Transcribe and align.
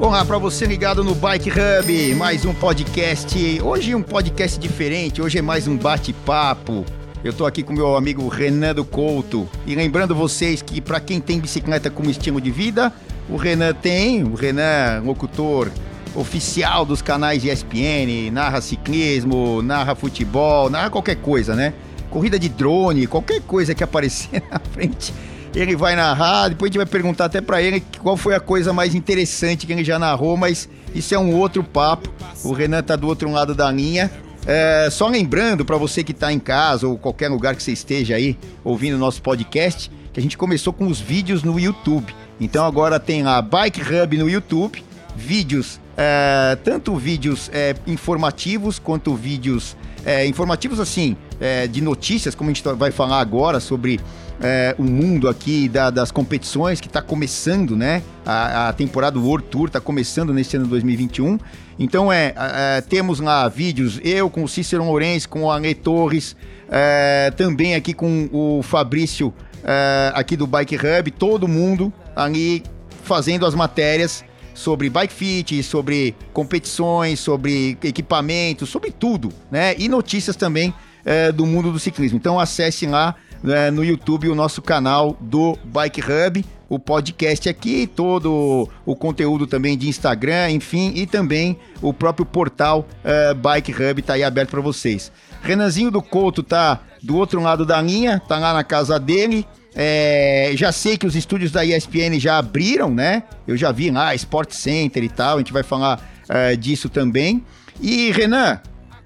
Olá 0.00 0.24
para 0.24 0.38
você 0.38 0.64
ligado 0.64 1.02
no 1.02 1.12
Bike 1.12 1.50
Hub, 1.50 2.14
mais 2.14 2.44
um 2.44 2.54
podcast. 2.54 3.60
Hoje 3.60 3.96
um 3.96 4.02
podcast 4.02 4.56
diferente, 4.56 5.20
hoje 5.20 5.38
é 5.38 5.42
mais 5.42 5.66
um 5.66 5.76
bate-papo. 5.76 6.86
Eu 7.24 7.32
tô 7.32 7.44
aqui 7.44 7.64
com 7.64 7.72
meu 7.72 7.96
amigo 7.96 8.28
Renan 8.28 8.76
do 8.76 8.84
Couto 8.84 9.48
e 9.66 9.74
lembrando 9.74 10.14
vocês 10.14 10.62
que 10.62 10.80
para 10.80 11.00
quem 11.00 11.20
tem 11.20 11.40
bicicleta 11.40 11.90
como 11.90 12.08
estilo 12.08 12.40
de 12.40 12.48
vida, 12.48 12.92
o 13.28 13.34
Renan 13.34 13.74
tem, 13.74 14.22
o 14.22 14.36
Renan, 14.36 15.02
locutor 15.04 15.68
oficial 16.14 16.86
dos 16.86 17.02
canais 17.02 17.44
ESPN, 17.44 18.30
narra 18.32 18.60
ciclismo, 18.60 19.62
narra 19.62 19.96
futebol, 19.96 20.70
narra 20.70 20.90
qualquer 20.90 21.16
coisa, 21.16 21.56
né? 21.56 21.74
Corrida 22.08 22.38
de 22.38 22.48
drone, 22.48 23.08
qualquer 23.08 23.42
coisa 23.42 23.74
que 23.74 23.82
aparecer 23.82 24.44
na 24.48 24.60
frente 24.60 25.12
ele 25.60 25.74
vai 25.74 25.96
narrar, 25.96 26.48
depois 26.48 26.68
a 26.68 26.70
gente 26.70 26.78
vai 26.78 26.86
perguntar 26.86 27.24
até 27.24 27.40
para 27.40 27.60
ele 27.60 27.82
qual 28.00 28.16
foi 28.16 28.34
a 28.34 28.40
coisa 28.40 28.72
mais 28.72 28.94
interessante 28.94 29.66
que 29.66 29.72
ele 29.72 29.84
já 29.84 29.98
narrou, 29.98 30.36
mas 30.36 30.68
isso 30.94 31.14
é 31.14 31.18
um 31.18 31.34
outro 31.34 31.64
papo. 31.64 32.12
O 32.44 32.52
Renan 32.52 32.82
tá 32.82 32.94
do 32.96 33.06
outro 33.06 33.30
lado 33.30 33.54
da 33.54 33.70
linha. 33.70 34.10
É, 34.46 34.88
só 34.90 35.08
lembrando 35.08 35.64
para 35.64 35.76
você 35.76 36.04
que 36.04 36.12
está 36.12 36.32
em 36.32 36.38
casa 36.38 36.86
ou 36.86 36.96
qualquer 36.96 37.28
lugar 37.28 37.54
que 37.56 37.62
você 37.62 37.72
esteja 37.72 38.14
aí 38.14 38.38
ouvindo 38.64 38.94
o 38.94 38.98
nosso 38.98 39.20
podcast, 39.20 39.90
que 40.12 40.20
a 40.20 40.22
gente 40.22 40.38
começou 40.38 40.72
com 40.72 40.86
os 40.86 41.00
vídeos 41.00 41.42
no 41.42 41.58
YouTube. 41.58 42.14
Então 42.40 42.64
agora 42.64 43.00
tem 43.00 43.22
lá 43.22 43.42
Bike 43.42 43.82
Hub 43.82 44.16
no 44.16 44.30
YouTube, 44.30 44.82
vídeos, 45.16 45.80
é, 45.96 46.56
tanto 46.62 46.96
vídeos 46.96 47.50
é, 47.52 47.74
informativos 47.86 48.78
quanto 48.78 49.14
vídeos 49.14 49.76
é, 50.06 50.24
informativos 50.26 50.78
assim, 50.78 51.16
é, 51.40 51.66
de 51.66 51.80
notícias, 51.80 52.34
como 52.34 52.48
a 52.48 52.52
gente 52.52 52.62
vai 52.76 52.92
falar 52.92 53.20
agora 53.20 53.58
sobre 53.60 54.00
é, 54.40 54.74
o 54.78 54.82
mundo 54.82 55.28
aqui 55.28 55.68
da, 55.68 55.90
das 55.90 56.10
competições 56.10 56.80
que 56.80 56.86
está 56.86 57.02
começando, 57.02 57.76
né? 57.76 58.02
A, 58.24 58.68
a, 58.68 58.72
temporada 58.72 59.18
World 59.18 59.46
Tour 59.48 59.66
está 59.66 59.80
começando 59.80 60.32
nesse 60.32 60.56
ano 60.56 60.66
2021. 60.66 61.38
Então 61.78 62.12
é, 62.12 62.34
é, 62.36 62.80
temos 62.80 63.20
lá 63.20 63.48
vídeos, 63.48 64.00
eu 64.02 64.30
com 64.30 64.44
o 64.44 64.48
Cícero 64.48 64.84
Lourenço, 64.84 65.28
com 65.28 65.42
o 65.44 65.50
Ale 65.50 65.74
Torres, 65.74 66.36
é, 66.70 67.32
também 67.36 67.74
aqui 67.74 67.92
com 67.92 68.28
o 68.32 68.62
Fabrício 68.62 69.32
é, 69.64 70.12
aqui 70.14 70.36
do 70.36 70.46
Bike 70.46 70.76
Hub, 70.76 71.10
todo 71.12 71.48
mundo 71.48 71.92
ali 72.14 72.62
fazendo 73.02 73.46
as 73.46 73.54
matérias 73.54 74.24
sobre 74.54 74.90
bike 74.90 75.12
fit, 75.12 75.62
sobre 75.62 76.16
competições, 76.32 77.20
sobre 77.20 77.78
equipamentos, 77.82 78.68
sobre 78.68 78.90
tudo, 78.90 79.32
né? 79.50 79.74
E 79.78 79.88
notícias 79.88 80.34
também 80.34 80.74
é, 81.04 81.30
do 81.30 81.46
mundo 81.46 81.70
do 81.70 81.78
ciclismo. 81.78 82.18
Então 82.18 82.40
acessem 82.40 82.88
lá 82.88 83.14
né, 83.42 83.70
no 83.70 83.84
YouTube 83.84 84.28
o 84.28 84.34
nosso 84.34 84.60
canal 84.60 85.16
do 85.20 85.58
Bike 85.64 86.00
Hub, 86.00 86.44
o 86.68 86.78
podcast 86.78 87.48
aqui, 87.48 87.86
todo 87.86 88.68
o 88.84 88.94
conteúdo 88.94 89.46
também 89.46 89.76
de 89.76 89.88
Instagram, 89.88 90.50
enfim, 90.50 90.92
e 90.94 91.06
também 91.06 91.58
o 91.80 91.94
próprio 91.94 92.26
portal 92.26 92.86
uh, 93.04 93.34
Bike 93.34 93.72
Hub 93.72 94.00
está 94.00 94.14
aí 94.14 94.22
aberto 94.22 94.50
para 94.50 94.60
vocês. 94.60 95.10
Renanzinho 95.42 95.90
do 95.90 96.02
Couto 96.02 96.42
tá 96.42 96.80
do 97.02 97.16
outro 97.16 97.40
lado 97.40 97.64
da 97.64 97.80
linha, 97.80 98.20
tá 98.28 98.38
lá 98.38 98.52
na 98.52 98.64
casa 98.64 98.98
dele. 98.98 99.46
É, 99.74 100.50
já 100.54 100.72
sei 100.72 100.98
que 100.98 101.06
os 101.06 101.14
estúdios 101.14 101.52
da 101.52 101.64
ESPN 101.64 102.18
já 102.18 102.38
abriram, 102.38 102.90
né? 102.90 103.22
Eu 103.46 103.56
já 103.56 103.70
vi 103.70 103.90
lá, 103.90 104.14
Sport 104.14 104.50
Center 104.52 105.04
e 105.04 105.08
tal, 105.08 105.36
a 105.36 105.38
gente 105.38 105.52
vai 105.52 105.62
falar 105.62 106.00
uh, 106.28 106.56
disso 106.56 106.88
também. 106.88 107.44
E 107.80 108.10
Renan, 108.10 108.60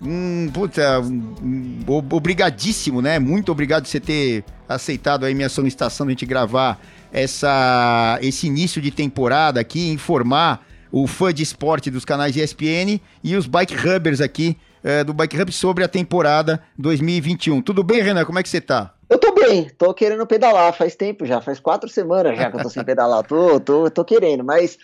Hum, 0.05 0.51
puta, 0.53 1.01
hum, 1.01 1.81
obrigadíssimo, 1.87 3.01
né? 3.01 3.19
Muito 3.19 3.53
obrigado 3.53 3.85
por 3.85 3.89
você 3.89 4.01
ter 4.01 4.45
aceitado 4.69 5.25
aí 5.25 5.35
minha 5.35 5.49
solicitação 5.49 6.07
de 6.07 6.11
a 6.11 6.15
gente 6.15 6.27
gravar 6.27 6.81
essa, 7.13 8.19
esse 8.21 8.47
início 8.47 8.83
de 8.83 8.91
temporada 8.91 9.61
aqui, 9.61 9.91
informar 9.91 10.67
o 10.91 11.07
fã 11.07 11.33
de 11.33 11.43
esporte 11.43 11.91
dos 11.91 12.05
canais 12.05 12.37
ESPN 12.37 13.01
e 13.23 13.37
os 13.37 13.47
Bike 13.47 13.75
Hubbers 13.75 14.21
aqui 14.21 14.57
é, 14.83 15.05
do 15.05 15.15
Bike 15.15 15.41
Hub 15.41 15.53
sobre 15.53 15.85
a 15.85 15.89
temporada 15.89 16.63
2021. 16.77 17.63
Tudo 17.63 17.83
bem, 17.83 18.03
Renan? 18.03 18.25
Como 18.25 18.39
é 18.39 18.43
que 18.43 18.49
você 18.49 18.61
tá? 18.61 18.93
Eu 19.09 19.19
tô 19.19 19.33
bem, 19.33 19.71
tô 19.77 19.93
querendo 19.95 20.27
pedalar 20.27 20.73
faz 20.73 20.97
tempo 20.97 21.27
já, 21.27 21.41
faz 21.41 21.61
quatro 21.61 21.89
semanas 21.89 22.37
já 22.37 22.51
que 22.51 22.57
eu 22.57 22.63
tô 22.63 22.69
sem 22.69 22.83
pedalar. 22.85 23.23
Tô, 23.23 23.61
tô, 23.61 23.91
tô 23.91 24.05
querendo, 24.05 24.43
mas 24.43 24.79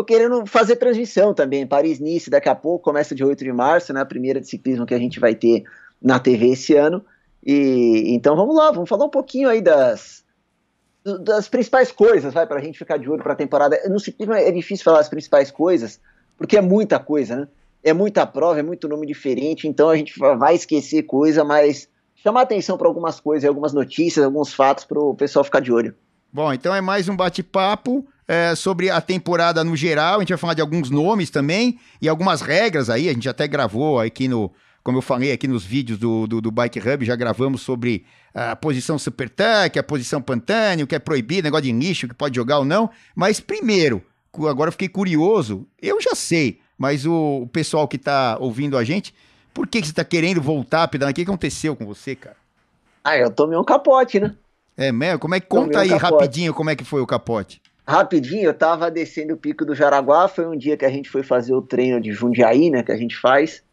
Tô 0.00 0.04
querendo 0.04 0.46
fazer 0.46 0.76
transmissão 0.76 1.34
também. 1.34 1.66
Paris-Nice 1.66 2.30
daqui 2.30 2.48
a 2.48 2.54
pouco, 2.54 2.82
começa 2.82 3.14
de 3.14 3.22
8 3.22 3.44
de 3.44 3.52
março, 3.52 3.92
né? 3.92 4.00
A 4.00 4.06
primeira 4.06 4.40
de 4.40 4.48
ciclismo 4.48 4.86
que 4.86 4.94
a 4.94 4.98
gente 4.98 5.20
vai 5.20 5.34
ter 5.34 5.64
na 6.00 6.18
TV 6.18 6.52
esse 6.52 6.74
ano. 6.74 7.04
E 7.44 8.04
então 8.14 8.34
vamos 8.34 8.56
lá, 8.56 8.70
vamos 8.70 8.88
falar 8.88 9.04
um 9.04 9.10
pouquinho 9.10 9.50
aí 9.50 9.60
das, 9.60 10.24
das 11.22 11.48
principais 11.48 11.92
coisas, 11.92 12.32
vai, 12.32 12.46
pra 12.46 12.62
gente 12.62 12.78
ficar 12.78 12.96
de 12.96 13.10
olho 13.10 13.22
pra 13.22 13.34
temporada. 13.34 13.78
No 13.90 14.00
ciclismo 14.00 14.32
é 14.32 14.50
difícil 14.50 14.84
falar 14.84 15.00
as 15.00 15.08
principais 15.10 15.50
coisas, 15.50 16.00
porque 16.38 16.56
é 16.56 16.62
muita 16.62 16.98
coisa, 16.98 17.36
né? 17.36 17.48
É 17.84 17.92
muita 17.92 18.26
prova, 18.26 18.58
é 18.58 18.62
muito 18.62 18.88
nome 18.88 19.06
diferente, 19.06 19.68
então 19.68 19.90
a 19.90 19.96
gente 19.98 20.18
vai 20.18 20.54
esquecer 20.54 21.02
coisa, 21.02 21.44
mas 21.44 21.90
chamar 22.16 22.40
atenção 22.40 22.78
para 22.78 22.88
algumas 22.88 23.20
coisas, 23.20 23.46
algumas 23.46 23.74
notícias, 23.74 24.24
alguns 24.24 24.54
fatos 24.54 24.86
para 24.86 24.98
o 24.98 25.14
pessoal 25.14 25.44
ficar 25.44 25.60
de 25.60 25.70
olho. 25.70 25.94
Bom, 26.32 26.50
então 26.54 26.74
é 26.74 26.80
mais 26.80 27.06
um 27.06 27.16
bate-papo 27.16 28.06
é, 28.30 28.54
sobre 28.54 28.88
a 28.88 29.00
temporada 29.00 29.64
no 29.64 29.74
geral. 29.74 30.18
A 30.18 30.20
gente 30.20 30.28
vai 30.28 30.38
falar 30.38 30.54
de 30.54 30.60
alguns 30.60 30.88
nomes 30.88 31.30
também 31.30 31.80
e 32.00 32.08
algumas 32.08 32.40
regras 32.40 32.88
aí. 32.88 33.08
A 33.08 33.12
gente 33.12 33.28
até 33.28 33.48
gravou 33.48 33.98
aqui 33.98 34.28
no, 34.28 34.52
como 34.84 34.98
eu 34.98 35.02
falei 35.02 35.32
aqui 35.32 35.48
nos 35.48 35.64
vídeos 35.64 35.98
do, 35.98 36.28
do, 36.28 36.40
do 36.40 36.48
Bike 36.52 36.78
Hub, 36.78 37.04
já 37.04 37.16
gravamos 37.16 37.60
sobre 37.60 38.04
a 38.32 38.54
posição 38.54 39.00
super 39.00 39.28
tanque, 39.28 39.80
a 39.80 39.82
posição 39.82 40.22
pantâneo, 40.22 40.86
que 40.86 40.94
é 40.94 41.00
proibido, 41.00 41.42
negócio 41.42 41.64
de 41.64 41.72
nicho, 41.72 42.06
que 42.06 42.14
pode 42.14 42.36
jogar 42.36 42.60
ou 42.60 42.64
não. 42.64 42.88
Mas 43.16 43.40
primeiro, 43.40 44.00
agora 44.48 44.68
eu 44.68 44.72
fiquei 44.72 44.88
curioso, 44.88 45.66
eu 45.82 46.00
já 46.00 46.14
sei, 46.14 46.60
mas 46.78 47.04
o, 47.04 47.40
o 47.42 47.48
pessoal 47.48 47.88
que 47.88 47.96
está 47.96 48.36
ouvindo 48.38 48.78
a 48.78 48.84
gente, 48.84 49.12
por 49.52 49.66
que, 49.66 49.80
que 49.80 49.88
você 49.88 49.92
está 49.92 50.04
querendo 50.04 50.40
voltar 50.40 50.84
a 50.84 50.88
pedalar? 50.88 51.10
O 51.10 51.14
que 51.16 51.22
aconteceu 51.22 51.74
com 51.74 51.84
você, 51.84 52.14
cara? 52.14 52.36
Ah, 53.02 53.16
eu 53.16 53.28
tomei 53.28 53.58
um 53.58 53.64
capote, 53.64 54.20
né? 54.20 54.36
É 54.76 54.92
mesmo? 54.92 55.18
Como 55.18 55.34
é 55.34 55.40
que 55.40 55.48
conta 55.48 55.78
um 55.78 55.80
aí 55.80 55.88
capote. 55.88 56.12
rapidinho 56.12 56.54
como 56.54 56.70
é 56.70 56.76
que 56.76 56.84
foi 56.84 57.00
o 57.00 57.06
capote? 57.06 57.60
Rapidinho, 57.90 58.44
eu 58.44 58.54
tava 58.54 58.88
descendo 58.88 59.34
o 59.34 59.36
Pico 59.36 59.64
do 59.64 59.74
Jaraguá, 59.74 60.28
foi 60.28 60.46
um 60.46 60.56
dia 60.56 60.76
que 60.76 60.84
a 60.84 60.88
gente 60.88 61.10
foi 61.10 61.24
fazer 61.24 61.52
o 61.52 61.60
treino 61.60 62.00
de 62.00 62.12
Jundiaí, 62.12 62.70
né, 62.70 62.84
que 62.84 62.92
a 62.92 62.96
gente 62.96 63.16
faz. 63.16 63.64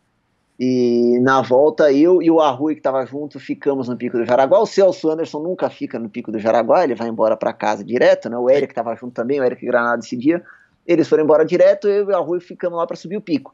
E 0.60 1.20
na 1.22 1.40
volta, 1.44 1.94
eu 1.94 2.20
e 2.20 2.32
o 2.32 2.42
Arrui, 2.42 2.74
que 2.74 2.82
tava 2.82 3.06
junto, 3.06 3.40
ficamos 3.40 3.88
no 3.88 3.96
Pico 3.96 4.18
do 4.18 4.26
Jaraguá. 4.26 4.60
O 4.60 4.66
Celso 4.66 5.08
Anderson 5.08 5.44
nunca 5.44 5.70
fica 5.70 6.00
no 6.00 6.10
Pico 6.10 6.32
do 6.32 6.40
Jaraguá, 6.40 6.84
ele 6.84 6.96
vai 6.96 7.08
embora 7.08 7.38
para 7.38 7.54
casa 7.54 7.84
direto, 7.84 8.28
né? 8.28 8.36
O 8.36 8.50
Eric 8.50 8.74
tava 8.74 8.96
junto 8.96 9.14
também, 9.14 9.40
o 9.40 9.44
Eric 9.44 9.64
Granada 9.64 10.00
esse 10.04 10.18
dia. 10.18 10.44
Eles 10.88 11.08
foram 11.08 11.24
embora 11.24 11.46
direto, 11.46 11.88
eu 11.88 12.10
e 12.10 12.12
o 12.12 12.16
Arrui 12.16 12.40
ficamos 12.40 12.76
lá 12.76 12.88
para 12.88 12.98
subir 12.98 13.18
o 13.18 13.22
pico. 13.22 13.54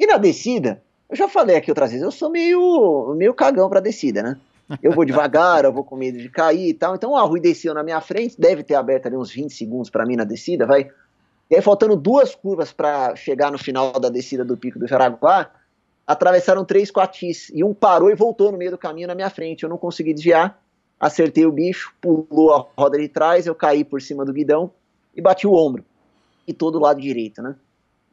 E 0.00 0.06
na 0.06 0.16
descida, 0.16 0.82
eu 1.10 1.16
já 1.16 1.28
falei 1.28 1.56
aqui 1.56 1.70
outras 1.70 1.90
vezes, 1.90 2.02
eu 2.02 2.10
sou 2.10 2.30
meio, 2.30 3.14
meio 3.14 3.34
cagão 3.34 3.68
pra 3.68 3.78
descida, 3.78 4.22
né? 4.22 4.38
Eu 4.82 4.92
vou 4.92 5.04
devagar, 5.04 5.64
eu 5.64 5.72
vou 5.72 5.84
com 5.84 5.96
medo 5.96 6.18
de 6.18 6.28
cair 6.28 6.68
e 6.68 6.74
tal. 6.74 6.94
Então 6.94 7.12
o 7.12 7.26
Rui 7.26 7.40
desceu 7.40 7.74
na 7.74 7.82
minha 7.82 8.00
frente, 8.00 8.40
deve 8.40 8.62
ter 8.62 8.74
aberto 8.74 9.06
ali 9.06 9.16
uns 9.16 9.30
20 9.30 9.52
segundos 9.52 9.90
para 9.90 10.06
mim 10.06 10.16
na 10.16 10.24
descida, 10.24 10.66
vai. 10.66 10.90
E 11.50 11.56
aí, 11.56 11.60
faltando 11.60 11.96
duas 11.96 12.34
curvas 12.34 12.72
para 12.72 13.14
chegar 13.14 13.52
no 13.52 13.58
final 13.58 13.92
da 14.00 14.08
descida 14.08 14.44
do 14.44 14.56
Pico 14.56 14.78
do 14.78 14.86
Jaraguá, 14.86 15.50
atravessaram 16.06 16.64
três 16.64 16.90
coatis. 16.90 17.50
E 17.52 17.62
um 17.62 17.74
parou 17.74 18.10
e 18.10 18.14
voltou 18.14 18.50
no 18.50 18.56
meio 18.56 18.70
do 18.70 18.78
caminho 18.78 19.08
na 19.08 19.14
minha 19.14 19.28
frente. 19.28 19.62
Eu 19.62 19.68
não 19.68 19.76
consegui 19.76 20.14
desviar, 20.14 20.58
acertei 20.98 21.44
o 21.44 21.52
bicho, 21.52 21.92
pulou 22.00 22.54
a 22.54 22.66
roda 22.76 22.98
de 22.98 23.08
trás, 23.08 23.46
eu 23.46 23.54
caí 23.54 23.84
por 23.84 24.00
cima 24.00 24.24
do 24.24 24.32
guidão 24.32 24.70
e 25.14 25.20
bati 25.20 25.46
o 25.46 25.52
ombro. 25.52 25.84
E 26.46 26.54
todo 26.54 26.76
o 26.76 26.80
lado 26.80 27.00
direito, 27.00 27.42
né? 27.42 27.54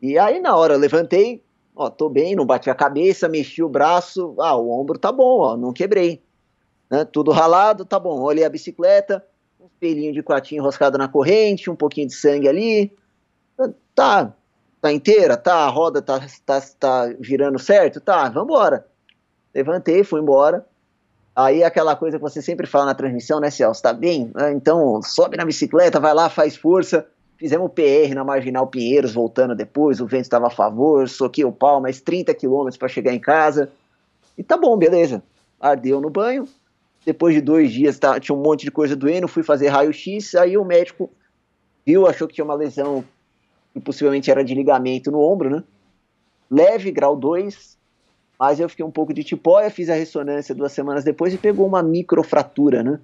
E 0.02 0.18
aí, 0.18 0.42
na 0.42 0.56
hora, 0.56 0.74
eu 0.74 0.80
levantei, 0.80 1.42
ó, 1.74 1.90
tô 1.90 2.10
bem, 2.10 2.36
não 2.36 2.46
bati 2.46 2.70
a 2.70 2.76
cabeça, 2.76 3.30
mexi 3.30 3.64
o 3.64 3.70
braço, 3.70 4.36
ah, 4.40 4.56
o 4.56 4.70
ombro 4.70 5.00
tá 5.00 5.12
bom, 5.12 5.40
ó, 5.40 5.58
não 5.58 5.72
quebrei 5.72 6.22
né? 6.90 7.06
Tudo 7.06 7.32
ralado, 7.32 7.86
tá 7.86 8.00
bom. 8.00 8.20
Olhei 8.22 8.44
a 8.44 8.50
bicicleta, 8.50 9.24
um 9.60 9.68
pelinho 9.80 10.14
de 10.14 10.24
quatinho 10.24 10.62
enroscado 10.62 10.98
na 10.98 11.08
corrente, 11.08 11.70
um 11.70 11.76
pouquinho 11.76 12.08
de 12.08 12.14
sangue 12.14 12.48
ali. 12.48 12.92
Tá, 13.94 14.34
tá 14.82 14.92
inteira, 14.92 15.36
tá, 15.36 15.66
a 15.66 15.68
roda 15.68 16.02
tá, 16.02 16.22
tá, 16.46 16.62
tá 16.80 17.14
girando 17.20 17.60
certo, 17.60 18.00
tá, 18.00 18.30
vambora. 18.30 18.86
Levantei, 19.54 20.04
fui 20.04 20.22
embora. 20.22 20.66
Aí 21.36 21.64
aquela 21.64 21.96
coisa 21.96 22.18
que 22.18 22.22
você 22.22 22.42
sempre 22.42 22.68
fala 22.68 22.86
na 22.86 22.96
transmissão, 22.96 23.40
né, 23.40 23.50
Celso? 23.50 23.82
Tá 23.82 23.94
bem? 23.94 24.32
É, 24.38 24.52
então 24.52 25.02
sobe 25.02 25.38
na 25.38 25.46
bicicleta, 25.46 26.00
vai 26.00 26.14
lá, 26.14 26.30
faz 26.30 26.56
força. 26.56 27.06
Fizemos 27.38 27.68
o 27.68 27.70
PR 27.70 28.14
na 28.14 28.24
Marginal 28.24 28.68
Pinheiros, 28.68 29.14
voltando 29.14 29.56
depois, 29.56 30.02
o 30.02 30.06
vento 30.06 30.24
estava 30.24 30.48
a 30.48 30.50
favor, 30.50 31.08
soquei 31.08 31.46
o 31.46 31.52
pau, 31.54 31.80
mais 31.80 32.02
30 32.02 32.34
quilômetros 32.34 32.76
para 32.76 32.90
chegar 32.90 33.14
em 33.14 33.20
casa. 33.20 33.72
E 34.38 34.44
tá 34.44 34.58
bom, 34.58 34.76
beleza. 34.78 35.24
Ardeu 35.58 36.02
no 36.02 36.10
banho, 36.10 36.46
depois 37.10 37.34
de 37.34 37.42
dois 37.42 37.72
dias 37.72 37.98
tá, 37.98 38.20
tinha 38.20 38.36
um 38.36 38.42
monte 38.42 38.64
de 38.64 38.72
coisa 38.72 38.96
doendo, 38.96 39.28
fui 39.28 39.42
fazer 39.42 39.70
raio-x, 39.70 40.36
aí 40.36 40.56
o 40.56 40.64
médico 40.64 41.10
viu, 41.84 42.06
achou 42.06 42.28
que 42.28 42.36
tinha 42.36 42.46
uma 42.46 42.54
lesão 42.54 43.04
que 43.74 43.80
possivelmente 43.80 44.30
era 44.30 44.44
de 44.44 44.54
ligamento 44.54 45.10
no 45.10 45.20
ombro, 45.20 45.50
né? 45.50 45.64
Leve, 46.52 46.92
grau 46.92 47.16
2, 47.16 47.78
mas 48.40 48.60
eu 48.60 48.70
fiquei 48.70 48.86
um 48.86 48.92
pouco 48.92 49.12
de 49.12 49.24
tipóia, 49.24 49.72
fiz 49.72 49.90
a 49.90 49.96
ressonância 49.96 50.54
duas 50.54 50.72
semanas 50.72 51.04
depois 51.04 51.34
e 51.34 51.38
pegou 51.38 51.66
uma 51.66 51.82
microfratura, 51.82 52.84
né? 52.84 53.00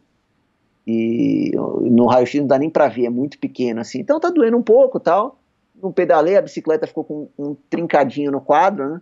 E 0.86 1.52
no 1.56 2.06
raio-x 2.06 2.40
não 2.40 2.48
dá 2.48 2.60
nem 2.60 2.70
pra 2.70 2.88
ver, 2.88 3.06
é 3.06 3.10
muito 3.10 3.40
pequeno 3.40 3.82
assim. 3.82 4.00
Então 4.00 4.20
tá 4.20 4.30
doendo 4.30 4.56
um 4.56 4.62
pouco 4.62 5.00
tal. 5.00 5.40
não 5.82 5.92
pedalei, 5.92 6.38
a 6.38 6.44
bicicleta 6.44 6.86
ficou 6.86 7.04
com 7.04 7.28
um 7.40 7.56
trincadinho 7.72 8.32
no 8.32 8.40
quadro, 8.40 8.88
né? 8.88 9.02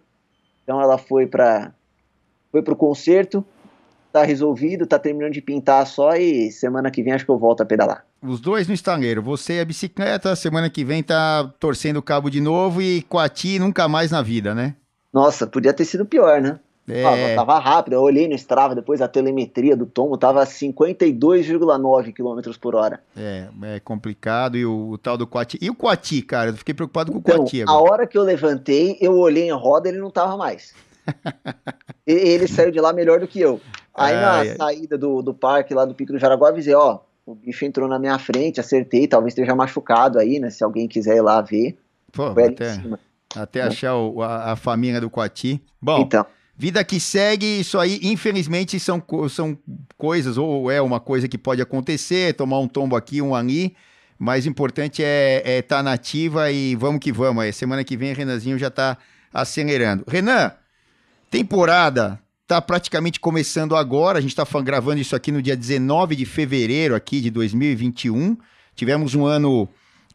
Então 0.64 0.82
ela 0.82 0.98
foi 0.98 1.28
para 1.28 1.74
foi 2.54 2.62
pro 2.62 2.76
concerto, 2.76 3.44
tá 4.14 4.24
resolvido, 4.24 4.86
tá 4.86 5.00
terminando 5.00 5.34
de 5.34 5.42
pintar 5.42 5.88
só 5.88 6.16
e 6.16 6.52
semana 6.52 6.92
que 6.92 7.02
vem 7.02 7.14
acho 7.14 7.26
que 7.26 7.32
eu 7.32 7.38
volto 7.40 7.62
a 7.62 7.66
pedalar. 7.66 8.06
Os 8.22 8.40
dois 8.40 8.68
no 8.68 8.74
estaleiro, 8.74 9.24
você 9.24 9.54
e 9.54 9.60
a 9.60 9.66
bicicleta, 9.66 10.36
semana 10.36 10.70
que 10.70 10.86
vem 10.86 11.02
tá 11.02 11.52
torcendo 11.60 11.98
o 11.98 12.02
cabo 12.02 12.30
de 12.30 12.40
novo 12.40 12.80
e 12.80 13.02
Coati 13.02 13.58
nunca 13.58 13.88
mais 13.88 14.12
na 14.12 14.22
vida, 14.22 14.54
né? 14.54 14.76
Nossa, 15.12 15.48
podia 15.48 15.74
ter 15.74 15.86
sido 15.86 16.06
pior, 16.06 16.40
né? 16.40 16.60
É... 16.88 17.34
Ah, 17.34 17.36
tava 17.38 17.58
rápido, 17.60 17.94
eu 17.94 18.02
olhei 18.02 18.28
no 18.28 18.36
Strava 18.36 18.76
depois 18.76 19.02
a 19.02 19.08
telemetria 19.08 19.76
do 19.76 19.86
Tomo, 19.86 20.18
tava 20.18 20.44
52,9 20.44 22.14
km 22.14 22.58
por 22.60 22.76
hora. 22.76 23.00
É, 23.18 23.48
é 23.64 23.80
complicado. 23.80 24.58
E 24.58 24.66
o, 24.66 24.90
o 24.92 24.98
tal 24.98 25.18
do 25.18 25.26
Coati. 25.26 25.58
E 25.62 25.70
o 25.70 25.76
Coati, 25.76 26.22
cara? 26.22 26.50
Eu 26.50 26.56
fiquei 26.56 26.74
preocupado 26.74 27.12
com 27.12 27.20
então, 27.20 27.36
o 27.36 27.40
Coati 27.40 27.62
agora. 27.62 27.78
A 27.78 27.82
hora 27.82 28.08
que 28.08 28.18
eu 28.18 28.24
levantei, 28.24 28.98
eu 29.00 29.18
olhei 29.18 29.48
em 29.48 29.54
roda, 29.54 29.88
ele 29.88 30.00
não 30.00 30.12
tava 30.12 30.36
mais. 30.36 30.74
ele 32.06 32.48
saiu 32.48 32.72
de 32.72 32.80
lá 32.80 32.94
melhor 32.94 33.20
do 33.20 33.28
que 33.28 33.40
eu. 33.40 33.60
Aí 33.96 34.16
na 34.16 34.32
ai. 34.32 34.56
saída 34.56 34.98
do, 34.98 35.22
do 35.22 35.34
parque 35.34 35.74
lá 35.74 35.86
do 35.86 35.94
Pico 35.94 36.14
do 36.14 36.20
Jaraguá, 36.20 36.50
avisei, 36.50 36.74
ó, 36.74 37.00
o 37.26 37.36
bicho 37.36 37.64
entrou 37.64 37.88
na 37.88 38.00
minha 38.00 38.18
frente, 38.18 38.60
acertei, 38.60 39.08
talvez 39.08 39.34
esteja 39.34 39.56
machucado 39.56 40.20
aí, 40.20 40.40
né? 40.40 40.50
Se 40.50 40.64
alguém 40.64 40.88
quiser 40.88 41.18
ir 41.18 41.22
lá 41.22 41.40
ver. 41.42 41.78
Pô, 42.12 42.28
até, 42.28 42.84
até 43.36 43.62
achar 43.62 43.96
o, 43.96 44.22
a, 44.22 44.52
a 44.52 44.56
família 44.56 45.00
do 45.00 45.10
Coati. 45.10 45.62
Bom. 45.82 46.02
Então. 46.02 46.26
Vida 46.56 46.84
que 46.84 47.00
segue, 47.00 47.62
isso 47.62 47.80
aí, 47.80 48.00
infelizmente, 48.04 48.80
são, 48.80 49.02
são 49.28 49.58
coisas, 49.98 50.38
ou 50.38 50.70
é 50.70 50.80
uma 50.80 51.00
coisa 51.00 51.28
que 51.28 51.38
pode 51.38 51.60
acontecer, 51.62 52.36
tomar 52.36 52.60
um 52.60 52.68
tombo 52.68 52.96
aqui, 52.96 53.24
um 53.24 53.34
ali, 53.34 53.76
mas 54.20 54.46
o 54.46 54.50
importante 54.50 55.04
é 55.04 55.38
estar 55.40 55.50
é 55.50 55.62
tá 55.62 55.84
nativa 55.84 56.52
e 56.52 56.76
vamos 56.76 57.00
que 57.00 57.12
vamos. 57.12 57.44
Aí, 57.44 57.52
semana 57.52 57.84
que 57.84 57.98
vem, 57.98 58.14
o 58.14 58.16
Renanzinho 58.16 58.60
já 58.60 58.68
está 58.68 58.98
acelerando. 59.34 60.04
Renan, 60.08 60.52
temporada 61.32 62.20
tá 62.48 62.62
praticamente 62.62 63.20
começando 63.20 63.76
agora, 63.76 64.20
a 64.20 64.22
gente 64.22 64.32
está 64.38 64.46
gravando 64.62 65.00
isso 65.00 65.16
aqui 65.16 65.32
no 65.32 65.42
dia 65.42 65.56
19 65.56 66.16
de 66.16 66.26
fevereiro 66.26 66.96
aqui 66.96 67.22
de 67.22 67.32
2021. 67.32 68.38
Tivemos 68.76 69.16
um 69.16 69.26
ano 69.26 69.68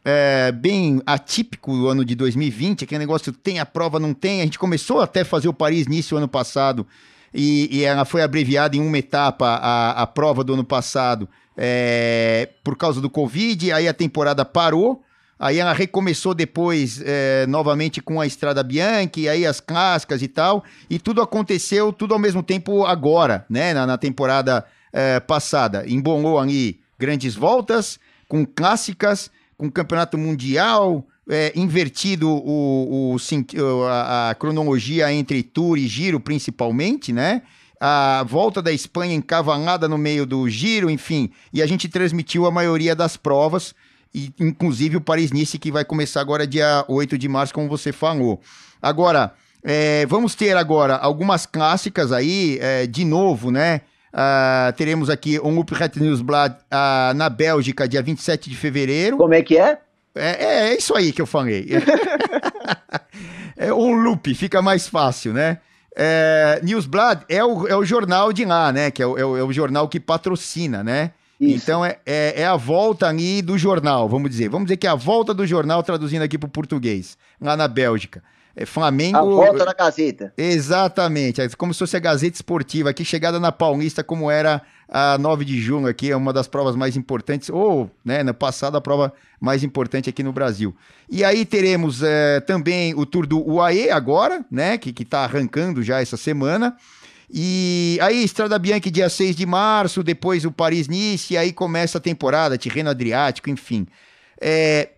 é, 0.05 0.53
bem 0.53 1.03
atípico 1.07 1.73
o 1.73 1.89
ano 1.89 2.05
de 2.05 2.15
2020, 2.15 2.85
aquele 2.85 2.99
negócio 2.99 3.33
tem 3.33 3.59
a 3.59 3.67
prova, 3.67 3.99
não 3.99 4.13
tem. 4.13 4.41
A 4.41 4.45
gente 4.45 4.59
começou 4.59 5.01
até 5.01 5.23
a 5.23 5.25
fazer 5.25 5.49
o 5.49 5.55
Paris-Nice 5.55 6.15
o 6.15 6.19
ano 6.19 6.29
passado 6.29 6.87
e, 7.33 7.69
e, 7.71 7.85
ela 7.85 8.05
foi 8.05 8.23
abreviada 8.23 8.77
em 8.77 8.81
uma 8.81 8.99
etapa 8.99 9.47
a, 9.47 10.03
a 10.03 10.07
prova 10.07 10.43
do 10.43 10.55
ano 10.55 10.65
passado 10.65 11.29
é, 11.57 12.49
por 12.63 12.77
causa 12.77 13.01
do 13.01 13.11
Covid, 13.11 13.73
aí 13.73 13.89
a 13.89 13.95
temporada 13.95 14.45
parou. 14.45 15.03
Aí 15.39 15.59
ela 15.59 15.73
recomeçou 15.73 16.35
depois 16.35 17.01
é, 17.05 17.47
novamente 17.47 18.01
com 18.01 18.21
a 18.21 18.27
Estrada 18.27 18.63
Bianchi, 18.63 19.29
aí 19.29 19.47
as 19.47 19.61
clássicas 19.61 20.21
e 20.21 20.29
tal, 20.29 20.65
e 20.91 20.99
tudo 20.99 21.23
aconteceu 21.23 21.93
tudo 21.93 22.13
ao 22.13 22.19
mesmo 22.19 22.43
tempo 22.43 22.85
agora, 22.85 23.47
né? 23.49 23.73
Na, 23.73 23.87
na 23.87 23.97
temporada 23.97 24.65
é, 24.93 25.21
passada. 25.21 25.85
Embolou 25.87 26.39
ali 26.39 26.81
grandes 26.99 27.35
voltas, 27.35 28.01
com 28.27 28.45
clássicas, 28.45 29.31
com 29.57 29.71
campeonato 29.71 30.19
mundial, 30.19 31.07
é, 31.29 31.53
invertido 31.55 32.29
o, 32.29 33.15
o, 33.15 33.87
a, 33.87 34.31
a, 34.31 34.35
cronologia 34.35 35.13
entre 35.13 35.43
Tour 35.43 35.77
e 35.77 35.87
Giro, 35.87 36.19
principalmente, 36.19 37.13
né? 37.13 37.43
A 37.81 38.25
volta 38.27 38.61
da 38.61 38.73
Espanha 38.73 39.15
encavalada 39.15 39.87
no 39.87 39.97
meio 39.97 40.27
do 40.27 40.49
Giro, 40.49 40.91
enfim. 40.91 41.31
E 41.53 41.63
a 41.63 41.67
gente 41.67 41.89
transmitiu 41.89 42.45
a 42.45 42.51
maioria 42.51 42.95
das 42.95 43.17
provas, 43.17 43.73
e, 44.19 44.35
inclusive 44.41 44.97
o 44.97 45.01
Paris-Nice, 45.01 45.59
que 45.59 45.71
vai 45.71 45.85
começar 45.85 46.21
agora 46.21 46.47
dia 46.47 46.85
8 46.89 47.17
de 47.17 47.29
março, 47.29 47.55
como 47.55 47.69
você 47.69 47.93
falou. 47.93 48.41
Agora, 48.83 49.33
é, 49.63 50.07
vamos 50.07 50.35
ter 50.35 50.57
agora 50.57 50.97
algumas 50.97 51.47
clássicas 51.47 52.13
aí, 52.13 52.59
é, 52.61 52.87
de 52.87 53.05
novo, 53.05 53.51
né? 53.51 53.83
Uh, 54.13 54.73
teremos 54.73 55.11
aqui 55.11 55.39
um 55.41 55.59
Upret 55.59 56.01
Newsblad 56.01 56.55
uh, 56.55 57.15
na 57.15 57.29
Bélgica, 57.29 57.87
dia 57.87 58.03
27 58.03 58.49
de 58.49 58.57
fevereiro. 58.57 59.19
Como 59.19 59.35
é 59.35 59.43
que 59.43 59.59
é? 59.59 59.79
É, 60.15 60.45
é, 60.45 60.69
é 60.71 60.77
isso 60.77 60.97
aí 60.97 61.13
que 61.13 61.21
eu 61.21 61.27
falei. 61.27 61.69
é 63.57 63.73
um 63.73 63.93
loop, 63.93 64.35
fica 64.35 64.63
mais 64.63 64.89
fácil, 64.89 65.33
né? 65.33 65.59
É, 65.95 66.61
Newsblad 66.63 67.23
é 67.29 67.45
o, 67.45 67.67
é 67.67 67.77
o 67.77 67.85
jornal 67.85 68.33
de 68.33 68.45
lá, 68.45 68.73
né? 68.73 68.91
Que 68.91 69.03
é 69.03 69.07
o, 69.07 69.19
é 69.19 69.25
o, 69.25 69.37
é 69.37 69.43
o 69.43 69.53
jornal 69.53 69.89
que 69.89 70.01
patrocina, 70.01 70.83
né? 70.83 71.13
Isso. 71.41 71.63
Então 71.63 71.85
é, 71.85 71.99
é, 72.05 72.43
é, 72.43 72.47
a 72.47 72.57
volta 72.57 73.07
ali 73.07 73.41
do 73.41 73.57
jornal, 73.57 74.09
vamos 74.09 74.31
dizer. 74.31 74.49
Vamos 74.49 74.67
dizer 74.67 74.77
que 74.77 74.87
é 74.87 74.91
a 74.91 74.95
volta 74.95 75.33
do 75.33 75.47
jornal, 75.47 75.83
traduzindo 75.83 76.23
aqui 76.23 76.37
para 76.37 76.49
o 76.49 76.51
português, 76.51 77.17
lá 77.41 77.57
na 77.57 77.69
Bélgica. 77.69 78.23
É 78.57 78.67
Flamengo. 78.67 79.17
A 79.17 79.23
volta 79.23 79.65
da 79.65 79.73
Gazeta. 79.73 80.33
Exatamente. 80.37 81.41
É 81.41 81.49
como 81.51 81.73
se 81.73 81.79
fosse 81.79 81.97
a 81.97 82.01
Gazeta 82.01 82.35
Esportiva 82.35 82.91
aqui, 82.91 83.05
chegada 83.05 83.39
na 83.39 83.53
Paulista, 83.53 84.03
como 84.03 84.29
era 84.29 84.61
a 84.89 85.17
9 85.17 85.45
de 85.45 85.61
junho 85.61 85.87
aqui, 85.87 86.11
é 86.11 86.17
uma 86.17 86.33
das 86.33 86.49
provas 86.49 86.75
mais 86.75 86.97
importantes, 86.97 87.51
ou, 87.51 87.91
né, 88.05 88.25
no 88.25 88.35
passado, 88.35 88.77
a 88.77 88.81
prova 88.81 89.13
mais 89.39 89.63
importante 89.63 90.09
aqui 90.09 90.25
no 90.25 90.33
Brasil. 90.33 90.75
E 91.09 91.23
aí 91.23 91.45
teremos 91.45 92.03
é, 92.03 92.41
também 92.41 92.95
o 92.95 93.07
Tour 93.07 93.27
do 93.27 93.47
UAE 93.47 93.91
agora, 93.91 94.45
né, 94.51 94.77
que, 94.77 94.93
que 94.93 95.05
tá 95.05 95.21
arrancando 95.21 95.83
já 95.83 96.01
essa 96.01 96.17
semana. 96.17 96.77
E 97.31 97.99
aí, 98.01 98.25
Estrada 98.25 98.59
Bianchi, 98.59 98.91
dia 98.91 99.09
6 99.09 99.37
de 99.37 99.45
março, 99.45 100.03
depois 100.03 100.45
o 100.45 100.53
Paris-Nice, 100.53 101.35
e 101.35 101.37
aí 101.37 101.53
começa 101.53 101.99
a 101.99 102.01
temporada, 102.01 102.57
Tirreno 102.57 102.89
Adriático, 102.89 103.51
enfim. 103.51 103.87
É, 104.41 104.91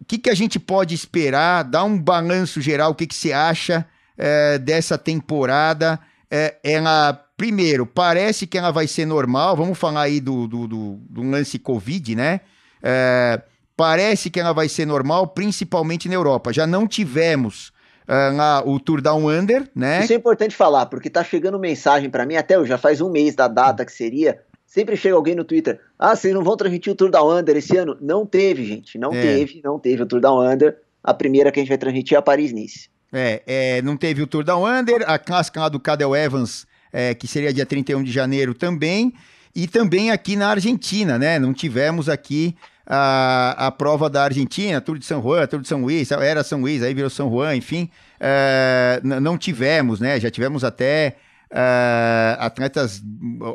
o 0.00 0.04
que, 0.04 0.16
que 0.16 0.30
a 0.30 0.34
gente 0.34 0.58
pode 0.58 0.94
esperar? 0.94 1.64
Dá 1.64 1.84
um 1.84 1.98
balanço 1.98 2.60
geral, 2.60 2.92
o 2.92 2.94
que, 2.94 3.06
que 3.06 3.14
você 3.14 3.32
acha 3.32 3.86
é, 4.16 4.58
dessa 4.58 4.96
temporada? 4.96 6.00
É, 6.30 6.56
ela, 6.62 7.12
primeiro, 7.36 7.84
parece 7.84 8.46
que 8.46 8.56
ela 8.56 8.70
vai 8.70 8.86
ser 8.86 9.04
normal, 9.04 9.54
vamos 9.54 9.78
falar 9.78 10.02
aí 10.02 10.20
do, 10.20 10.48
do, 10.48 10.66
do, 10.66 11.00
do 11.10 11.22
lance 11.22 11.58
Covid, 11.58 12.14
né? 12.14 12.40
É, 12.82 13.42
parece 13.76 14.30
que 14.30 14.40
ela 14.40 14.52
vai 14.52 14.68
ser 14.68 14.86
normal, 14.86 15.26
principalmente 15.28 16.08
na 16.08 16.14
Europa. 16.14 16.52
Já 16.52 16.66
não 16.66 16.86
tivemos 16.86 17.72
uh, 18.08 18.68
o 18.68 18.80
Tour 18.80 19.00
Down 19.00 19.28
Under, 19.28 19.68
né? 19.74 20.02
Isso 20.02 20.12
é 20.12 20.16
importante 20.16 20.56
falar, 20.56 20.86
porque 20.86 21.10
tá 21.10 21.22
chegando 21.22 21.58
mensagem 21.58 22.08
para 22.08 22.24
mim, 22.26 22.36
até 22.36 22.62
já 22.64 22.78
faz 22.78 23.00
um 23.00 23.10
mês 23.10 23.34
da 23.34 23.46
data 23.46 23.84
que 23.84 23.92
seria, 23.92 24.40
Sempre 24.68 24.98
chega 24.98 25.16
alguém 25.16 25.34
no 25.34 25.44
Twitter, 25.44 25.80
ah, 25.98 26.14
vocês 26.14 26.34
não 26.34 26.44
vão 26.44 26.54
transmitir 26.54 26.92
o 26.92 26.94
Tour 26.94 27.10
da 27.10 27.24
Under 27.24 27.56
esse 27.56 27.74
ano? 27.74 27.96
Não 28.02 28.26
teve, 28.26 28.66
gente, 28.66 28.98
não 28.98 29.14
é. 29.14 29.22
teve, 29.22 29.62
não 29.64 29.78
teve 29.78 30.02
o 30.02 30.06
Tour 30.06 30.20
da 30.20 30.30
Under. 30.30 30.76
A 31.02 31.14
primeira 31.14 31.50
que 31.50 31.58
a 31.58 31.62
gente 31.62 31.70
vai 31.70 31.78
transmitir 31.78 32.16
é 32.16 32.18
a 32.18 32.22
Paris-Nice. 32.22 32.90
É, 33.10 33.42
é, 33.46 33.82
não 33.82 33.96
teve 33.96 34.20
o 34.20 34.26
Tour 34.26 34.44
da 34.44 34.58
Under, 34.58 35.02
a 35.08 35.18
clássica 35.18 35.60
lá 35.60 35.70
do 35.70 35.80
Cadel 35.80 36.14
Evans, 36.14 36.66
é, 36.92 37.14
que 37.14 37.26
seria 37.26 37.50
dia 37.50 37.64
31 37.64 38.02
de 38.02 38.12
janeiro 38.12 38.52
também, 38.52 39.14
e 39.56 39.66
também 39.66 40.10
aqui 40.10 40.36
na 40.36 40.50
Argentina, 40.50 41.18
né? 41.18 41.38
Não 41.38 41.54
tivemos 41.54 42.06
aqui 42.06 42.54
a, 42.88 43.66
a 43.66 43.70
prova 43.70 44.08
da 44.08 44.24
Argentina, 44.24 44.80
Tour 44.80 44.98
de 44.98 45.04
São 45.04 45.22
Juan, 45.22 45.46
Tour 45.46 45.60
de 45.60 45.68
São 45.68 45.82
Luís, 45.82 46.10
era 46.10 46.42
São 46.42 46.60
Luís, 46.60 46.82
aí 46.82 46.94
virou 46.94 47.10
São 47.10 47.30
Juan, 47.30 47.54
enfim, 47.54 47.90
é, 48.18 49.00
não 49.02 49.36
tivemos, 49.36 50.00
né? 50.00 50.18
Já 50.18 50.30
tivemos 50.30 50.64
até 50.64 51.16
Uh, 51.50 52.36
atletas, 52.40 53.02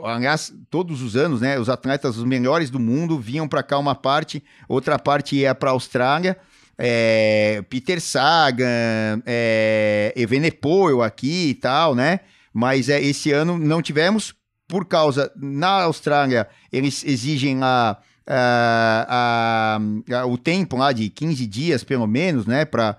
aliás, 0.03 0.51
todos 0.71 1.03
os 1.03 1.15
anos, 1.15 1.41
né? 1.41 1.59
Os 1.59 1.69
atletas, 1.69 2.17
os 2.17 2.23
melhores 2.23 2.71
do 2.71 2.79
mundo, 2.79 3.19
vinham 3.19 3.47
para 3.47 3.61
cá 3.61 3.77
uma 3.77 3.93
parte, 3.93 4.43
outra 4.67 4.97
parte 4.97 5.35
ia 5.35 5.53
para 5.53 5.69
a 5.69 5.73
Austrália. 5.73 6.35
É, 6.75 7.63
Peter 7.69 8.01
Sagan, 8.01 9.21
é, 9.27 10.11
Evenepoel 10.15 11.03
aqui 11.03 11.49
e 11.49 11.53
tal, 11.53 11.93
né? 11.93 12.21
Mas 12.51 12.89
é, 12.89 12.99
esse 12.99 13.31
ano 13.31 13.59
não 13.59 13.79
tivemos, 13.79 14.33
por 14.67 14.85
causa, 14.85 15.31
na 15.35 15.83
Austrália, 15.83 16.47
eles 16.71 17.05
exigem 17.05 17.59
lá 17.59 17.99
uh, 18.27 20.23
uh, 20.25 20.31
o 20.31 20.37
tempo 20.37 20.77
lá 20.77 20.91
de 20.91 21.09
15 21.09 21.45
dias, 21.47 21.83
pelo 21.83 22.07
menos, 22.07 22.45
né? 22.45 22.65
Para 22.65 22.97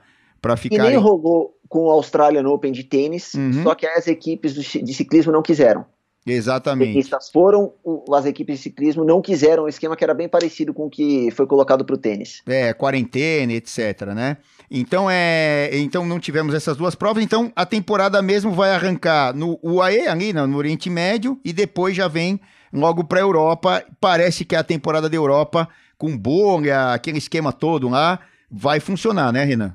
ficar. 0.56 0.86
E 0.86 0.90
nem 0.90 0.96
rolou, 0.96 1.54
com 1.68 1.86
o 1.86 1.90
Australian 1.90 2.48
Open 2.48 2.72
de 2.72 2.84
tênis, 2.84 3.34
uhum. 3.34 3.62
só 3.64 3.74
que 3.74 3.86
as 3.86 4.06
equipes 4.06 4.54
de 4.54 4.94
ciclismo 4.94 5.32
não 5.32 5.42
quiseram. 5.42 5.84
Exatamente. 6.26 6.92
Tenistas 6.92 7.28
foram, 7.30 7.72
as 8.14 8.24
equipes 8.24 8.56
de 8.56 8.62
ciclismo 8.62 9.04
não 9.04 9.20
quiseram 9.20 9.64
um 9.64 9.68
esquema 9.68 9.94
que 9.94 10.02
era 10.02 10.14
bem 10.14 10.26
parecido 10.26 10.72
com 10.72 10.86
o 10.86 10.90
que 10.90 11.30
foi 11.32 11.46
colocado 11.46 11.84
para 11.84 11.94
o 11.94 11.98
tênis. 11.98 12.40
É, 12.46 12.72
quarentena, 12.72 13.52
etc, 13.52 14.06
né? 14.14 14.38
Então, 14.70 15.10
é, 15.10 15.68
então 15.74 16.06
não 16.06 16.18
tivemos 16.18 16.54
essas 16.54 16.76
duas 16.76 16.94
provas, 16.94 17.22
então 17.22 17.52
a 17.54 17.66
temporada 17.66 18.22
mesmo 18.22 18.52
vai 18.52 18.70
arrancar 18.70 19.34
no 19.34 19.58
UAE, 19.62 20.08
ali 20.08 20.32
no 20.32 20.56
Oriente 20.56 20.88
Médio, 20.88 21.38
e 21.44 21.52
depois 21.52 21.94
já 21.94 22.08
vem 22.08 22.40
logo 22.74 23.04
para 23.04 23.20
a 23.20 23.22
Europa. 23.22 23.84
Parece 24.00 24.44
que 24.44 24.56
a 24.56 24.64
temporada 24.64 25.08
da 25.08 25.16
Europa, 25.16 25.68
com 25.96 26.16
bolha, 26.16 26.92
aquele 26.92 27.18
esquema 27.18 27.52
todo 27.52 27.88
lá, 27.88 28.20
vai 28.50 28.80
funcionar, 28.80 29.32
né, 29.32 29.44
Renan? 29.44 29.74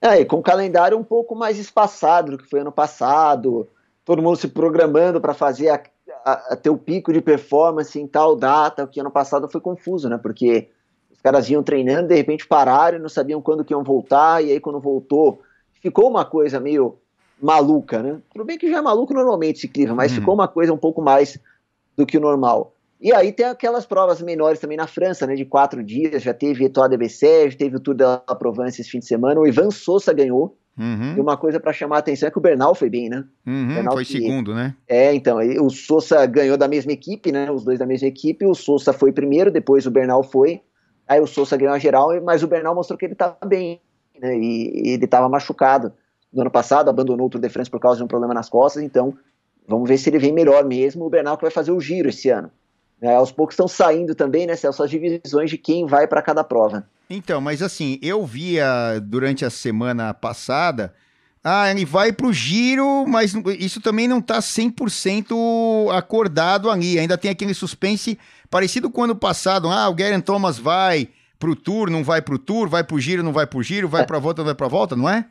É, 0.00 0.20
e 0.20 0.24
com 0.24 0.36
o 0.36 0.42
calendário 0.42 0.98
um 0.98 1.04
pouco 1.04 1.34
mais 1.34 1.58
espaçado 1.58 2.32
do 2.32 2.38
que 2.38 2.48
foi 2.48 2.60
ano 2.60 2.72
passado, 2.72 3.68
todo 4.04 4.22
mundo 4.22 4.36
se 4.36 4.48
programando 4.48 5.20
para 5.20 5.32
fazer 5.32 5.68
a, 5.68 5.80
a, 6.24 6.32
a, 6.52 6.56
ter 6.56 6.70
o 6.70 6.76
pico 6.76 7.12
de 7.12 7.20
performance 7.20 7.98
em 7.98 8.06
tal 8.06 8.36
data, 8.36 8.84
o 8.84 8.88
que 8.88 9.00
ano 9.00 9.10
passado 9.10 9.48
foi 9.48 9.60
confuso, 9.60 10.08
né? 10.08 10.18
Porque 10.18 10.68
caras 11.22 11.48
iam 11.48 11.62
treinando, 11.62 12.08
de 12.08 12.16
repente 12.16 12.46
pararam, 12.46 12.98
não 12.98 13.08
sabiam 13.08 13.40
quando 13.40 13.64
que 13.64 13.72
iam 13.72 13.84
voltar, 13.84 14.44
e 14.44 14.50
aí 14.50 14.60
quando 14.60 14.80
voltou, 14.80 15.40
ficou 15.80 16.10
uma 16.10 16.24
coisa 16.24 16.58
meio 16.58 16.98
maluca, 17.40 18.02
né? 18.02 18.18
Tudo 18.32 18.44
bem 18.44 18.58
que 18.58 18.70
já 18.70 18.78
é 18.78 18.82
maluco 18.82 19.14
normalmente 19.14 19.60
ciclismo, 19.60 19.94
mas 19.94 20.12
hum. 20.12 20.16
ficou 20.16 20.34
uma 20.34 20.48
coisa 20.48 20.72
um 20.72 20.78
pouco 20.78 21.00
mais 21.00 21.38
do 21.96 22.06
que 22.06 22.16
o 22.16 22.20
normal. 22.20 22.74
E 23.02 23.12
aí 23.12 23.32
tem 23.32 23.46
aquelas 23.46 23.84
provas 23.84 24.22
menores 24.22 24.60
também 24.60 24.76
na 24.76 24.86
França, 24.86 25.26
né, 25.26 25.34
de 25.34 25.44
quatro 25.44 25.82
dias, 25.82 26.22
já 26.22 26.32
teve 26.32 26.64
Etoile 26.64 26.96
de 26.96 26.96
Bessèges, 26.96 27.56
teve 27.56 27.76
o 27.76 27.80
Tour 27.80 27.96
da 27.96 28.18
Provence 28.18 28.80
esse 28.80 28.88
fim 28.88 29.00
de 29.00 29.06
semana, 29.06 29.40
o 29.40 29.46
Ivan 29.46 29.72
Sousa 29.72 30.12
ganhou, 30.12 30.56
uhum. 30.78 31.16
e 31.16 31.20
uma 31.20 31.36
coisa 31.36 31.58
para 31.58 31.72
chamar 31.72 31.96
a 31.96 31.98
atenção 31.98 32.28
é 32.28 32.30
que 32.30 32.38
o 32.38 32.40
Bernal 32.40 32.76
foi 32.76 32.88
bem, 32.88 33.08
né? 33.08 33.24
Uhum, 33.44 33.74
Bernal 33.74 33.94
foi 33.94 34.04
que... 34.04 34.12
segundo, 34.12 34.54
né? 34.54 34.76
É, 34.86 35.12
então, 35.12 35.38
o 35.60 35.68
Sousa 35.68 36.24
ganhou 36.26 36.56
da 36.56 36.68
mesma 36.68 36.92
equipe, 36.92 37.32
né, 37.32 37.50
os 37.50 37.64
dois 37.64 37.80
da 37.80 37.86
mesma 37.86 38.06
equipe, 38.06 38.46
o 38.46 38.54
Sousa 38.54 38.92
foi 38.92 39.10
primeiro, 39.10 39.50
depois 39.50 39.84
o 39.84 39.90
Bernal 39.90 40.22
foi, 40.22 40.60
aí 41.08 41.20
o 41.20 41.26
Sousa 41.26 41.56
ganhou 41.56 41.74
a 41.74 41.80
geral, 41.80 42.10
mas 42.22 42.44
o 42.44 42.46
Bernal 42.46 42.72
mostrou 42.72 42.96
que 42.96 43.04
ele 43.04 43.14
estava 43.14 43.36
bem, 43.44 43.80
né, 44.20 44.38
e, 44.38 44.90
e 44.90 44.90
ele 44.90 45.06
estava 45.06 45.28
machucado 45.28 45.92
no 46.32 46.42
ano 46.42 46.50
passado, 46.52 46.88
abandonou 46.88 47.26
o 47.26 47.30
Tour 47.30 47.40
de 47.40 47.48
France 47.48 47.68
por 47.68 47.80
causa 47.80 47.98
de 47.98 48.04
um 48.04 48.08
problema 48.08 48.32
nas 48.32 48.48
costas, 48.48 48.80
então 48.80 49.12
vamos 49.66 49.88
ver 49.88 49.98
se 49.98 50.10
ele 50.10 50.18
vem 50.18 50.32
melhor 50.32 50.64
mesmo, 50.64 51.04
o 51.04 51.10
Bernal 51.10 51.36
que 51.36 51.42
vai 51.42 51.50
fazer 51.50 51.72
o 51.72 51.80
giro 51.80 52.08
esse 52.08 52.28
ano. 52.28 52.50
É, 53.00 53.14
aos 53.14 53.32
poucos 53.32 53.54
estão 53.54 53.66
saindo 53.66 54.14
também, 54.14 54.46
né, 54.46 54.54
Celso, 54.54 54.82
as 54.82 54.90
divisões 54.90 55.50
de 55.50 55.58
quem 55.58 55.86
vai 55.86 56.06
para 56.06 56.22
cada 56.22 56.44
prova. 56.44 56.86
Então, 57.10 57.40
mas 57.40 57.60
assim, 57.60 57.98
eu 58.00 58.24
via 58.24 59.00
durante 59.02 59.44
a 59.44 59.50
semana 59.50 60.14
passada, 60.14 60.94
ah, 61.44 61.68
ele 61.68 61.84
vai 61.84 62.12
para 62.12 62.26
o 62.26 62.32
giro, 62.32 63.04
mas 63.06 63.34
isso 63.58 63.80
também 63.80 64.06
não 64.06 64.18
está 64.18 64.38
100% 64.38 65.90
acordado 65.92 66.70
ali. 66.70 66.98
Ainda 66.98 67.18
tem 67.18 67.30
aquele 67.30 67.52
suspense 67.52 68.16
parecido 68.48 68.88
com 68.88 69.00
o 69.00 69.04
ano 69.04 69.16
passado. 69.16 69.68
Ah, 69.68 69.88
o 69.88 69.94
Garen 69.94 70.20
Thomas 70.20 70.56
vai 70.56 71.08
para 71.40 71.50
o 71.50 71.56
Tour, 71.56 71.90
não 71.90 72.04
vai 72.04 72.22
para 72.22 72.36
o 72.36 72.38
Tour, 72.38 72.68
vai 72.68 72.84
para 72.84 72.94
o 72.94 73.00
giro, 73.00 73.24
não 73.24 73.32
vai 73.32 73.44
para 73.44 73.58
o 73.58 73.62
giro, 73.62 73.88
vai 73.88 74.06
para 74.06 74.16
a 74.16 74.20
volta, 74.20 74.42
não 74.42 74.46
vai 74.46 74.54
para 74.54 74.66
a 74.66 74.70
volta, 74.70 74.94
não 74.94 75.08
é? 75.08 75.26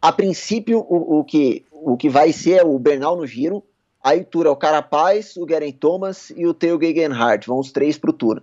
A 0.00 0.12
princípio, 0.12 0.78
o, 0.78 1.20
o, 1.20 1.24
que, 1.24 1.64
o 1.70 1.96
que 1.96 2.08
vai 2.08 2.32
ser 2.32 2.58
é 2.58 2.64
o 2.64 2.78
Bernal 2.78 3.16
no 3.16 3.26
giro, 3.26 3.62
Aí 4.06 4.20
o 4.20 4.24
Tour 4.24 4.46
é 4.46 4.50
o 4.50 4.54
Carapaz, 4.54 5.36
o 5.36 5.44
Garen 5.44 5.72
Thomas 5.72 6.30
e 6.36 6.46
o 6.46 6.54
Theo 6.54 6.80
Gegenhardt, 6.80 7.48
vão 7.48 7.58
os 7.58 7.72
três 7.72 7.98
pro 7.98 8.12
Tour. 8.12 8.40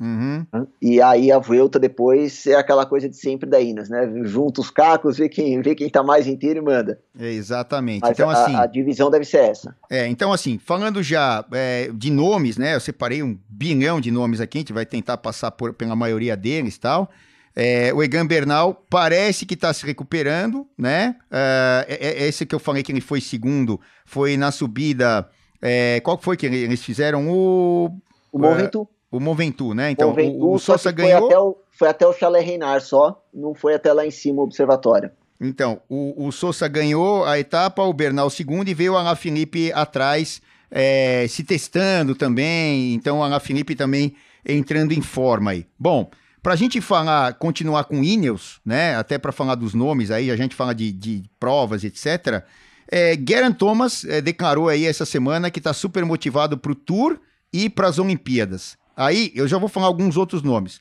Uhum. 0.00 0.44
E 0.82 1.00
aí 1.00 1.30
a 1.30 1.38
Vuelta 1.38 1.78
depois 1.78 2.44
é 2.44 2.56
aquela 2.56 2.84
coisa 2.84 3.08
de 3.08 3.16
sempre 3.16 3.48
da 3.48 3.60
Inas, 3.60 3.88
né? 3.88 4.10
Junta 4.24 4.60
os 4.60 4.68
cacos, 4.68 5.16
vê 5.16 5.28
quem, 5.28 5.62
vê 5.62 5.76
quem 5.76 5.88
tá 5.88 6.02
mais 6.02 6.26
inteiro 6.26 6.58
e 6.58 6.62
manda. 6.62 6.98
É, 7.16 7.30
exatamente. 7.30 8.00
Mas 8.00 8.10
então, 8.10 8.28
a, 8.28 8.32
assim, 8.32 8.56
a 8.56 8.66
divisão 8.66 9.08
deve 9.08 9.24
ser 9.24 9.44
essa. 9.44 9.76
É, 9.88 10.08
então 10.08 10.32
assim, 10.32 10.58
falando 10.58 11.00
já 11.04 11.44
é, 11.52 11.88
de 11.94 12.10
nomes, 12.10 12.58
né? 12.58 12.74
Eu 12.74 12.80
separei 12.80 13.22
um 13.22 13.38
bilhão 13.48 14.00
de 14.00 14.10
nomes 14.10 14.40
aqui, 14.40 14.58
a 14.58 14.60
gente 14.62 14.72
vai 14.72 14.84
tentar 14.84 15.18
passar 15.18 15.52
por, 15.52 15.72
pela 15.72 15.94
maioria 15.94 16.36
deles 16.36 16.74
e 16.74 16.80
tal. 16.80 17.08
É, 17.58 17.90
o 17.94 18.02
Egan 18.02 18.26
Bernal 18.26 18.84
parece 18.90 19.46
que 19.46 19.54
está 19.54 19.72
se 19.72 19.86
recuperando, 19.86 20.66
né? 20.76 21.16
É, 21.30 21.86
é, 21.88 22.24
é, 22.24 22.28
esse 22.28 22.44
que 22.44 22.54
eu 22.54 22.58
falei 22.58 22.82
que 22.82 22.92
ele 22.92 23.00
foi 23.00 23.18
segundo, 23.18 23.80
foi 24.04 24.36
na 24.36 24.52
subida. 24.52 25.26
É, 25.62 25.98
qual 26.00 26.18
foi 26.18 26.36
que 26.36 26.44
eles 26.44 26.82
fizeram? 26.82 27.26
O. 27.30 27.98
O 28.30 28.38
Moventu. 28.38 28.86
o 29.10 29.18
Moventu, 29.18 29.72
né? 29.72 29.90
Então, 29.90 30.10
Moventu, 30.10 30.44
o, 30.44 30.52
o 30.52 30.58
Sosa 30.58 30.92
ganhou. 30.92 31.20
Foi 31.20 31.28
até 31.28 31.38
o, 31.38 31.56
foi 31.70 31.88
até 31.88 32.06
o 32.06 32.12
Chalet 32.12 32.44
Reinar 32.44 32.82
só, 32.82 33.24
não 33.32 33.54
foi 33.54 33.74
até 33.74 33.90
lá 33.90 34.04
em 34.04 34.10
cima 34.10 34.42
o 34.42 34.44
observatório. 34.44 35.10
Então, 35.40 35.80
o, 35.88 36.26
o 36.26 36.32
Sousa 36.32 36.68
ganhou 36.68 37.24
a 37.24 37.38
etapa, 37.38 37.82
o 37.82 37.92
Bernal 37.92 38.28
segundo 38.28 38.68
e 38.68 38.74
veio 38.74 38.92
o 38.92 38.96
Alain 38.96 39.16
Felipe 39.16 39.72
atrás, 39.72 40.42
é, 40.70 41.26
se 41.28 41.42
testando 41.42 42.14
também. 42.14 42.92
Então, 42.92 43.20
o 43.20 43.22
Alain 43.22 43.40
Felipe 43.40 43.74
também 43.74 44.14
entrando 44.46 44.92
em 44.92 45.00
forma 45.00 45.52
aí. 45.52 45.66
Bom, 45.78 46.10
para 46.46 46.54
a 46.54 46.56
gente 46.56 46.80
falar, 46.80 47.34
continuar 47.34 47.82
com 47.86 48.04
Ineos, 48.04 48.60
né? 48.64 48.94
Até 48.94 49.18
para 49.18 49.32
falar 49.32 49.56
dos 49.56 49.74
nomes 49.74 50.12
aí, 50.12 50.30
a 50.30 50.36
gente 50.36 50.54
fala 50.54 50.72
de, 50.72 50.92
de 50.92 51.24
provas, 51.40 51.82
etc. 51.82 52.44
É, 52.88 53.18
Geraint 53.18 53.56
Thomas 53.56 54.04
é, 54.04 54.20
declarou 54.20 54.68
aí 54.68 54.86
essa 54.86 55.04
semana 55.04 55.50
que 55.50 55.58
está 55.58 55.72
super 55.72 56.04
motivado 56.04 56.56
para 56.56 56.70
o 56.70 56.76
Tour 56.76 57.18
e 57.52 57.68
para 57.68 57.88
as 57.88 57.98
Olimpíadas. 57.98 58.78
Aí 58.96 59.32
eu 59.34 59.48
já 59.48 59.58
vou 59.58 59.68
falar 59.68 59.88
alguns 59.88 60.16
outros 60.16 60.40
nomes. 60.40 60.80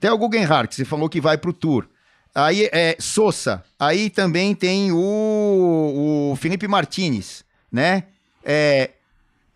Tem 0.00 0.10
o 0.10 0.18
Guggenhardt, 0.18 0.74
você 0.74 0.84
falou 0.84 1.08
que 1.08 1.20
vai 1.20 1.38
para 1.38 1.50
o 1.50 1.52
Tour. 1.52 1.86
Aí 2.34 2.68
é 2.72 2.96
Sousa. 2.98 3.62
Aí 3.78 4.10
também 4.10 4.52
tem 4.52 4.90
o, 4.90 6.32
o 6.32 6.36
Felipe 6.40 6.66
Martinez, 6.66 7.44
né? 7.70 8.02
É, 8.44 8.90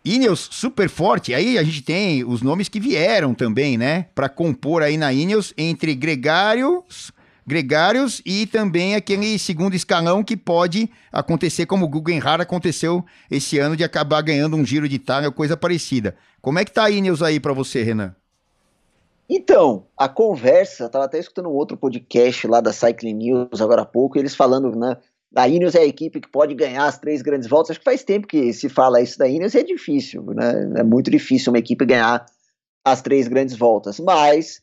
Ineos 0.03 0.47
super 0.51 0.89
forte. 0.89 1.33
Aí 1.33 1.57
a 1.57 1.63
gente 1.63 1.81
tem 1.81 2.23
os 2.23 2.41
nomes 2.41 2.69
que 2.69 2.79
vieram 2.79 3.33
também, 3.33 3.77
né? 3.77 4.07
Para 4.15 4.29
compor 4.29 4.81
aí 4.81 4.97
na 4.97 5.11
Ineos 5.11 5.53
entre 5.57 5.93
gregários, 5.93 7.11
gregários 7.45 8.21
e 8.25 8.45
também 8.45 8.95
aquele 8.95 9.37
segundo 9.37 9.75
escalão 9.75 10.23
que 10.23 10.37
pode 10.37 10.89
acontecer 11.11 11.65
como 11.65 11.85
o 11.85 11.89
Guggenheim 11.89 12.21
aconteceu 12.39 13.03
esse 13.29 13.59
ano 13.59 13.75
de 13.75 13.83
acabar 13.83 14.21
ganhando 14.21 14.55
um 14.55 14.65
Giro 14.65 14.87
de 14.87 14.95
Itália 14.95 15.31
coisa 15.31 15.57
parecida. 15.57 16.15
Como 16.41 16.59
é 16.59 16.65
que 16.65 16.71
tá 16.71 16.85
a 16.85 16.91
Ineos 16.91 17.21
aí 17.21 17.39
para 17.39 17.53
você, 17.53 17.83
Renan? 17.83 18.15
Então, 19.29 19.85
a 19.95 20.09
conversa, 20.09 20.85
estava 20.85 21.05
até 21.05 21.19
escutando 21.19 21.49
um 21.49 21.53
outro 21.53 21.77
podcast 21.77 22.47
lá 22.47 22.61
da 22.61 22.73
Cycling 22.73 23.13
News 23.13 23.61
agora 23.61 23.83
há 23.83 23.85
pouco, 23.85 24.17
eles 24.17 24.33
falando, 24.33 24.75
né, 24.75 24.97
a 25.35 25.47
Ineos 25.47 25.75
é 25.75 25.81
a 25.81 25.85
equipe 25.85 26.19
que 26.19 26.29
pode 26.29 26.55
ganhar 26.55 26.85
as 26.85 26.97
três 26.97 27.21
grandes 27.21 27.47
voltas. 27.47 27.71
Acho 27.71 27.79
que 27.79 27.85
faz 27.85 28.03
tempo 28.03 28.27
que 28.27 28.51
se 28.51 28.67
fala 28.67 29.01
isso 29.01 29.17
da 29.17 29.27
Ineos 29.27 29.55
é 29.55 29.63
difícil, 29.63 30.23
né? 30.33 30.79
É 30.79 30.83
muito 30.83 31.11
difícil 31.11 31.51
uma 31.51 31.59
equipe 31.59 31.85
ganhar 31.85 32.25
as 32.83 33.01
três 33.01 33.27
grandes 33.27 33.55
voltas. 33.55 33.99
Mas 33.99 34.61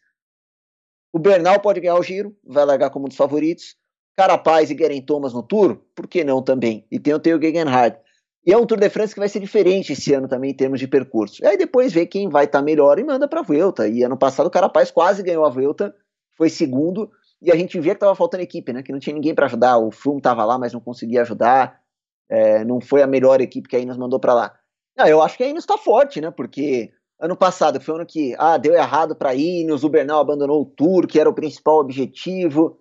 o 1.12 1.18
Bernal 1.18 1.60
pode 1.60 1.80
ganhar 1.80 1.96
o 1.96 2.02
giro, 2.02 2.36
vai 2.44 2.64
largar 2.64 2.90
como 2.90 3.06
um 3.06 3.08
dos 3.08 3.16
favoritos. 3.16 3.76
Carapaz 4.16 4.70
e 4.70 4.74
Guerin 4.74 5.02
Thomas 5.02 5.34
no 5.34 5.42
Tour, 5.42 5.78
por 5.94 6.06
que 6.08 6.24
não 6.24 6.42
também? 6.42 6.86
E 6.90 6.98
tem 6.98 7.12
o 7.14 7.20
Theo 7.20 7.40
Gegenhardt. 7.40 8.00
E 8.46 8.52
é 8.52 8.56
um 8.56 8.64
Tour 8.64 8.78
de 8.78 8.88
France 8.88 9.12
que 9.12 9.20
vai 9.20 9.28
ser 9.28 9.40
diferente 9.40 9.92
esse 9.92 10.14
ano 10.14 10.26
também 10.26 10.50
em 10.50 10.54
termos 10.54 10.80
de 10.80 10.88
percurso. 10.88 11.42
E 11.44 11.46
aí 11.46 11.56
depois 11.58 11.92
vê 11.92 12.06
quem 12.06 12.28
vai 12.28 12.44
estar 12.44 12.60
tá 12.60 12.64
melhor 12.64 12.98
e 12.98 13.04
manda 13.04 13.28
para 13.28 13.40
a 13.40 13.42
Vuelta. 13.42 13.86
E 13.86 14.02
ano 14.02 14.16
passado 14.16 14.46
o 14.46 14.50
Carapaz 14.50 14.90
quase 14.90 15.22
ganhou 15.22 15.44
a 15.44 15.50
Vuelta, 15.50 15.94
foi 16.36 16.48
segundo 16.48 17.10
e 17.40 17.52
a 17.52 17.56
gente 17.56 17.78
via 17.78 17.92
que 17.92 17.96
estava 17.96 18.14
faltando 18.14 18.42
equipe, 18.42 18.72
né? 18.72 18.82
Que 18.82 18.92
não 18.92 18.98
tinha 18.98 19.14
ninguém 19.14 19.34
para 19.34 19.46
ajudar. 19.46 19.78
O 19.78 19.90
Froome 19.90 20.18
estava 20.18 20.44
lá, 20.44 20.58
mas 20.58 20.72
não 20.72 20.80
conseguia 20.80 21.22
ajudar. 21.22 21.80
É, 22.28 22.64
não 22.64 22.80
foi 22.80 23.02
a 23.02 23.06
melhor 23.06 23.40
equipe 23.40 23.68
que 23.68 23.76
a 23.76 23.78
Ineos 23.78 23.98
mandou 23.98 24.18
para 24.18 24.34
lá. 24.34 24.54
Não, 24.96 25.06
eu 25.06 25.22
acho 25.22 25.36
que 25.36 25.44
a 25.44 25.46
Ineos 25.46 25.64
está 25.64 25.76
forte, 25.76 26.20
né? 26.20 26.30
Porque 26.30 26.90
ano 27.20 27.36
passado 27.36 27.80
foi 27.80 27.94
um 27.94 27.98
ano 27.98 28.06
que 28.06 28.34
ah, 28.38 28.56
deu 28.56 28.74
errado 28.74 29.14
para 29.14 29.30
a 29.30 29.34
Ineos, 29.34 29.84
o 29.84 29.88
Bernal 29.88 30.20
abandonou 30.20 30.62
o 30.62 30.66
Tour, 30.66 31.06
que 31.06 31.20
era 31.20 31.28
o 31.28 31.34
principal 31.34 31.78
objetivo. 31.78 32.78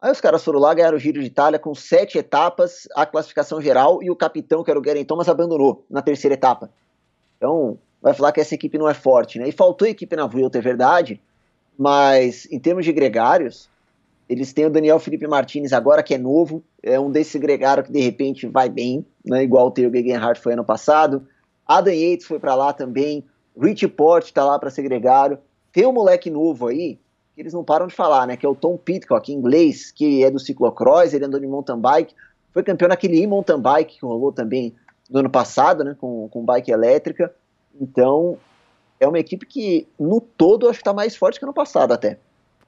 Aí 0.00 0.12
os 0.12 0.20
caras 0.20 0.44
foram 0.44 0.60
lá, 0.60 0.72
ganharam 0.72 0.96
o 0.96 1.00
Giro 1.00 1.20
de 1.20 1.26
Itália 1.26 1.58
com 1.58 1.74
sete 1.74 2.18
etapas, 2.18 2.88
a 2.94 3.04
classificação 3.04 3.60
geral, 3.60 4.02
e 4.02 4.10
o 4.10 4.16
capitão, 4.16 4.62
que 4.62 4.70
era 4.70 4.78
o 4.78 4.84
Geraint 4.84 5.06
Thomas, 5.06 5.28
abandonou 5.28 5.84
na 5.90 6.00
terceira 6.00 6.34
etapa. 6.34 6.70
Então, 7.36 7.78
vai 8.00 8.14
falar 8.14 8.32
que 8.32 8.40
essa 8.40 8.54
equipe 8.54 8.78
não 8.78 8.88
é 8.88 8.94
forte, 8.94 9.38
né? 9.38 9.48
E 9.48 9.52
faltou 9.52 9.88
equipe 9.88 10.14
na 10.14 10.26
Vuelta, 10.26 10.58
é 10.58 10.60
verdade, 10.60 11.20
mas 11.76 12.46
em 12.50 12.60
termos 12.60 12.84
de 12.84 12.92
gregários, 12.92 13.68
eles 14.28 14.52
têm 14.52 14.66
o 14.66 14.70
Daniel 14.70 14.98
Felipe 14.98 15.26
Martinez 15.26 15.72
agora, 15.72 16.02
que 16.02 16.14
é 16.14 16.18
novo, 16.18 16.62
é 16.82 17.00
um 17.00 17.10
desse 17.10 17.38
gregário 17.38 17.82
que 17.82 17.90
de 17.90 18.00
repente 18.00 18.46
vai 18.46 18.68
bem, 18.68 19.04
né, 19.24 19.42
igual 19.42 19.68
o 19.68 19.70
Theo 19.70 19.90
Gegenhardt 19.90 20.40
foi 20.40 20.52
ano 20.52 20.64
passado. 20.64 21.26
Adam 21.66 21.94
Yates 21.94 22.26
foi 22.26 22.38
para 22.38 22.54
lá 22.54 22.72
também, 22.72 23.24
Rich 23.58 23.88
Port 23.88 24.26
está 24.26 24.44
lá 24.44 24.58
para 24.58 24.70
ser 24.70 24.82
gregário. 24.82 25.38
Tem 25.72 25.86
um 25.86 25.92
moleque 25.92 26.30
novo 26.30 26.66
aí, 26.66 26.98
que 27.34 27.40
eles 27.40 27.54
não 27.54 27.64
param 27.64 27.86
de 27.86 27.94
falar, 27.94 28.26
né, 28.26 28.36
que 28.36 28.44
é 28.44 28.48
o 28.48 28.54
Tom 28.54 28.76
Pitcock, 28.76 29.32
inglês, 29.32 29.90
que 29.90 30.22
é 30.22 30.30
do 30.30 30.38
ciclocross, 30.38 31.14
ele 31.14 31.24
andou 31.24 31.40
de 31.40 31.46
mountain 31.46 31.80
bike, 31.80 32.14
foi 32.52 32.62
campeão 32.62 32.88
naquele 32.88 33.20
e-mountain 33.20 33.60
bike 33.60 33.98
que 33.98 34.06
rolou 34.06 34.32
também 34.32 34.74
no 35.08 35.20
ano 35.20 35.30
passado, 35.30 35.84
né, 35.84 35.96
com, 35.98 36.28
com 36.28 36.44
bike 36.44 36.70
elétrica. 36.70 37.34
Então, 37.80 38.36
é 39.00 39.06
uma 39.06 39.18
equipe 39.18 39.46
que, 39.46 39.86
no 39.98 40.20
todo, 40.20 40.68
acho 40.68 40.78
que 40.78 40.82
está 40.82 40.92
mais 40.92 41.16
forte 41.16 41.40
que 41.40 41.46
no 41.46 41.54
passado 41.54 41.92
até. 41.92 42.18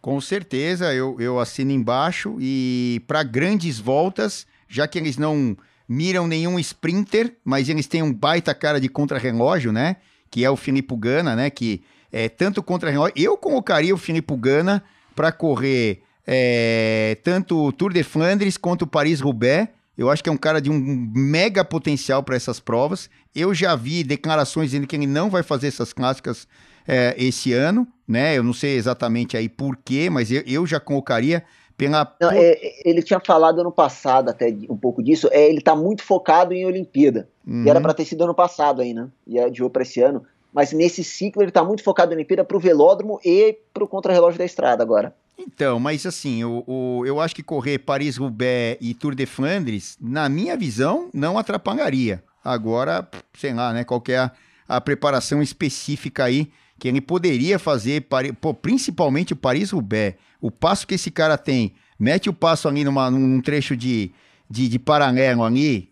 Com 0.00 0.20
certeza, 0.20 0.94
eu, 0.94 1.16
eu 1.20 1.38
assino 1.38 1.72
embaixo. 1.72 2.36
E 2.40 3.02
para 3.06 3.22
grandes 3.22 3.78
voltas, 3.78 4.46
já 4.68 4.88
que 4.88 4.98
eles 4.98 5.18
não 5.18 5.56
miram 5.86 6.26
nenhum 6.26 6.58
sprinter, 6.58 7.36
mas 7.44 7.68
eles 7.68 7.86
têm 7.86 8.02
um 8.02 8.12
baita 8.12 8.54
cara 8.54 8.80
de 8.80 8.88
contra-relógio, 8.88 9.72
né? 9.72 9.96
Que 10.30 10.44
é 10.44 10.50
o 10.50 10.56
Filipe 10.56 10.94
Gana, 10.96 11.36
né? 11.36 11.50
Que 11.50 11.82
é 12.10 12.28
tanto 12.28 12.62
contra-relógio. 12.62 13.14
Eu 13.16 13.36
colocaria 13.36 13.94
o 13.94 13.98
Filipe 13.98 14.34
Gana 14.36 14.82
para 15.14 15.30
correr 15.32 16.02
é, 16.26 17.18
tanto 17.22 17.66
o 17.66 17.72
Tour 17.72 17.92
de 17.92 18.02
Flandres 18.02 18.56
quanto 18.56 18.82
o 18.82 18.86
Paris-Roubaix. 18.86 19.68
Eu 19.98 20.08
acho 20.08 20.22
que 20.22 20.30
é 20.30 20.32
um 20.32 20.36
cara 20.36 20.60
de 20.60 20.70
um 20.70 21.10
mega 21.14 21.62
potencial 21.62 22.22
para 22.22 22.36
essas 22.36 22.58
provas. 22.58 23.10
Eu 23.34 23.52
já 23.52 23.76
vi 23.76 24.02
declarações 24.02 24.70
dizendo 24.70 24.86
que 24.86 24.96
ele 24.96 25.06
não 25.06 25.28
vai 25.28 25.42
fazer 25.42 25.66
essas 25.66 25.92
clássicas 25.92 26.48
é, 26.92 27.14
esse 27.16 27.52
ano, 27.52 27.86
né? 28.06 28.36
Eu 28.36 28.42
não 28.42 28.52
sei 28.52 28.74
exatamente 28.74 29.36
aí 29.36 29.48
por 29.48 29.76
quê, 29.76 30.10
mas 30.10 30.28
eu, 30.32 30.42
eu 30.44 30.66
já 30.66 30.80
colocaria 30.80 31.44
pela. 31.76 32.12
Não, 32.20 32.32
é, 32.32 32.58
ele 32.84 33.00
tinha 33.00 33.20
falado 33.20 33.60
ano 33.60 33.70
passado 33.70 34.28
até 34.28 34.52
um 34.68 34.76
pouco 34.76 35.00
disso. 35.00 35.28
É, 35.30 35.48
ele 35.48 35.60
tá 35.60 35.76
muito 35.76 36.02
focado 36.02 36.52
em 36.52 36.66
Olimpíada. 36.66 37.28
Uhum. 37.46 37.62
E 37.64 37.70
era 37.70 37.78
uhum. 37.78 37.84
para 37.84 37.94
ter 37.94 38.04
sido 38.04 38.24
ano 38.24 38.34
passado 38.34 38.82
aí, 38.82 38.92
né? 38.92 39.08
E 39.24 39.38
adiou 39.38 39.70
para 39.70 39.82
esse 39.82 40.00
ano. 40.00 40.26
mas 40.52 40.72
nesse 40.72 41.04
ciclo 41.04 41.42
ele 41.42 41.50
está 41.50 41.62
muito 41.62 41.84
focado 41.84 42.10
na 42.10 42.16
Olimpíada 42.16 42.42
para 42.42 42.56
o 42.56 42.60
velódromo 42.60 43.20
e 43.24 43.56
para 43.72 43.84
o 43.84 43.88
contrarrelógio 43.88 44.40
da 44.40 44.44
estrada 44.44 44.82
agora. 44.82 45.14
Então, 45.38 45.78
mas 45.78 46.04
assim, 46.04 46.42
o, 46.42 46.64
o 46.66 47.06
eu 47.06 47.20
acho 47.20 47.36
que 47.36 47.42
correr 47.42 47.78
Paris-Roubaix 47.78 48.78
e 48.80 48.94
Tour 48.94 49.14
de 49.14 49.26
Flandres, 49.26 49.96
na 50.00 50.28
minha 50.28 50.56
visão, 50.56 51.08
não 51.14 51.38
atrapalharia. 51.38 52.20
Agora, 52.44 53.08
sei 53.34 53.54
lá, 53.54 53.72
né, 53.72 53.84
qual 53.84 54.02
é 54.08 54.16
a, 54.16 54.32
a 54.68 54.80
preparação 54.80 55.40
específica 55.40 56.24
aí 56.24 56.50
que 56.80 56.88
ele 56.88 57.00
poderia 57.00 57.58
fazer, 57.58 58.06
pô, 58.40 58.54
principalmente 58.54 59.34
o 59.34 59.36
Paris-Roubaix. 59.36 60.16
O 60.40 60.50
passo 60.50 60.86
que 60.86 60.94
esse 60.94 61.10
cara 61.10 61.36
tem, 61.36 61.74
mete 61.98 62.30
o 62.30 62.32
passo 62.32 62.66
ali 62.66 62.82
numa, 62.82 63.10
num 63.10 63.42
trecho 63.42 63.76
de, 63.76 64.10
de, 64.48 64.66
de 64.66 64.78
paralelo 64.78 65.44
ali, 65.44 65.90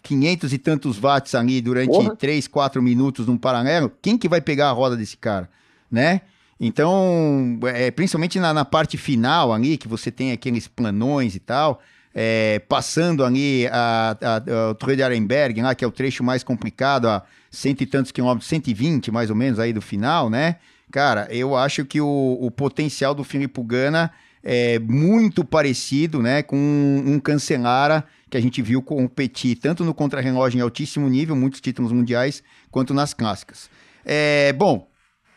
500 0.00 0.52
e 0.52 0.58
tantos 0.58 0.96
watts 0.96 1.34
ali 1.34 1.60
durante 1.60 1.88
Porra. 1.88 2.14
3, 2.14 2.46
4 2.46 2.80
minutos 2.80 3.26
num 3.26 3.36
paralelo, 3.36 3.92
quem 4.00 4.16
que 4.16 4.28
vai 4.28 4.40
pegar 4.40 4.68
a 4.68 4.72
roda 4.72 4.96
desse 4.96 5.16
cara, 5.16 5.50
né? 5.90 6.20
Então, 6.60 7.58
é, 7.64 7.90
principalmente 7.90 8.38
na, 8.38 8.54
na 8.54 8.64
parte 8.64 8.96
final 8.96 9.52
ali, 9.52 9.76
que 9.76 9.88
você 9.88 10.10
tem 10.10 10.30
aqueles 10.30 10.68
planões 10.68 11.34
e 11.34 11.40
tal, 11.40 11.80
é, 12.20 12.58
passando 12.68 13.24
ali 13.24 13.68
a, 13.68 14.16
a, 14.20 14.36
a, 14.36 14.70
o 14.70 14.74
Torre 14.74 14.96
de 14.96 15.04
Arenberg, 15.04 15.62
lá, 15.62 15.72
que 15.72 15.84
é 15.84 15.86
o 15.86 15.92
trecho 15.92 16.24
mais 16.24 16.42
complicado, 16.42 17.08
a 17.08 17.22
cento 17.48 17.82
e 17.82 17.86
tantos 17.86 18.10
quilômetros, 18.10 18.48
120 18.48 19.12
mais 19.12 19.30
ou 19.30 19.36
menos 19.36 19.60
aí 19.60 19.72
do 19.72 19.80
final, 19.80 20.28
né? 20.28 20.56
Cara, 20.90 21.28
eu 21.30 21.54
acho 21.54 21.84
que 21.84 22.00
o, 22.00 22.38
o 22.40 22.50
potencial 22.50 23.14
do 23.14 23.22
Filipe 23.22 23.62
Gana 23.62 24.10
é 24.42 24.80
muito 24.80 25.44
parecido, 25.44 26.20
né, 26.20 26.42
com 26.42 26.56
um, 26.56 27.12
um 27.12 27.20
Cancelara 27.20 28.04
que 28.28 28.36
a 28.36 28.40
gente 28.40 28.60
viu 28.62 28.82
competir 28.82 29.54
tanto 29.54 29.84
no 29.84 29.94
contrarrelógio 29.94 30.58
em 30.58 30.60
altíssimo 30.60 31.08
nível, 31.08 31.36
muitos 31.36 31.60
títulos 31.60 31.92
mundiais, 31.92 32.42
quanto 32.68 32.92
nas 32.92 33.14
clássicas. 33.14 33.70
É, 34.04 34.52
bom, 34.54 34.88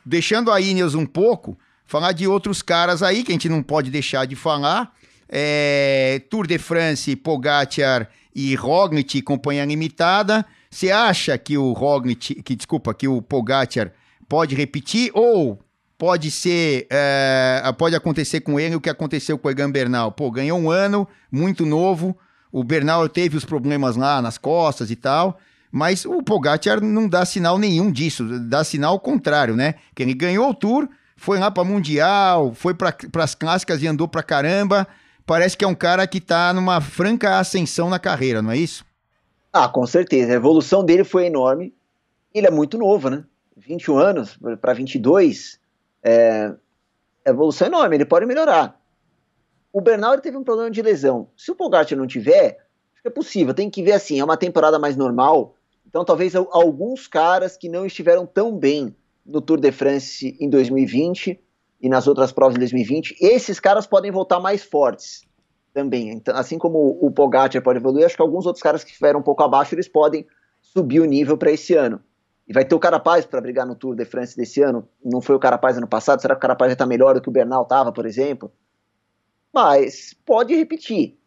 deixando 0.04 0.52
a 0.52 0.60
Ineos 0.60 0.96
um 0.96 1.06
pouco, 1.06 1.56
falar 1.86 2.12
de 2.12 2.28
outros 2.28 2.64
caras 2.64 3.04
aí 3.04 3.24
que 3.24 3.32
a 3.32 3.36
gente 3.36 3.50
não 3.50 3.62
pode 3.62 3.92
deixar 3.92 4.26
de 4.26 4.36
falar. 4.36 4.92
É, 5.32 6.22
Tour 6.30 6.46
de 6.46 6.58
France, 6.58 7.16
Pogacar 7.16 8.10
e 8.36 8.54
Roglic, 8.56 9.22
companhia 9.22 9.64
limitada. 9.64 10.46
Você 10.70 10.92
acha 10.92 11.38
que 11.38 11.58
o 11.58 11.72
Roglic, 11.72 12.42
que 12.44 12.56
desculpa, 12.56 12.94
que 12.94 13.08
o 13.08 13.22
Pogacar 13.22 13.92
pode 14.28 14.56
repetir 14.56 15.12
ou 15.14 15.60
pode 15.98 16.32
ser, 16.32 16.88
é, 16.90 17.62
pode 17.78 17.96
acontecer 17.96 18.42
com 18.42 18.60
ele 18.60 18.76
o 18.76 18.82
que 18.82 18.90
aconteceu 18.90 19.38
com 19.38 19.48
o 19.48 19.52
Egan 19.52 19.70
Bernal. 19.70 20.12
Pô, 20.12 20.32
ganhou 20.32 20.60
um 20.60 20.70
ano, 20.70 21.08
muito 21.32 21.66
novo. 21.66 22.18
O 22.52 22.64
Bernal 22.64 23.08
teve 23.08 23.38
os 23.38 23.46
problemas 23.46 23.96
lá 23.96 24.22
nas 24.22 24.38
costas 24.38 24.92
e 24.92 24.96
tal. 24.96 25.40
Mas 25.72 26.04
o 26.04 26.22
Pogacar 26.22 26.84
não 26.84 27.08
dá 27.08 27.24
sinal 27.24 27.58
nenhum 27.58 27.92
disso, 27.92 28.40
dá 28.42 28.64
sinal 28.64 29.00
contrário, 29.00 29.56
né? 29.56 29.76
Que 29.96 30.04
ele 30.04 30.14
ganhou 30.14 30.50
o 30.50 30.54
Tour, 30.54 30.90
foi 31.16 31.40
lá 31.40 31.50
para 31.50 31.64
Mundial, 31.64 32.54
foi 32.54 32.74
para 32.74 32.94
as 33.24 33.36
clássicas 33.36 33.82
e 33.82 33.88
andou 33.88 34.08
para 34.08 34.24
caramba. 34.24 34.88
Parece 35.32 35.56
que 35.56 35.64
é 35.64 35.68
um 35.68 35.74
cara 35.74 36.06
que 36.06 36.18
está 36.18 36.52
numa 36.52 36.82
franca 36.82 37.40
ascensão 37.40 37.90
na 37.90 37.98
carreira, 37.98 38.42
não 38.42 38.52
é 38.52 38.58
isso? 38.58 38.84
Ah, 39.54 39.70
com 39.70 39.88
certeza. 39.88 40.34
A 40.34 40.36
evolução 40.36 40.84
dele 40.84 41.06
foi 41.06 41.28
enorme. 41.28 41.74
Ele 42.34 42.48
é 42.48 42.52
muito 42.52 42.78
novo, 42.78 43.10
né? 43.10 43.24
21 43.56 43.98
anos 43.98 44.38
para 44.60 44.74
22 44.74 45.58
é, 46.04 46.54
evolução 47.26 47.68
enorme, 47.68 47.96
ele 47.96 48.04
pode 48.04 48.26
melhorar. 48.26 48.78
O 49.72 49.80
Bernal 49.80 50.20
teve 50.20 50.36
um 50.36 50.44
problema 50.44 50.70
de 50.70 50.82
lesão. 50.82 51.30
Se 51.38 51.50
o 51.50 51.56
Pogacar 51.56 51.98
não 51.98 52.06
tiver, 52.06 52.66
é 53.02 53.10
possível. 53.10 53.54
Tem 53.54 53.70
que 53.70 53.82
ver 53.82 53.94
assim, 53.94 54.20
é 54.20 54.24
uma 54.26 54.36
temporada 54.36 54.78
mais 54.78 54.98
normal. 54.98 55.56
Então 55.88 56.04
talvez 56.04 56.36
alguns 56.36 57.08
caras 57.08 57.56
que 57.56 57.70
não 57.70 57.86
estiveram 57.86 58.26
tão 58.26 58.58
bem 58.58 58.94
no 59.26 59.40
Tour 59.40 59.62
de 59.62 59.72
France 59.72 60.36
em 60.42 60.50
2020 60.50 61.40
e 61.82 61.90
nas 61.90 62.08
outras 62.08 62.32
provas 62.32 62.56
em 62.56 62.60
2020, 62.60 63.16
esses 63.20 63.60
caras 63.60 63.88
podem 63.88 64.12
voltar 64.12 64.40
mais 64.40 64.64
fortes 64.64 65.22
também. 65.74 66.10
Então, 66.10 66.36
assim 66.36 66.58
como 66.58 66.98
o 67.02 67.12
Pogacar 67.12 67.62
pode 67.64 67.80
evoluir, 67.80 68.06
acho 68.06 68.16
que 68.16 68.22
alguns 68.22 68.46
outros 68.46 68.62
caras 68.62 68.84
que 68.84 68.91
estiveram 68.91 69.20
um 69.20 69.24
pouco 69.24 69.41
abaixo, 69.44 69.74
eles 69.74 69.88
podem 69.88 70.26
subir 70.62 71.00
o 71.00 71.06
nível 71.06 71.38
para 71.38 71.52
esse 71.52 71.74
ano. 71.74 72.02
E 72.48 72.54
vai 72.54 72.65
ter 72.65 72.76
o 72.76 72.80
Carapaz 72.80 73.26
para 73.26 73.41
brigar 73.41 73.65
no 73.65 73.76
Tour 73.76 73.96
de 73.96 74.06
France 74.06 74.36
desse 74.36 74.62
ano. 74.62 74.88
Não 75.04 75.22
foi 75.22 75.36
o 75.36 75.39
Carapaz 75.39 75.78
ano 75.78 75.88
passado? 75.88 76.22
Será 76.22 76.36
que 76.36 76.39
o 76.39 76.41
Carapaz 76.41 76.70
já 76.70 76.74
está 76.74 76.86
melhor 76.86 77.15
do 77.15 77.22
que 77.22 77.30
o 77.30 77.32
Bernal 77.32 77.63
estava, 77.63 77.91
por 77.91 78.06
exemplo? 78.06 78.52
Mas 79.54 80.13
pode 80.26 80.56
repetir. 80.56 81.17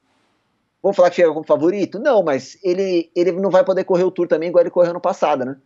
Vamos 0.83 0.97
falar 0.97 1.09
que 1.09 1.17
chega 1.17 1.33
como 1.33 1.47
favorito? 1.47 1.99
Não, 1.99 2.23
mas 2.23 2.59
ele, 2.63 3.11
ele 3.17 3.33
não 3.33 3.51
vai 3.51 3.65
poder 3.65 3.85
correr 3.85 4.05
o 4.05 4.11
Tour 4.11 4.29
também 4.29 4.51
igual 4.51 4.63
ele 4.63 4.71
correu 4.71 4.93
no 4.93 5.01
passado, 5.01 5.45
né? 5.45 5.57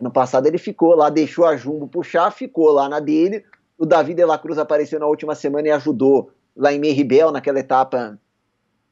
No 0.00 0.10
passado 0.10 0.46
ele 0.46 0.58
ficou 0.58 0.94
lá, 0.94 1.10
deixou 1.10 1.44
a 1.44 1.56
Jumbo 1.56 1.88
puxar, 1.88 2.30
ficou 2.32 2.70
lá 2.70 2.88
na 2.88 2.98
dele. 2.98 3.44
O 3.78 3.86
Davi 3.86 4.12
de 4.12 4.24
la 4.24 4.36
Cruz 4.36 4.58
apareceu 4.58 4.98
na 4.98 5.06
última 5.06 5.34
semana 5.34 5.68
e 5.68 5.70
ajudou 5.70 6.32
lá 6.56 6.72
em 6.72 6.78
Meribel, 6.78 7.30
naquela 7.30 7.60
etapa 7.60 8.18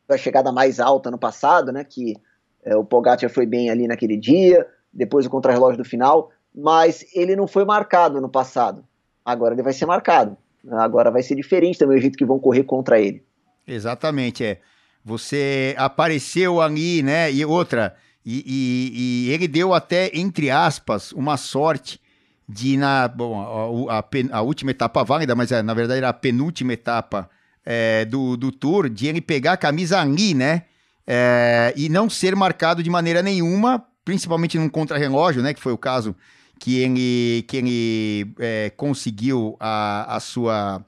da 0.06 0.16
chegada 0.16 0.52
mais 0.52 0.78
alta 0.78 1.10
no 1.10 1.18
passado, 1.18 1.72
né? 1.72 1.82
Que 1.82 2.16
é, 2.64 2.76
o 2.76 2.84
Pogacar 2.84 3.28
foi 3.28 3.44
bem 3.44 3.68
ali 3.68 3.88
naquele 3.88 4.16
dia 4.16 4.66
depois 4.96 5.26
o 5.26 5.30
contrarrelógio 5.30 5.78
do 5.78 5.84
final, 5.84 6.30
mas 6.54 7.04
ele 7.14 7.36
não 7.36 7.46
foi 7.46 7.64
marcado 7.64 8.20
no 8.20 8.28
passado. 8.28 8.82
Agora 9.24 9.54
ele 9.54 9.62
vai 9.62 9.72
ser 9.72 9.84
marcado. 9.86 10.36
Agora 10.70 11.10
vai 11.10 11.22
ser 11.22 11.34
diferente 11.34 11.78
também 11.78 11.98
o 11.98 12.00
jeito 12.00 12.16
que 12.16 12.24
vão 12.24 12.38
correr 12.38 12.64
contra 12.64 12.98
ele. 12.98 13.22
Exatamente, 13.66 14.44
é. 14.44 14.60
Você 15.04 15.74
apareceu 15.78 16.60
ali, 16.60 17.02
né? 17.02 17.30
E 17.30 17.44
outra, 17.44 17.94
e, 18.24 18.42
e, 18.46 19.28
e 19.28 19.32
ele 19.32 19.46
deu 19.46 19.72
até, 19.72 20.10
entre 20.14 20.50
aspas, 20.50 21.12
uma 21.12 21.36
sorte 21.36 22.00
de 22.48 22.76
na 22.76 23.08
bom, 23.08 23.88
a, 23.88 23.98
a, 23.98 24.38
a, 24.38 24.40
última 24.42 24.70
etapa 24.70 25.02
válida, 25.02 25.34
mas 25.34 25.50
é, 25.50 25.62
na 25.62 25.74
verdade 25.74 25.98
era 25.98 26.10
a 26.10 26.12
penúltima 26.12 26.72
etapa 26.72 27.28
é, 27.64 28.04
do, 28.04 28.36
do 28.36 28.52
Tour, 28.52 28.88
de 28.88 29.06
ele 29.06 29.20
pegar 29.20 29.54
a 29.54 29.56
camisa 29.56 30.00
ali, 30.00 30.34
né? 30.34 30.62
É, 31.06 31.72
e 31.76 31.88
não 31.88 32.10
ser 32.10 32.34
marcado 32.34 32.82
de 32.82 32.90
maneira 32.90 33.22
nenhuma 33.22 33.84
principalmente 34.06 34.56
num 34.56 34.68
contrarrelógio, 34.68 35.42
né, 35.42 35.52
que 35.52 35.60
foi 35.60 35.72
o 35.72 35.76
caso 35.76 36.14
que 36.60 36.78
ele, 36.78 37.44
que 37.48 37.56
ele 37.56 38.34
é, 38.38 38.70
conseguiu 38.76 39.56
a, 39.58 40.16
a 40.16 40.20
sua 40.20 40.80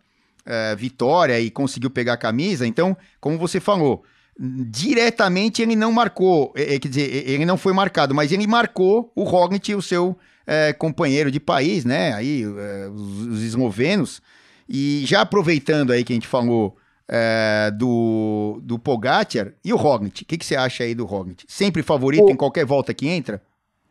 é, 0.46 0.76
vitória 0.76 1.38
e 1.40 1.50
conseguiu 1.50 1.90
pegar 1.90 2.12
a 2.12 2.16
camisa. 2.16 2.64
Então, 2.64 2.96
como 3.20 3.36
você 3.36 3.58
falou, 3.58 4.04
diretamente 4.38 5.60
ele 5.60 5.74
não 5.74 5.90
marcou, 5.90 6.52
é, 6.56 6.76
é 6.76 6.78
quer 6.78 6.88
dizer, 6.88 7.28
ele 7.28 7.44
não 7.44 7.58
foi 7.58 7.72
marcado, 7.72 8.14
mas 8.14 8.30
ele 8.30 8.46
marcou 8.46 9.12
o 9.16 9.24
Roglic, 9.24 9.74
o 9.74 9.82
seu 9.82 10.16
é, 10.48 10.72
companheiro 10.72 11.30
de 11.30 11.38
país, 11.38 11.84
né, 11.84 12.14
aí 12.14 12.42
é, 12.42 12.88
os, 12.88 13.26
os 13.26 13.42
eslovenos. 13.42 14.22
E 14.66 15.02
já 15.04 15.20
aproveitando 15.20 15.92
aí 15.92 16.02
que 16.02 16.12
a 16.12 16.16
gente 16.16 16.26
falou 16.26 16.74
é, 17.06 17.70
do, 17.76 18.58
do 18.62 18.78
Pogacar 18.78 19.52
e 19.62 19.72
o 19.72 19.76
Roglic. 19.76 20.22
O 20.22 20.26
que, 20.26 20.38
que 20.38 20.44
você 20.44 20.56
acha 20.56 20.84
aí 20.84 20.94
do 20.94 21.04
Roglic? 21.04 21.44
Sempre 21.46 21.82
favorito 21.82 22.24
o... 22.24 22.30
em 22.30 22.36
qualquer 22.36 22.64
volta 22.64 22.94
que 22.94 23.06
entra? 23.06 23.42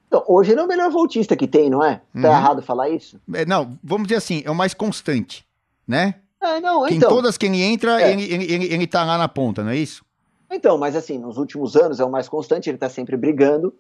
Então, 0.07 0.23
hoje 0.27 0.51
ele 0.51 0.59
é 0.59 0.63
o 0.63 0.67
melhor 0.67 0.89
voltista 0.89 1.35
que 1.35 1.47
tem, 1.47 1.69
não 1.69 1.83
é? 1.83 2.01
Tá 2.21 2.29
uhum. 2.29 2.37
errado 2.37 2.61
falar 2.61 2.89
isso? 2.89 3.19
É, 3.33 3.45
não, 3.45 3.77
vamos 3.83 4.07
dizer 4.07 4.17
assim, 4.17 4.41
é 4.45 4.49
o 4.49 4.55
mais 4.55 4.73
constante, 4.73 5.45
né? 5.87 6.15
É, 6.41 6.59
não, 6.59 6.85
que 6.85 6.93
então, 6.93 7.09
em 7.09 7.13
todas 7.13 7.37
que 7.37 7.45
ele 7.45 7.61
entra, 7.61 8.01
é. 8.01 8.13
ele, 8.13 8.23
ele, 8.23 8.53
ele, 8.53 8.73
ele 8.73 8.87
tá 8.87 9.03
lá 9.03 9.17
na 9.17 9.27
ponta, 9.27 9.63
não 9.63 9.71
é 9.71 9.77
isso? 9.77 10.05
Então, 10.49 10.77
mas 10.77 10.95
assim, 10.95 11.17
nos 11.17 11.37
últimos 11.37 11.75
anos 11.75 11.99
é 11.99 12.05
o 12.05 12.11
mais 12.11 12.29
constante, 12.29 12.69
ele 12.69 12.77
tá 12.77 12.89
sempre 12.89 13.17
brigando, 13.17 13.73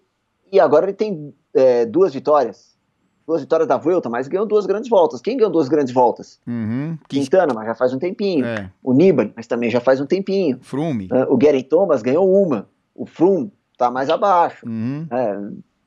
e 0.51 0.59
agora 0.59 0.85
ele 0.85 0.93
tem 0.93 1.33
é, 1.57 1.85
duas 1.85 2.13
vitórias 2.13 2.77
duas 3.27 3.41
vitórias 3.41 3.67
da 3.67 3.75
Vuelta, 3.75 4.09
mas 4.09 4.29
ganhou 4.29 4.45
duas 4.45 4.65
grandes 4.65 4.89
voltas. 4.89 5.19
Quem 5.19 5.35
ganhou 5.35 5.51
duas 5.51 5.67
grandes 5.67 5.93
voltas? 5.93 6.39
Uhum. 6.47 6.97
Quintana, 7.09 7.53
mas 7.53 7.65
já 7.65 7.75
faz 7.75 7.93
um 7.93 7.99
tempinho. 7.99 8.45
É. 8.45 8.71
O 8.81 8.93
Nibali, 8.93 9.33
mas 9.35 9.45
também 9.45 9.69
já 9.69 9.81
faz 9.81 9.99
um 9.99 10.05
tempinho. 10.05 10.59
Frume. 10.61 11.09
Uh, 11.11 11.33
o 11.33 11.37
Garen 11.37 11.61
Thomas 11.61 12.01
ganhou 12.01 12.31
uma. 12.33 12.69
O 12.95 13.05
Froome 13.05 13.51
tá 13.77 13.91
mais 13.91 14.09
abaixo. 14.09 14.65
Uhum. 14.65 15.05
É, 15.11 15.39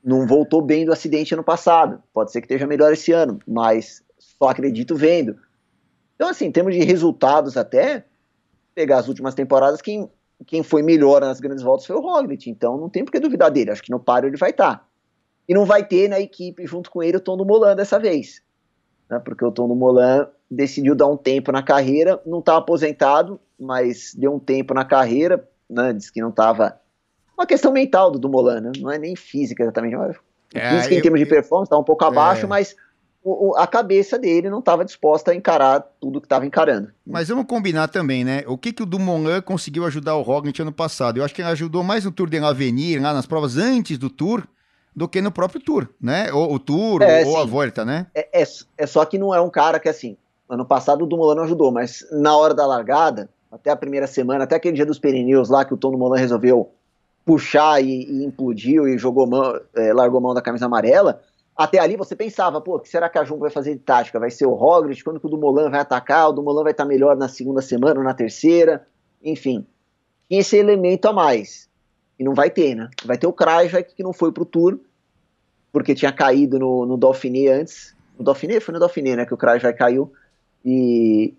não 0.03 0.27
voltou 0.27 0.61
bem 0.61 0.85
do 0.85 0.93
acidente 0.93 1.33
ano 1.33 1.43
passado. 1.43 2.01
Pode 2.13 2.31
ser 2.31 2.41
que 2.41 2.45
esteja 2.45 2.67
melhor 2.67 2.93
esse 2.93 3.11
ano, 3.11 3.39
mas 3.47 4.03
só 4.19 4.49
acredito 4.49 4.95
vendo. 4.95 5.35
Então, 6.15 6.29
assim, 6.29 6.45
em 6.45 6.51
termos 6.51 6.75
de 6.75 6.83
resultados 6.83 7.57
até, 7.57 8.05
pegar 8.75 8.99
as 8.99 9.07
últimas 9.07 9.33
temporadas, 9.33 9.81
quem, 9.81 10.07
quem 10.45 10.61
foi 10.61 10.83
melhor 10.83 11.21
nas 11.21 11.39
grandes 11.39 11.63
voltas 11.63 11.87
foi 11.87 11.95
o 11.95 12.01
Roglic. 12.01 12.47
Então 12.49 12.77
não 12.77 12.87
tem 12.87 13.03
por 13.03 13.11
que 13.11 13.19
duvidar 13.19 13.49
dele. 13.49 13.71
Acho 13.71 13.81
que 13.81 13.91
no 13.91 13.99
páreo 13.99 14.29
ele 14.29 14.37
vai 14.37 14.51
estar. 14.51 14.77
Tá. 14.77 14.90
E 15.51 15.53
não 15.53 15.65
vai 15.65 15.83
ter 15.83 16.07
na 16.07 16.17
equipe 16.17 16.65
junto 16.65 16.89
com 16.89 17.03
ele 17.03 17.17
o 17.17 17.19
Tom 17.19 17.35
do 17.35 17.43
Molan 17.43 17.75
dessa 17.75 17.99
vez. 17.99 18.41
Né? 19.09 19.19
Porque 19.19 19.43
o 19.43 19.51
Tom 19.51 19.67
do 19.67 19.75
Molan 19.75 20.29
decidiu 20.49 20.95
dar 20.95 21.07
um 21.07 21.17
tempo 21.17 21.51
na 21.51 21.61
carreira, 21.61 22.21
não 22.25 22.39
está 22.39 22.55
aposentado, 22.55 23.37
mas 23.59 24.15
deu 24.15 24.33
um 24.33 24.39
tempo 24.39 24.73
na 24.73 24.85
carreira, 24.85 25.45
né? 25.69 25.91
Diz 25.91 26.09
que 26.09 26.21
não 26.21 26.29
estava. 26.29 26.79
Uma 27.37 27.45
questão 27.45 27.73
mental 27.73 28.09
do 28.09 28.17
Dumoulin, 28.17 28.61
né? 28.61 28.71
não 28.79 28.89
é 28.89 28.97
nem 28.97 29.13
física 29.13 29.61
exatamente. 29.63 29.93
É, 30.53 30.69
física 30.69 30.93
eu, 30.93 30.99
em 30.99 31.01
termos 31.01 31.19
de 31.19 31.25
performance 31.25 31.67
está 31.67 31.77
um 31.77 31.83
pouco 31.83 32.05
abaixo, 32.05 32.45
é. 32.45 32.47
mas 32.47 32.73
o, 33.21 33.49
o, 33.49 33.57
a 33.57 33.67
cabeça 33.67 34.17
dele 34.17 34.49
não 34.49 34.59
estava 34.59 34.85
disposta 34.85 35.31
a 35.31 35.35
encarar 35.35 35.81
tudo 35.99 36.21
que 36.21 36.27
estava 36.27 36.45
encarando. 36.45 36.93
Mas 37.05 37.27
vamos 37.27 37.45
combinar 37.45 37.89
também, 37.89 38.23
né? 38.23 38.45
O 38.47 38.57
que, 38.57 38.71
que 38.71 38.83
o 38.83 38.85
Dumoulin 38.85 39.41
conseguiu 39.41 39.85
ajudar 39.85 40.15
o 40.15 40.21
Roglic 40.21 40.61
ano 40.61 40.71
passado? 40.71 41.17
Eu 41.17 41.25
acho 41.25 41.35
que 41.35 41.41
ele 41.41 41.49
ajudou 41.49 41.83
mais 41.83 42.05
no 42.05 42.11
Tour 42.13 42.29
de 42.29 42.39
l'Avenir, 42.39 43.01
lá 43.01 43.13
nas 43.13 43.25
provas 43.25 43.57
antes 43.57 43.97
do 43.97 44.09
Tour, 44.09 44.47
do 44.95 45.07
que 45.07 45.21
no 45.21 45.31
próprio 45.31 45.61
Tour, 45.61 45.87
né? 45.99 46.31
Ou 46.33 46.53
o 46.53 46.59
Tour, 46.59 47.01
é, 47.01 47.25
ou 47.25 47.35
sim. 47.35 47.41
a 47.41 47.45
Volta, 47.45 47.85
né? 47.85 48.07
É, 48.13 48.41
é, 48.41 48.45
é, 48.77 48.87
só 48.87 49.05
que 49.05 49.17
não 49.17 49.33
é 49.33 49.39
um 49.39 49.49
cara 49.49 49.79
que, 49.79 49.89
assim, 49.89 50.17
ano 50.49 50.65
passado 50.65 51.03
o 51.03 51.07
Dumoulin 51.07 51.35
não 51.35 51.43
ajudou, 51.43 51.71
mas 51.71 52.05
na 52.11 52.35
hora 52.35 52.53
da 52.53 52.65
largada, 52.65 53.29
até 53.51 53.69
a 53.69 53.75
primeira 53.75 54.07
semana, 54.07 54.43
até 54.43 54.55
aquele 54.55 54.75
dia 54.75 54.85
dos 54.85 54.99
Pirineus 54.99 55.49
lá 55.49 55.63
que 55.63 55.73
o 55.73 55.77
Tom 55.77 55.91
Dumoulin 55.91 56.19
resolveu 56.19 56.71
puxar 57.25 57.81
e, 57.81 58.03
e 58.03 58.25
implodiu 58.25 58.87
e 58.87 58.97
jogou 58.97 59.27
mão, 59.27 59.59
é, 59.75 59.93
largou 59.93 60.19
mão 60.19 60.33
da 60.33 60.41
camisa 60.41 60.65
amarela, 60.65 61.21
até 61.55 61.79
ali 61.79 61.95
você 61.95 62.15
pensava, 62.15 62.59
pô, 62.59 62.77
o 62.77 62.79
que 62.79 62.89
será 62.89 63.09
que 63.09 63.17
a 63.17 63.23
Jumbo 63.23 63.41
vai 63.41 63.51
fazer 63.51 63.73
de 63.73 63.79
tática? 63.79 64.19
Vai 64.19 64.31
ser 64.31 64.45
o 64.45 64.53
Roglic? 64.53 65.03
Quando 65.03 65.19
que 65.19 65.27
o 65.27 65.29
Dumoulin 65.29 65.69
vai 65.69 65.79
atacar? 65.79 66.29
O 66.29 66.33
Dumoulin 66.33 66.63
vai 66.63 66.71
estar 66.71 66.85
melhor 66.85 67.15
na 67.15 67.27
segunda 67.27 67.61
semana 67.61 67.99
ou 67.99 68.03
na 68.03 68.13
terceira? 68.13 68.87
Enfim, 69.23 69.65
tinha 70.27 70.41
esse 70.41 70.57
elemento 70.57 71.07
a 71.07 71.13
mais. 71.13 71.69
E 72.21 72.23
não 72.23 72.35
vai 72.35 72.51
ter, 72.51 72.75
né? 72.75 72.87
Vai 73.03 73.17
ter 73.17 73.25
o 73.25 73.33
Krajak, 73.33 73.95
que 73.95 74.03
não 74.03 74.13
foi 74.13 74.31
pro 74.31 74.45
Tour, 74.45 74.79
porque 75.73 75.95
tinha 75.95 76.11
caído 76.11 76.59
no, 76.59 76.85
no 76.85 76.95
Dauphiné 76.95 77.47
antes. 77.47 77.95
No 78.15 78.23
Dauphiné? 78.23 78.59
Foi 78.59 78.75
no 78.75 78.79
Dauphiné, 78.79 79.15
né? 79.15 79.25
Que 79.25 79.33
o 79.33 79.37
Krajak 79.37 79.75
caiu. 79.75 80.13
E 80.63 81.33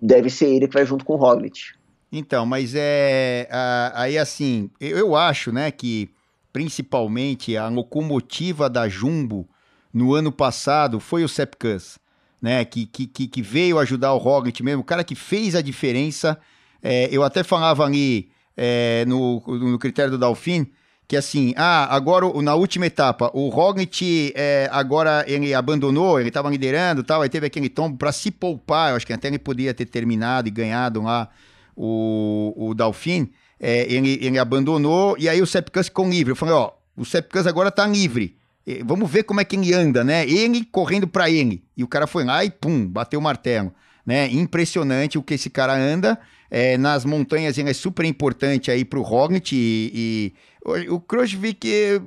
deve 0.00 0.30
ser 0.30 0.46
ele 0.46 0.66
que 0.66 0.72
vai 0.72 0.86
junto 0.86 1.04
com 1.04 1.12
o 1.12 1.16
Roglic. 1.16 1.74
Então, 2.10 2.46
mas 2.46 2.72
é. 2.74 3.46
aí 3.92 4.16
assim, 4.16 4.70
eu, 4.80 4.96
eu 4.96 5.14
acho, 5.14 5.52
né, 5.52 5.70
que 5.70 6.08
principalmente 6.50 7.54
a 7.54 7.68
locomotiva 7.68 8.70
da 8.70 8.88
Jumbo 8.88 9.46
no 9.92 10.14
ano 10.14 10.32
passado 10.32 10.98
foi 10.98 11.24
o 11.24 11.28
Sepkus, 11.28 11.98
né? 12.40 12.64
Que, 12.64 12.86
que, 12.86 13.06
que 13.06 13.42
veio 13.42 13.78
ajudar 13.78 14.14
o 14.14 14.18
Roglic 14.18 14.62
mesmo, 14.62 14.80
o 14.80 14.84
cara 14.84 15.04
que 15.04 15.14
fez 15.14 15.54
a 15.54 15.60
diferença. 15.60 16.38
É, 16.82 17.14
eu 17.14 17.22
até 17.22 17.42
falava 17.44 17.84
ali 17.84 18.30
é, 18.56 19.04
no, 19.06 19.42
no 19.46 19.78
critério 19.78 20.10
do 20.10 20.18
Dalfin 20.18 20.66
que 21.12 21.16
assim, 21.16 21.52
ah, 21.58 21.94
agora 21.94 22.26
na 22.40 22.54
última 22.54 22.86
etapa, 22.86 23.30
o 23.34 23.50
Roglic 23.50 24.32
é, 24.34 24.66
agora 24.72 25.22
ele 25.28 25.52
abandonou, 25.52 26.18
ele 26.18 26.28
estava 26.28 26.48
liderando 26.48 27.02
tal, 27.02 27.20
aí 27.20 27.28
teve 27.28 27.46
aquele 27.46 27.68
tombo 27.68 27.98
para 27.98 28.10
se 28.12 28.30
poupar, 28.30 28.90
eu 28.90 28.96
acho 28.96 29.06
que 29.06 29.12
até 29.12 29.28
ele 29.28 29.38
podia 29.38 29.74
ter 29.74 29.84
terminado 29.84 30.48
e 30.48 30.50
ganhado 30.50 31.02
lá 31.02 31.28
o, 31.76 32.54
o 32.56 32.72
Dalfin, 32.72 33.30
é, 33.60 33.92
ele, 33.92 34.18
ele 34.22 34.38
abandonou 34.38 35.14
e 35.18 35.28
aí 35.28 35.42
o 35.42 35.46
Sepkus 35.46 35.88
ficou 35.88 36.08
livre. 36.08 36.32
Eu 36.32 36.36
falei, 36.36 36.54
ó, 36.54 36.72
o 36.96 37.04
Sepkus 37.04 37.46
agora 37.46 37.70
tá 37.70 37.86
livre. 37.86 38.36
Vamos 38.84 39.10
ver 39.10 39.24
como 39.24 39.40
é 39.40 39.44
que 39.44 39.56
ele 39.56 39.74
anda, 39.74 40.02
né? 40.02 40.26
Ele 40.26 40.64
correndo 40.64 41.06
para 41.06 41.28
ele. 41.28 41.62
E 41.76 41.84
o 41.84 41.88
cara 41.88 42.06
foi 42.06 42.24
lá 42.24 42.44
e 42.44 42.50
pum, 42.50 42.86
bateu 42.86 43.20
o 43.20 43.22
martelo. 43.22 43.74
Né? 44.06 44.28
Impressionante 44.32 45.18
o 45.18 45.22
que 45.22 45.34
esse 45.34 45.50
cara 45.50 45.74
anda. 45.74 46.18
É, 46.54 46.76
nas 46.76 47.02
montanhas 47.06 47.56
ele 47.56 47.70
é 47.70 47.72
super 47.72 48.04
importante 48.04 48.70
aí 48.70 48.84
pro 48.84 49.00
Roglic 49.00 49.56
e, 49.56 49.90
e 49.94 50.90
o, 50.90 50.96
o 50.96 51.00
Kroosvik 51.00 52.02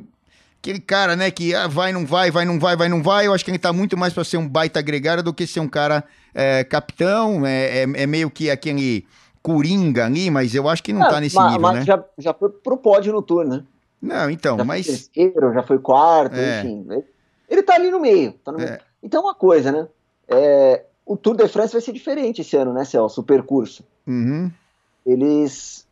aquele 0.59 0.79
cara, 0.79 1.15
né, 1.15 1.31
que 1.31 1.53
ah, 1.53 1.67
vai, 1.67 1.91
não 1.91 2.05
vai, 2.05 2.29
vai, 2.29 2.45
não 2.45 2.59
vai, 2.59 2.75
vai, 2.75 2.87
não 2.87 3.01
vai. 3.01 3.25
Eu 3.25 3.33
acho 3.33 3.43
que 3.43 3.49
ele 3.49 3.59
tá 3.59 3.71
muito 3.71 3.97
mais 3.97 4.13
para 4.13 4.23
ser 4.23 4.37
um 4.37 4.47
baita 4.47 4.79
agregado 4.79 5.23
do 5.23 5.33
que 5.33 5.47
ser 5.47 5.59
um 5.59 5.67
cara 5.67 6.03
é, 6.33 6.63
capitão. 6.63 7.45
É, 7.45 7.79
é, 7.79 7.81
é, 7.83 8.07
meio 8.07 8.29
que 8.29 8.49
aquele 8.49 9.05
coringa 9.41 10.05
ali, 10.05 10.29
mas 10.29 10.53
eu 10.55 10.67
acho 10.67 10.83
que 10.83 10.93
não 10.93 11.05
é, 11.05 11.09
tá 11.09 11.19
nesse 11.19 11.35
mas, 11.35 11.45
nível, 11.45 11.61
mas 11.61 11.75
né? 11.75 11.85
Já, 11.85 12.03
já 12.17 12.33
foi 12.33 12.49
pro 12.49 12.77
pódio 12.77 13.13
no 13.13 13.21
tour, 13.21 13.45
né? 13.45 13.63
Não, 14.01 14.29
então, 14.29 14.57
já 14.57 14.63
mas. 14.63 14.85
Foi 14.85 14.95
terceiro, 14.95 15.53
já 15.53 15.63
foi 15.63 15.79
quarto, 15.79 16.35
é. 16.35 16.59
enfim. 16.59 16.87
Ele 17.47 17.63
tá 17.63 17.75
ali 17.75 17.91
no 17.91 17.99
meio. 17.99 18.33
Tá 18.43 18.51
no 18.51 18.57
meio. 18.59 18.69
É. 18.69 18.79
Então, 19.01 19.21
uma 19.21 19.35
coisa, 19.35 19.71
né? 19.71 19.87
É, 20.27 20.83
o 21.05 21.15
Tour 21.15 21.35
de 21.35 21.47
France 21.47 21.73
vai 21.73 21.81
ser 21.81 21.93
diferente 21.93 22.41
esse 22.41 22.57
ano, 22.57 22.73
né, 22.73 22.83
Celso? 22.83 23.21
O 23.21 23.23
percurso. 23.23 23.83
Uhum. 24.07 24.51
Eles 25.05 25.85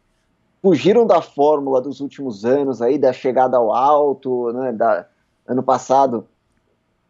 fugiram 0.62 1.06
da 1.06 1.21
fórmula 1.21 1.80
dos 1.82 1.99
últimos 1.99 2.43
anos 2.45 2.82
aí, 2.82 2.97
da 2.97 3.13
chegada 3.13 3.58
ao 3.58 3.73
alto, 3.73 4.52
né? 4.54 4.71
Da, 4.71 5.06
ano 5.47 5.62
passado, 5.62 6.26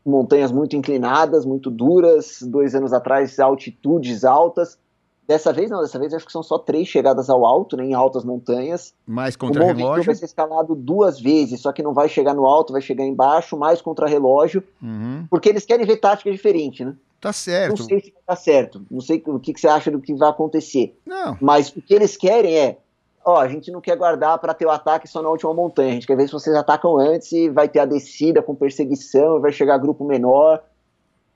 montanhas 0.05 0.51
muito 0.51 0.75
inclinadas, 0.75 1.45
muito 1.45 1.71
duras. 1.71 2.41
Dois 2.41 2.75
anos 2.75 2.91
atrás, 2.91 3.39
altitudes 3.39 4.25
altas. 4.25 4.77
Dessa 5.25 5.53
vez 5.53 5.69
não, 5.69 5.79
dessa 5.79 5.97
vez 5.97 6.13
acho 6.13 6.25
que 6.25 6.31
são 6.33 6.43
só 6.43 6.59
três 6.59 6.85
chegadas 6.85 7.29
ao 7.29 7.45
alto, 7.45 7.77
né, 7.77 7.85
em 7.85 7.93
altas 7.93 8.25
montanhas. 8.25 8.93
Mais 9.07 9.37
contra-relógio. 9.37 10.03
vai 10.03 10.15
ser 10.15 10.25
escalado 10.25 10.75
duas 10.75 11.17
vezes, 11.17 11.61
só 11.61 11.71
que 11.71 11.81
não 11.81 11.93
vai 11.93 12.09
chegar 12.09 12.33
no 12.33 12.45
alto, 12.45 12.73
vai 12.73 12.81
chegar 12.81 13.05
embaixo, 13.05 13.55
mais 13.55 13.81
contra-relógio, 13.81 14.61
uhum. 14.81 15.25
porque 15.29 15.47
eles 15.47 15.65
querem 15.65 15.85
ver 15.85 15.95
tática 15.97 16.29
diferente, 16.29 16.83
né? 16.83 16.93
Tá 17.23 17.31
certo. 17.31 17.79
Não 17.79 17.87
sei 17.87 18.01
se 18.01 18.11
vai 18.11 18.21
dar 18.27 18.35
certo, 18.35 18.85
não 18.91 18.99
sei 18.99 19.23
o 19.25 19.39
que, 19.39 19.53
que 19.53 19.61
você 19.61 19.67
acha 19.69 19.89
do 19.89 20.01
que 20.01 20.13
vai 20.13 20.29
acontecer. 20.29 20.99
Não. 21.05 21.37
Mas 21.39 21.73
o 21.73 21.81
que 21.81 21.93
eles 21.93 22.17
querem 22.17 22.53
é, 22.53 22.77
ó, 23.23 23.39
a 23.39 23.47
gente 23.47 23.71
não 23.71 23.79
quer 23.79 23.95
guardar 23.95 24.37
para 24.39 24.53
ter 24.53 24.65
o 24.65 24.69
ataque 24.69 25.07
só 25.07 25.21
na 25.21 25.29
última 25.29 25.53
montanha, 25.53 25.91
a 25.91 25.93
gente 25.93 26.05
quer 26.05 26.17
ver 26.17 26.27
se 26.27 26.33
vocês 26.33 26.53
atacam 26.53 26.97
antes 26.99 27.31
e 27.31 27.49
vai 27.49 27.69
ter 27.69 27.79
a 27.79 27.85
descida 27.85 28.41
com 28.41 28.53
perseguição, 28.53 29.39
vai 29.39 29.53
chegar 29.53 29.77
grupo 29.77 30.03
menor 30.03 30.61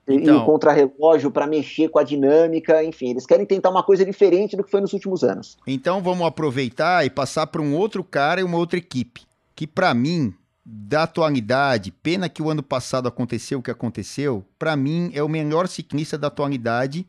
então, 0.05 0.35
e 0.35 0.37
o 0.37 0.43
contrarrelógio 0.43 1.31
para 1.31 1.47
mexer 1.47 1.87
com 1.87 1.99
a 1.99 2.03
dinâmica, 2.03 2.83
enfim, 2.83 3.11
eles 3.11 3.25
querem 3.25 3.45
tentar 3.45 3.69
uma 3.69 3.81
coisa 3.81 4.03
diferente 4.03 4.57
do 4.57 4.65
que 4.65 4.71
foi 4.71 4.81
nos 4.81 4.91
últimos 4.91 5.23
anos. 5.23 5.57
Então 5.65 6.01
vamos 6.01 6.27
aproveitar 6.27 7.05
e 7.05 7.09
passar 7.09 7.47
para 7.47 7.61
um 7.61 7.73
outro 7.77 8.03
cara 8.03 8.41
e 8.41 8.43
uma 8.43 8.57
outra 8.57 8.77
equipe, 8.77 9.21
que 9.55 9.65
para 9.65 9.93
mim, 9.93 10.33
da 10.69 11.03
atualidade, 11.03 11.91
pena 11.91 12.27
que 12.27 12.41
o 12.41 12.49
ano 12.49 12.61
passado 12.61 13.07
aconteceu 13.07 13.59
o 13.59 13.61
que 13.61 13.71
aconteceu, 13.71 14.45
para 14.59 14.75
mim 14.75 15.09
é 15.13 15.23
o 15.23 15.29
melhor 15.29 15.65
ciclista 15.65 16.17
da 16.17 16.27
atualidade. 16.27 17.07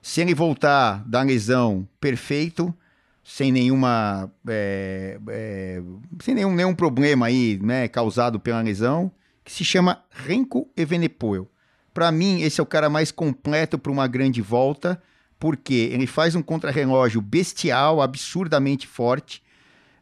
Se 0.00 0.22
ele 0.22 0.34
voltar 0.34 1.06
da 1.06 1.20
lesão, 1.20 1.86
perfeito, 2.00 2.74
sem 3.22 3.52
nenhuma 3.52 4.32
é, 4.48 5.18
é, 5.28 5.82
sem 6.22 6.34
nenhum, 6.34 6.54
nenhum 6.54 6.74
problema 6.74 7.26
aí, 7.26 7.58
né, 7.62 7.88
causado 7.88 8.40
pela 8.40 8.62
lesão, 8.62 9.12
que 9.44 9.52
se 9.52 9.66
chama 9.66 10.02
Renko 10.10 10.66
Evenepoel. 10.74 11.46
Para 11.92 12.10
mim, 12.10 12.40
esse 12.40 12.58
é 12.58 12.62
o 12.62 12.66
cara 12.66 12.88
mais 12.88 13.12
completo 13.12 13.78
para 13.78 13.92
uma 13.92 14.06
grande 14.06 14.40
volta, 14.40 15.00
porque 15.38 15.90
ele 15.92 16.06
faz 16.06 16.34
um 16.34 16.42
contrarrelógio 16.42 17.20
bestial, 17.20 18.00
absurdamente 18.00 18.86
forte, 18.86 19.42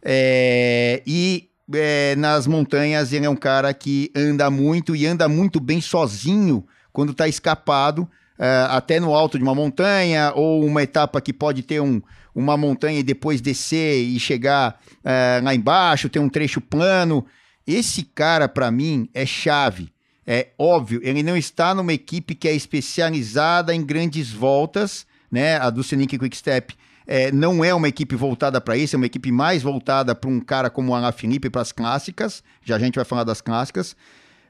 é, 0.00 1.02
e 1.04 1.48
é, 1.74 2.14
nas 2.16 2.46
montanhas 2.46 3.12
ele 3.12 3.26
é 3.26 3.30
um 3.30 3.36
cara 3.36 3.72
que 3.74 4.10
anda 4.14 4.50
muito 4.50 4.96
e 4.96 5.06
anda 5.06 5.28
muito 5.28 5.60
bem 5.60 5.80
sozinho 5.80 6.64
quando 6.92 7.12
está 7.12 7.28
escapado, 7.28 8.08
é, 8.38 8.66
até 8.70 9.00
no 9.00 9.14
alto 9.14 9.38
de 9.38 9.44
uma 9.44 9.54
montanha, 9.54 10.32
ou 10.34 10.64
uma 10.64 10.82
etapa 10.82 11.20
que 11.20 11.32
pode 11.32 11.62
ter 11.62 11.80
um, 11.80 12.00
uma 12.34 12.56
montanha 12.56 13.00
e 13.00 13.02
depois 13.02 13.40
descer 13.40 14.02
e 14.02 14.18
chegar 14.18 14.80
é, 15.04 15.40
lá 15.42 15.54
embaixo, 15.54 16.08
ter 16.08 16.18
um 16.18 16.28
trecho 16.28 16.60
plano. 16.60 17.24
Esse 17.66 18.02
cara, 18.02 18.48
para 18.48 18.70
mim, 18.70 19.08
é 19.14 19.24
chave 19.24 19.92
é 20.26 20.48
óbvio, 20.58 21.00
ele 21.02 21.22
não 21.22 21.36
está 21.36 21.74
numa 21.74 21.92
equipe 21.92 22.34
que 22.34 22.46
é 22.46 22.54
especializada 22.54 23.74
em 23.74 23.84
grandes 23.84 24.30
voltas, 24.30 25.06
né? 25.30 25.56
A 25.56 25.68
do 25.68 25.82
Senic 25.82 26.18
Quickstep 26.18 26.74
é, 27.06 27.32
não 27.32 27.64
é 27.64 27.74
uma 27.74 27.88
equipe 27.88 28.14
voltada 28.14 28.60
para 28.60 28.76
isso, 28.76 28.96
é 28.96 28.98
uma 28.98 29.06
equipe 29.06 29.32
mais 29.32 29.62
voltada 29.62 30.14
para 30.14 30.30
um 30.30 30.40
cara 30.40 30.70
como 30.70 30.96
o 30.96 31.12
Felipe 31.12 31.50
para 31.50 31.62
as 31.62 31.72
clássicas. 31.72 32.42
Já 32.64 32.76
a 32.76 32.78
gente 32.78 32.96
vai 32.96 33.04
falar 33.04 33.24
das 33.24 33.40
clássicas. 33.40 33.96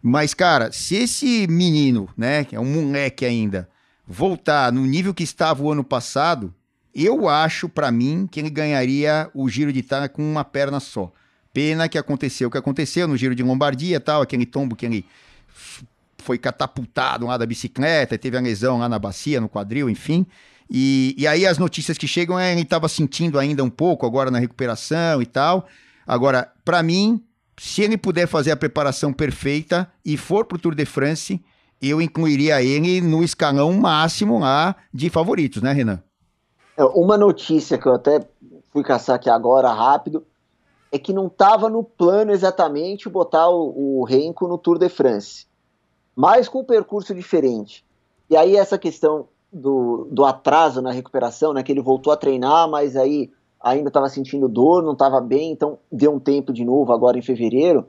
Mas, 0.02 0.34
cara, 0.34 0.72
se 0.72 0.96
esse 0.96 1.46
menino, 1.48 2.08
né, 2.16 2.44
que 2.44 2.56
é 2.56 2.60
um 2.60 2.64
moleque 2.64 3.24
ainda, 3.24 3.68
voltar 4.06 4.72
no 4.72 4.84
nível 4.84 5.14
que 5.14 5.22
estava 5.22 5.62
o 5.62 5.70
ano 5.70 5.84
passado, 5.84 6.52
eu 6.94 7.28
acho, 7.28 7.68
para 7.68 7.90
mim, 7.90 8.28
que 8.30 8.40
ele 8.40 8.50
ganharia 8.50 9.30
o 9.32 9.48
Giro 9.48 9.72
de 9.72 9.78
Itália 9.78 10.08
com 10.08 10.22
uma 10.22 10.44
perna 10.44 10.80
só. 10.80 11.12
Pena 11.52 11.88
que 11.88 11.96
aconteceu 11.96 12.48
o 12.48 12.50
que 12.50 12.58
aconteceu 12.58 13.06
no 13.06 13.16
Giro 13.16 13.34
de 13.34 13.42
Lombardia 13.42 14.00
tal, 14.00 14.22
aquele 14.22 14.44
tombo 14.44 14.74
que 14.74 14.86
ele 14.86 15.06
foi 16.18 16.38
catapultado 16.38 17.26
lá 17.26 17.36
da 17.36 17.46
bicicleta, 17.46 18.16
teve 18.16 18.36
a 18.36 18.40
lesão 18.40 18.78
lá 18.78 18.88
na 18.88 18.98
bacia, 18.98 19.40
no 19.40 19.48
quadril, 19.48 19.88
enfim. 19.88 20.26
E, 20.74 21.14
e 21.18 21.26
aí 21.26 21.46
as 21.46 21.58
notícias 21.58 21.98
que 21.98 22.08
chegam 22.08 22.38
é 22.38 22.50
ele 22.50 22.62
estava 22.62 22.88
sentindo 22.88 23.38
ainda 23.38 23.62
um 23.62 23.68
pouco 23.68 24.06
agora 24.06 24.30
na 24.30 24.38
recuperação 24.38 25.20
e 25.20 25.26
tal. 25.26 25.66
Agora, 26.06 26.50
para 26.64 26.82
mim, 26.82 27.22
se 27.60 27.82
ele 27.82 27.98
puder 27.98 28.26
fazer 28.26 28.52
a 28.52 28.56
preparação 28.56 29.12
perfeita 29.12 29.92
e 30.02 30.16
for 30.16 30.46
para 30.46 30.56
o 30.56 30.58
Tour 30.58 30.74
de 30.74 30.86
France, 30.86 31.44
eu 31.80 32.00
incluiria 32.00 32.62
ele 32.62 33.02
no 33.02 33.22
escalão 33.22 33.70
máximo 33.74 34.38
lá 34.38 34.74
de 34.94 35.10
favoritos, 35.10 35.60
né, 35.60 35.72
Renan? 35.72 36.02
É, 36.74 36.82
uma 36.84 37.18
notícia 37.18 37.76
que 37.76 37.86
eu 37.86 37.94
até 37.94 38.26
fui 38.70 38.82
caçar 38.82 39.16
aqui 39.16 39.28
agora 39.28 39.70
rápido 39.70 40.24
é 40.90 40.98
que 40.98 41.12
não 41.12 41.26
estava 41.26 41.68
no 41.68 41.84
plano 41.84 42.32
exatamente 42.32 43.10
botar 43.10 43.50
o, 43.50 44.00
o 44.00 44.04
Renko 44.04 44.48
no 44.48 44.56
Tour 44.56 44.78
de 44.78 44.88
France, 44.88 45.46
mas 46.16 46.48
com 46.48 46.60
um 46.60 46.64
percurso 46.64 47.14
diferente. 47.14 47.84
E 48.30 48.36
aí 48.36 48.56
essa 48.56 48.78
questão 48.78 49.28
do, 49.52 50.08
do 50.10 50.24
atraso 50.24 50.80
na 50.80 50.90
recuperação, 50.90 51.52
né, 51.52 51.62
que 51.62 51.70
ele 51.70 51.82
voltou 51.82 52.12
a 52.12 52.16
treinar, 52.16 52.68
mas 52.68 52.96
aí 52.96 53.30
ainda 53.60 53.88
estava 53.88 54.08
sentindo 54.08 54.48
dor, 54.48 54.82
não 54.82 54.92
estava 54.92 55.20
bem, 55.20 55.52
então 55.52 55.78
deu 55.90 56.12
um 56.12 56.18
tempo 56.18 56.52
de 56.52 56.64
novo 56.64 56.92
agora 56.92 57.18
em 57.18 57.22
fevereiro. 57.22 57.86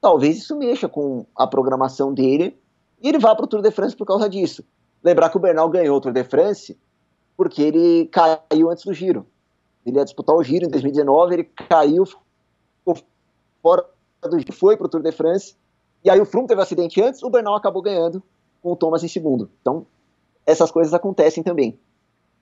Talvez 0.00 0.36
isso 0.36 0.56
mexa 0.56 0.88
com 0.88 1.24
a 1.34 1.46
programação 1.46 2.12
dele 2.12 2.56
e 3.02 3.08
ele 3.08 3.18
vá 3.18 3.34
para 3.34 3.44
o 3.44 3.48
Tour 3.48 3.62
de 3.62 3.70
France 3.70 3.96
por 3.96 4.06
causa 4.06 4.28
disso. 4.28 4.64
Lembrar 5.02 5.30
que 5.30 5.36
o 5.36 5.40
Bernal 5.40 5.68
ganhou 5.68 5.96
o 5.96 6.00
Tour 6.00 6.12
de 6.12 6.22
France 6.24 6.76
porque 7.36 7.62
ele 7.62 8.06
caiu 8.06 8.70
antes 8.70 8.84
do 8.84 8.92
giro. 8.92 9.26
Ele 9.84 9.96
ia 9.96 10.04
disputar 10.04 10.36
o 10.36 10.42
giro 10.42 10.66
em 10.66 10.68
2019, 10.68 11.34
ele 11.34 11.44
caiu, 11.44 12.04
ficou 12.06 12.96
fora 13.60 13.84
do 14.22 14.38
giro, 14.38 14.52
foi 14.52 14.76
para 14.76 14.86
o 14.86 14.88
Tour 14.88 15.02
de 15.02 15.10
France 15.10 15.56
E 16.04 16.10
aí 16.10 16.20
o 16.20 16.24
Froome 16.24 16.46
teve 16.46 16.60
um 16.60 16.62
acidente 16.62 17.02
antes, 17.02 17.22
o 17.22 17.30
Bernal 17.30 17.56
acabou 17.56 17.82
ganhando 17.82 18.22
com 18.62 18.72
o 18.72 18.76
Thomas 18.76 19.02
em 19.02 19.08
segundo. 19.08 19.50
Então, 19.60 19.84
essas 20.46 20.70
coisas 20.70 20.92
acontecem 20.94 21.42
também. 21.42 21.78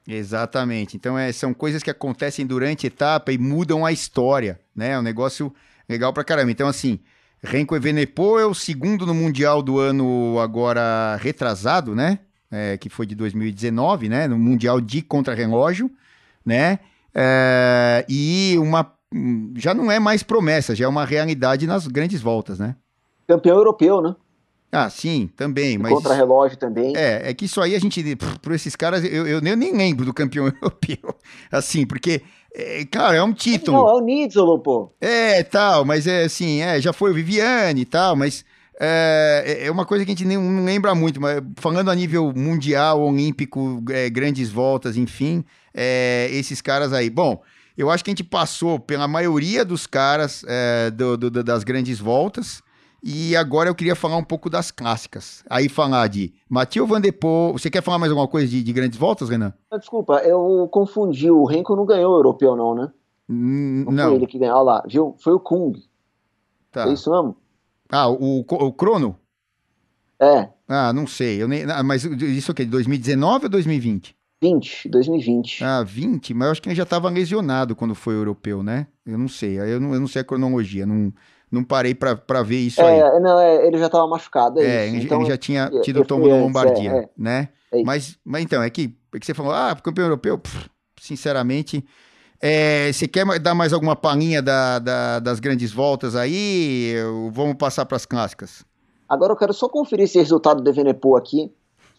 Exatamente. 0.06 0.96
Então, 0.96 1.18
é, 1.18 1.30
são 1.32 1.52
coisas 1.52 1.82
que 1.82 1.90
acontecem 1.90 2.46
durante 2.46 2.86
a 2.86 2.88
etapa 2.88 3.32
e 3.32 3.38
mudam 3.38 3.84
a 3.84 3.92
história, 3.92 4.58
né? 4.74 4.92
É 4.92 4.98
um 4.98 5.02
negócio 5.02 5.52
legal 5.88 6.12
pra 6.12 6.24
caramba. 6.24 6.50
Então, 6.50 6.68
assim, 6.68 7.00
Renko 7.42 7.76
Evenepoel 7.76 8.38
é 8.38 8.46
o 8.46 8.54
segundo 8.54 9.06
no 9.06 9.14
Mundial 9.14 9.62
do 9.62 9.78
ano 9.78 10.38
agora 10.40 11.16
retrasado, 11.16 11.94
né? 11.94 12.20
É, 12.50 12.76
que 12.76 12.88
foi 12.88 13.06
de 13.06 13.14
2019, 13.14 14.08
né? 14.08 14.26
No 14.26 14.38
Mundial 14.38 14.80
de 14.80 15.02
Contrarrelógio, 15.02 15.90
né? 16.44 16.80
É, 17.14 18.04
e 18.08 18.56
uma 18.58 18.92
já 19.56 19.74
não 19.74 19.90
é 19.90 19.98
mais 19.98 20.22
promessa, 20.22 20.74
já 20.74 20.84
é 20.84 20.88
uma 20.88 21.04
realidade 21.04 21.66
nas 21.66 21.86
grandes 21.86 22.20
voltas, 22.20 22.58
né? 22.58 22.76
Campeão 23.26 23.56
europeu, 23.56 24.00
né? 24.00 24.14
Ah, 24.72 24.88
sim, 24.88 25.28
também. 25.37 25.76
Mas... 25.78 25.92
Contra-relógio 25.92 26.56
também. 26.56 26.96
É, 26.96 27.30
é 27.30 27.35
que 27.35 27.46
isso 27.46 27.61
aí 27.61 27.74
a 27.74 27.78
gente, 27.78 28.16
por 28.40 28.52
esses 28.52 28.76
caras, 28.76 29.04
eu, 29.04 29.26
eu, 29.26 29.40
eu 29.40 29.56
nem 29.56 29.76
lembro 29.76 30.04
do 30.04 30.14
campeão 30.14 30.46
europeu. 30.62 31.14
Assim, 31.50 31.85
porque, 31.85 32.22
é, 32.54 32.85
cara, 32.85 33.16
é 33.16 33.22
um 33.22 33.33
título. 33.33 33.78
Não, 33.78 33.88
é 33.88 33.94
o 33.94 34.00
Nizzolo, 34.00 34.59
pô. 34.61 34.92
É, 35.00 35.42
tal, 35.42 35.85
mas 35.85 36.06
é 36.06 36.24
assim, 36.24 36.61
é, 36.61 36.80
já 36.80 36.92
foi 36.92 37.11
o 37.11 37.14
Viviane 37.14 37.80
e 37.80 37.85
tal, 37.85 38.14
mas 38.14 38.44
é, 38.80 39.44
é, 39.44 39.66
é 39.66 39.70
uma 39.70 39.85
coisa 39.85 40.06
que 40.06 40.11
a 40.11 40.14
gente 40.14 40.24
nem, 40.24 40.38
não 40.38 40.64
lembra 40.64 40.94
muito, 40.94 41.20
mas 41.20 41.42
falando 41.56 41.90
a 41.90 41.94
nível 41.94 42.33
mundial, 42.35 43.02
olímpico, 43.02 43.85
é, 43.90 44.09
grandes 44.09 44.50
voltas, 44.50 44.96
enfim, 44.96 45.44
é, 45.74 46.28
esses 46.30 46.62
caras 46.62 46.92
aí. 46.92 47.11
Bom, 47.11 47.42
eu 47.76 47.90
acho 47.90 48.02
que 48.02 48.11
a 48.11 48.12
gente 48.12 48.24
passou 48.24 48.78
pela 48.78 49.06
maioria 49.06 49.64
dos 49.64 49.87
caras 49.87 50.44
é, 50.46 50.90
do, 50.90 51.16
do, 51.16 51.42
das 51.42 51.62
grandes 51.62 51.98
voltas. 51.98 52.62
E 53.02 53.34
agora 53.34 53.70
eu 53.70 53.74
queria 53.74 53.96
falar 53.96 54.16
um 54.16 54.24
pouco 54.24 54.50
das 54.50 54.70
clássicas. 54.70 55.42
Aí 55.48 55.68
falar 55.68 56.06
de 56.08 56.34
Matheus 56.48 56.88
Van 56.88 57.00
Der 57.00 57.12
Poel. 57.12 57.52
Você 57.52 57.70
quer 57.70 57.82
falar 57.82 57.98
mais 57.98 58.12
alguma 58.12 58.28
coisa 58.28 58.46
de, 58.46 58.62
de 58.62 58.72
grandes 58.72 58.98
voltas, 58.98 59.30
Renan? 59.30 59.54
Ah, 59.70 59.78
desculpa, 59.78 60.18
eu 60.18 60.68
confundi. 60.70 61.30
O 61.30 61.44
Renko 61.44 61.74
não 61.74 61.86
ganhou 61.86 62.12
o 62.12 62.18
europeu, 62.18 62.54
não, 62.54 62.74
né? 62.74 62.92
Hum, 63.28 63.84
não. 63.86 63.92
não. 63.92 64.08
Foi 64.08 64.16
ele 64.16 64.26
que 64.26 64.38
ganhou. 64.38 64.56
Olha 64.56 64.64
lá, 64.64 64.84
viu? 64.86 65.16
Foi 65.18 65.32
o 65.32 65.40
Kung. 65.40 65.72
Tá. 66.70 66.88
É 66.88 66.92
isso 66.92 67.10
mesmo? 67.10 67.36
Ah, 67.90 68.08
o, 68.08 68.40
o 68.40 68.72
Crono? 68.72 69.16
É. 70.20 70.48
Ah, 70.68 70.92
não 70.92 71.06
sei. 71.06 71.42
Eu 71.42 71.48
nem, 71.48 71.64
ah, 71.64 71.82
mas 71.82 72.04
isso 72.04 72.52
o 72.52 72.54
quê? 72.54 72.64
2019 72.64 73.46
ou 73.46 73.50
2020? 73.50 74.14
20, 74.42 74.88
2020. 74.88 75.64
Ah, 75.64 75.82
20? 75.82 76.34
Mas 76.34 76.46
eu 76.46 76.52
acho 76.52 76.62
que 76.62 76.68
ele 76.68 76.76
já 76.76 76.82
estava 76.82 77.10
lesionado 77.10 77.74
quando 77.74 77.94
foi 77.94 78.14
europeu, 78.14 78.62
né? 78.62 78.86
Eu 79.04 79.18
não 79.18 79.28
sei. 79.28 79.58
Eu 79.58 79.80
não, 79.80 79.94
eu 79.94 80.00
não 80.00 80.06
sei 80.06 80.22
a 80.22 80.24
cronologia. 80.24 80.86
Não 80.86 81.12
não 81.50 81.64
parei 81.64 81.94
para 81.94 82.42
ver 82.42 82.58
isso 82.58 82.80
é, 82.80 83.02
aí. 83.02 83.20
Não, 83.20 83.40
é, 83.40 83.66
ele 83.66 83.76
já 83.78 83.86
estava 83.86 84.06
machucado. 84.06 84.60
É, 84.60 84.64
é 84.64 84.88
ele, 84.88 85.04
então, 85.04 85.20
ele, 85.20 85.30
já 85.30 85.36
tinha 85.36 85.70
é, 85.72 85.80
tido 85.80 86.04
tombo 86.04 86.28
da 86.28 86.36
Lombardia, 86.36 86.90
é, 86.90 87.08
né? 87.18 87.48
É 87.72 87.82
mas, 87.82 88.16
mas 88.24 88.42
então, 88.42 88.62
é 88.62 88.70
que, 88.70 88.94
é 89.14 89.18
que 89.18 89.26
você 89.26 89.34
falou, 89.34 89.52
ah, 89.52 89.76
campeão 89.82 90.06
europeu, 90.06 90.38
pff, 90.38 90.70
sinceramente. 91.00 91.84
você 92.92 93.08
quer 93.08 93.26
dar 93.40 93.54
mais 93.54 93.72
alguma 93.72 93.96
palhinha 93.96 94.40
da, 94.40 94.78
da, 94.78 95.18
das 95.18 95.40
grandes 95.40 95.72
voltas 95.72 96.14
aí? 96.14 96.94
Vamos 97.32 97.56
passar 97.56 97.84
para 97.84 97.96
as 97.96 98.06
clássicas. 98.06 98.64
Agora 99.08 99.32
eu 99.32 99.36
quero 99.36 99.52
só 99.52 99.68
conferir 99.68 100.04
esse 100.04 100.18
resultado 100.18 100.62
do 100.62 100.70
Evenepoel 100.70 101.16
aqui, 101.16 101.52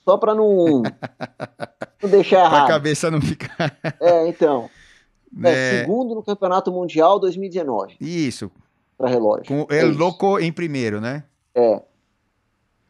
só 0.06 0.18
para 0.18 0.34
não, 0.34 0.82
não 2.02 2.10
deixar 2.10 2.46
errado. 2.46 2.66
A 2.66 2.68
cabeça 2.68 3.12
não 3.12 3.22
ficar. 3.22 3.78
é, 4.00 4.28
então. 4.28 4.70
É, 5.46 5.80
segundo 5.80 6.14
no 6.14 6.22
Campeonato 6.22 6.74
Mundial 6.74 7.18
2019. 7.18 7.96
Isso 8.02 8.52
para 9.02 9.10
relógio. 9.10 9.46
Com 9.48 9.68
é 9.74 9.80
El 9.80 9.98
Loco 9.98 10.40
em 10.40 10.52
primeiro, 10.52 11.02
né? 11.02 11.24
É. 11.56 11.82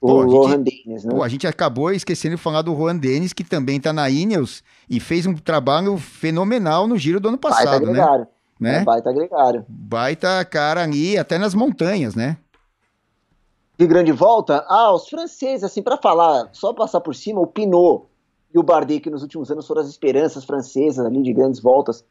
O 0.02 0.08
pô, 0.08 0.24
Rohan 0.24 0.62
Dennis, 0.62 1.06
né? 1.06 1.14
Pô, 1.14 1.24
a 1.24 1.30
gente 1.30 1.48
acabou 1.48 1.92
esquecendo 1.92 2.36
de 2.36 2.42
falar 2.42 2.64
do 2.64 2.76
Juan 2.76 2.98
Dennis, 2.98 3.34
que 3.34 3.44
também 3.44 3.80
tá 3.80 3.94
na 3.94 4.10
Ineos 4.10 4.64
e 4.90 5.00
fez 5.00 5.26
um 5.26 5.36
trabalho 5.36 5.96
fenomenal 5.98 6.88
no 6.88 6.98
giro 6.98 7.20
do 7.20 7.30
ano 7.30 7.38
passado, 7.38 7.66
baita 7.66 7.86
né? 7.86 7.92
Gregário. 7.94 8.28
né? 8.60 8.76
É, 8.78 8.84
baita 8.84 9.14
gregário. 9.14 9.66
Baita 9.70 10.44
cara 10.46 10.84
ali, 10.84 11.18
até 11.18 11.38
nas 11.38 11.54
montanhas, 11.54 12.16
né? 12.16 12.38
De 13.78 13.88
grande 13.88 14.12
volta, 14.12 14.66
ah, 14.68 14.94
os 14.94 15.08
franceses, 15.08 15.64
assim, 15.64 15.82
para 15.82 15.98
falar, 15.98 16.50
só 16.52 16.74
passar 16.74 17.00
por 17.00 17.16
cima, 17.16 17.40
o 17.40 17.48
Pinot 17.48 18.06
e 18.54 18.60
o 18.60 18.64
Bardet, 18.64 19.00
que 19.02 19.10
nos 19.10 19.22
últimos 19.22 19.50
anos 19.52 19.66
foram 19.68 19.82
as 19.82 19.88
esperanças 19.88 20.44
francesas 20.44 21.06
ali 21.06 21.22
de 21.22 21.32
grandes 21.32 21.62
voltas, 21.62 22.04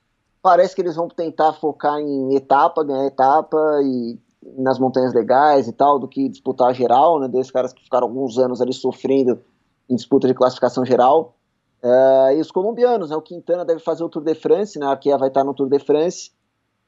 Parece 0.42 0.74
que 0.74 0.80
eles 0.80 0.96
vão 0.96 1.08
tentar 1.08 1.52
focar 1.54 1.98
em 1.98 2.34
etapa, 2.34 2.82
ganhar 2.82 3.06
etapa 3.06 3.58
e 3.82 4.18
nas 4.56 4.78
montanhas 4.78 5.12
legais 5.12 5.68
e 5.68 5.72
tal, 5.72 5.98
do 5.98 6.08
que 6.08 6.28
disputar 6.28 6.74
geral, 6.74 7.20
né? 7.20 7.28
Desses 7.28 7.52
caras 7.52 7.72
que 7.72 7.82
ficaram 7.82 8.06
alguns 8.06 8.38
anos 8.38 8.60
ali 8.60 8.72
sofrendo 8.72 9.40
em 9.88 9.94
disputa 9.94 10.26
de 10.26 10.34
classificação 10.34 10.84
geral. 10.84 11.36
Uh, 11.82 12.32
e 12.36 12.40
os 12.40 12.50
colombianos, 12.50 13.10
né? 13.10 13.16
O 13.16 13.22
Quintana 13.22 13.64
deve 13.64 13.80
fazer 13.80 14.02
o 14.04 14.08
Tour 14.08 14.22
de 14.22 14.34
France, 14.34 14.78
né? 14.78 14.86
A 14.86 14.96
Kia 14.96 15.18
vai 15.18 15.28
estar 15.28 15.44
no 15.44 15.54
Tour 15.54 15.68
de 15.68 15.78
France. 15.78 16.30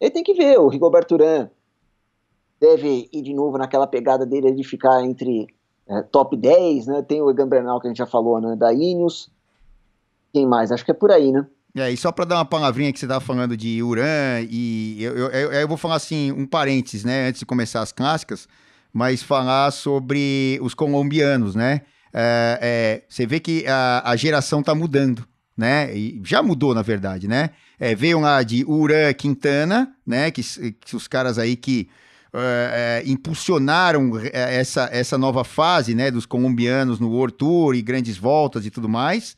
Ele 0.00 0.10
tem 0.10 0.22
que 0.22 0.34
ver, 0.34 0.58
o 0.58 0.68
Rigoberto 0.68 1.14
Urán 1.14 1.50
deve 2.60 3.08
ir 3.12 3.22
de 3.22 3.34
novo 3.34 3.58
naquela 3.58 3.86
pegada 3.86 4.24
dele 4.24 4.52
de 4.52 4.62
ficar 4.62 5.02
entre 5.02 5.48
é, 5.86 6.02
top 6.02 6.36
10, 6.36 6.86
né? 6.86 7.02
Tem 7.02 7.20
o 7.20 7.30
Egan 7.30 7.48
Bernal 7.48 7.80
que 7.80 7.86
a 7.86 7.90
gente 7.90 7.98
já 7.98 8.06
falou, 8.06 8.40
né? 8.40 8.56
Da 8.56 8.72
Ineos. 8.72 9.30
Quem 10.32 10.46
mais? 10.46 10.70
Acho 10.70 10.84
que 10.84 10.90
é 10.90 10.94
por 10.94 11.10
aí, 11.10 11.32
né? 11.32 11.46
É, 11.74 11.90
e 11.90 11.96
só 11.96 12.12
para 12.12 12.26
dar 12.26 12.36
uma 12.36 12.44
palavrinha 12.44 12.92
que 12.92 12.98
você 12.98 13.06
estava 13.06 13.24
falando 13.24 13.56
de 13.56 13.82
Uran, 13.82 14.46
e 14.50 15.02
eu, 15.02 15.16
eu, 15.16 15.52
eu, 15.52 15.68
vou 15.68 15.78
falar 15.78 15.96
assim, 15.96 16.30
um 16.30 16.46
parênteses, 16.46 17.02
né, 17.02 17.28
antes 17.28 17.38
de 17.38 17.46
começar 17.46 17.80
as 17.80 17.92
clássicas, 17.92 18.46
mas 18.92 19.22
falar 19.22 19.70
sobre 19.70 20.58
os 20.60 20.74
colombianos, 20.74 21.54
né? 21.54 21.80
É, 22.12 22.58
é, 22.60 23.02
você 23.08 23.26
vê 23.26 23.40
que 23.40 23.66
a, 23.66 24.02
a 24.04 24.16
geração 24.16 24.60
está 24.60 24.74
mudando, 24.74 25.26
né? 25.56 25.96
E 25.96 26.20
já 26.24 26.42
mudou, 26.42 26.74
na 26.74 26.82
verdade, 26.82 27.26
né? 27.26 27.50
É, 27.80 27.94
veio 27.94 28.20
lá 28.20 28.42
de 28.42 28.64
Uran 28.66 29.12
Quintana, 29.14 29.94
né? 30.06 30.30
Que, 30.30 30.42
que 30.72 30.94
os 30.94 31.08
caras 31.08 31.38
aí 31.38 31.56
que 31.56 31.88
é, 32.34 33.02
é, 33.06 33.10
impulsionaram 33.10 34.18
é, 34.18 34.56
essa, 34.56 34.90
essa 34.92 35.16
nova 35.16 35.42
fase, 35.42 35.94
né? 35.94 36.10
Dos 36.10 36.26
colombianos 36.26 37.00
no 37.00 37.08
World 37.08 37.34
Tour 37.36 37.74
e 37.74 37.80
grandes 37.80 38.18
voltas 38.18 38.66
e 38.66 38.70
tudo 38.70 38.90
mais. 38.90 39.36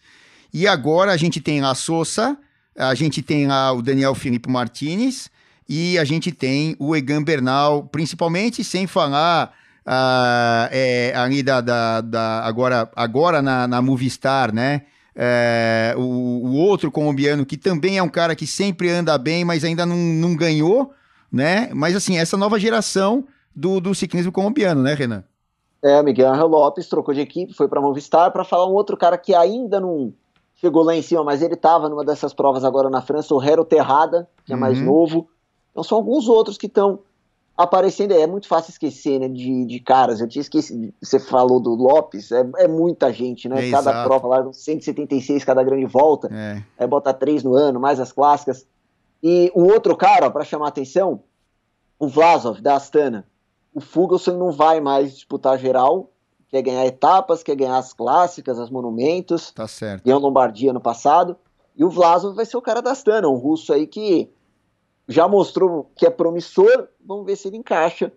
E 0.54 0.68
agora 0.68 1.10
a 1.10 1.16
gente 1.16 1.40
tem 1.40 1.60
a 1.62 1.74
Sousa, 1.74 2.38
a 2.78 2.94
gente 2.94 3.20
tem 3.20 3.48
lá 3.48 3.72
o 3.72 3.82
Daniel 3.82 4.14
Felipe 4.14 4.48
Martinez 4.48 5.28
e 5.68 5.98
a 5.98 6.04
gente 6.04 6.30
tem 6.30 6.76
o 6.78 6.94
Egan 6.94 7.24
Bernal, 7.24 7.88
principalmente 7.90 8.62
sem 8.62 8.86
falar 8.86 9.52
uh, 9.84 10.68
é, 10.70 11.12
ali 11.16 11.42
da, 11.42 11.60
da, 11.60 12.00
da, 12.00 12.44
agora, 12.44 12.88
agora 12.94 13.42
na, 13.42 13.66
na 13.66 13.82
Movistar, 13.82 14.54
né? 14.54 14.82
É, 15.16 15.92
o, 15.96 16.00
o, 16.00 16.54
outro 16.54 16.88
colombiano 16.88 17.44
que 17.44 17.56
também 17.56 17.98
é 17.98 18.02
um 18.02 18.08
cara 18.08 18.36
que 18.36 18.46
sempre 18.46 18.90
anda 18.90 19.18
bem, 19.18 19.44
mas 19.44 19.64
ainda 19.64 19.84
não, 19.84 19.96
não 19.96 20.36
ganhou, 20.36 20.92
né? 21.32 21.68
Mas 21.72 21.96
assim, 21.96 22.16
essa 22.16 22.36
nova 22.36 22.60
geração 22.60 23.24
do, 23.54 23.80
do 23.80 23.92
ciclismo 23.92 24.30
colombiano, 24.30 24.82
né, 24.82 24.94
Renan? 24.94 25.24
É, 25.82 26.00
Miguel 26.00 26.32
Angel 26.32 26.46
Lopes 26.46 26.88
trocou 26.88 27.12
de 27.12 27.20
equipe, 27.20 27.54
foi 27.54 27.66
para 27.66 27.80
Movistar 27.80 28.30
para 28.30 28.44
falar 28.44 28.68
um 28.68 28.72
outro 28.72 28.96
cara 28.96 29.18
que 29.18 29.34
ainda 29.34 29.80
não 29.80 30.12
chegou 30.64 30.82
lá 30.82 30.96
em 30.96 31.02
cima, 31.02 31.22
mas 31.22 31.42
ele 31.42 31.54
estava 31.54 31.90
numa 31.90 32.04
dessas 32.04 32.32
provas 32.32 32.64
agora 32.64 32.88
na 32.88 33.02
França, 33.02 33.34
o 33.34 33.42
Hero 33.42 33.64
Terrada, 33.64 34.26
que 34.46 34.52
é 34.52 34.56
mais 34.56 34.78
uhum. 34.78 34.86
novo. 34.86 35.28
Então 35.70 35.84
são 35.84 35.98
alguns 35.98 36.26
outros 36.26 36.56
que 36.56 36.66
estão 36.66 37.00
aparecendo. 37.54 38.12
É 38.12 38.26
muito 38.26 38.48
fácil 38.48 38.70
esquecer, 38.70 39.20
né, 39.20 39.28
de, 39.28 39.66
de 39.66 39.80
caras. 39.80 40.20
Eu 40.20 40.28
tinha 40.28 40.40
esquecido, 40.40 40.92
você 41.02 41.20
falou 41.20 41.60
do 41.60 41.74
Lopes, 41.74 42.32
é, 42.32 42.48
é 42.56 42.66
muita 42.66 43.12
gente, 43.12 43.46
né? 43.46 43.68
É, 43.68 43.70
cada 43.70 43.90
exato. 43.90 44.08
prova 44.08 44.28
lá, 44.28 44.52
176 44.52 45.44
cada 45.44 45.62
grande 45.62 45.84
volta. 45.84 46.30
É. 46.32 46.62
é 46.78 46.86
botar 46.86 47.12
três 47.12 47.44
no 47.44 47.54
ano, 47.54 47.78
mais 47.78 48.00
as 48.00 48.10
clássicas. 48.10 48.66
E 49.22 49.52
um 49.54 49.64
outro 49.64 49.94
cara, 49.94 50.30
para 50.30 50.44
chamar 50.44 50.66
a 50.66 50.68
atenção, 50.68 51.20
o 51.98 52.08
Vlasov, 52.08 52.60
da 52.62 52.76
Astana. 52.76 53.26
O 53.74 53.80
Fugelson 53.80 54.38
não 54.38 54.52
vai 54.52 54.80
mais 54.80 55.14
disputar 55.14 55.58
geral, 55.58 56.10
quer 56.54 56.62
ganhar 56.62 56.86
etapas, 56.86 57.42
quer 57.42 57.56
ganhar 57.56 57.76
as 57.76 57.92
clássicas, 57.92 58.60
as 58.60 58.70
monumentos. 58.70 59.50
Tá 59.50 59.66
certo. 59.66 60.04
Ganhou 60.04 60.20
Lombardia 60.20 60.72
no 60.72 60.80
passado. 60.80 61.36
E 61.76 61.84
o 61.84 61.90
Vlasov 61.90 62.36
vai 62.36 62.46
ser 62.46 62.56
o 62.56 62.62
cara 62.62 62.80
da 62.80 62.92
Astana, 62.92 63.28
um 63.28 63.34
russo 63.34 63.72
aí 63.72 63.86
que 63.86 64.30
já 65.08 65.26
mostrou 65.26 65.90
que 65.96 66.06
é 66.06 66.10
promissor. 66.10 66.86
Vamos 67.04 67.26
ver 67.26 67.34
se 67.34 67.48
ele 67.48 67.56
encaixa 67.56 68.12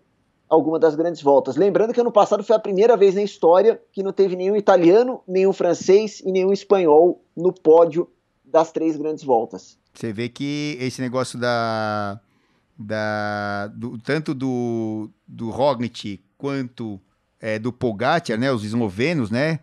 alguma 0.47 0.77
das 0.77 0.93
grandes 0.93 1.21
voltas. 1.21 1.55
Lembrando 1.55 1.93
que 1.93 1.99
ano 1.99 2.11
passado 2.11 2.43
foi 2.43 2.55
a 2.55 2.59
primeira 2.59 2.95
vez 2.95 3.15
na 3.15 3.23
história 3.23 3.81
que 3.91 4.03
não 4.03 4.13
teve 4.13 4.35
nenhum 4.35 4.55
italiano, 4.55 5.21
nenhum 5.27 5.51
francês 5.51 6.19
e 6.19 6.31
nenhum 6.31 6.53
espanhol 6.53 7.23
no 7.35 7.51
pódio 7.51 8.07
das 8.45 8.71
três 8.71 8.95
grandes 8.95 9.23
voltas. 9.23 9.79
Você 9.93 10.13
vê 10.13 10.29
que 10.29 10.77
esse 10.79 11.01
negócio 11.01 11.39
da, 11.39 12.21
da 12.77 13.67
do, 13.67 13.97
tanto 13.97 14.35
do, 14.35 15.09
do 15.27 15.49
Roglic 15.49 16.21
quanto 16.37 17.01
é, 17.39 17.59
do 17.59 17.71
Pogacar, 17.71 18.37
né? 18.37 18.51
Os 18.51 18.63
eslovenos, 18.63 19.29
né? 19.29 19.59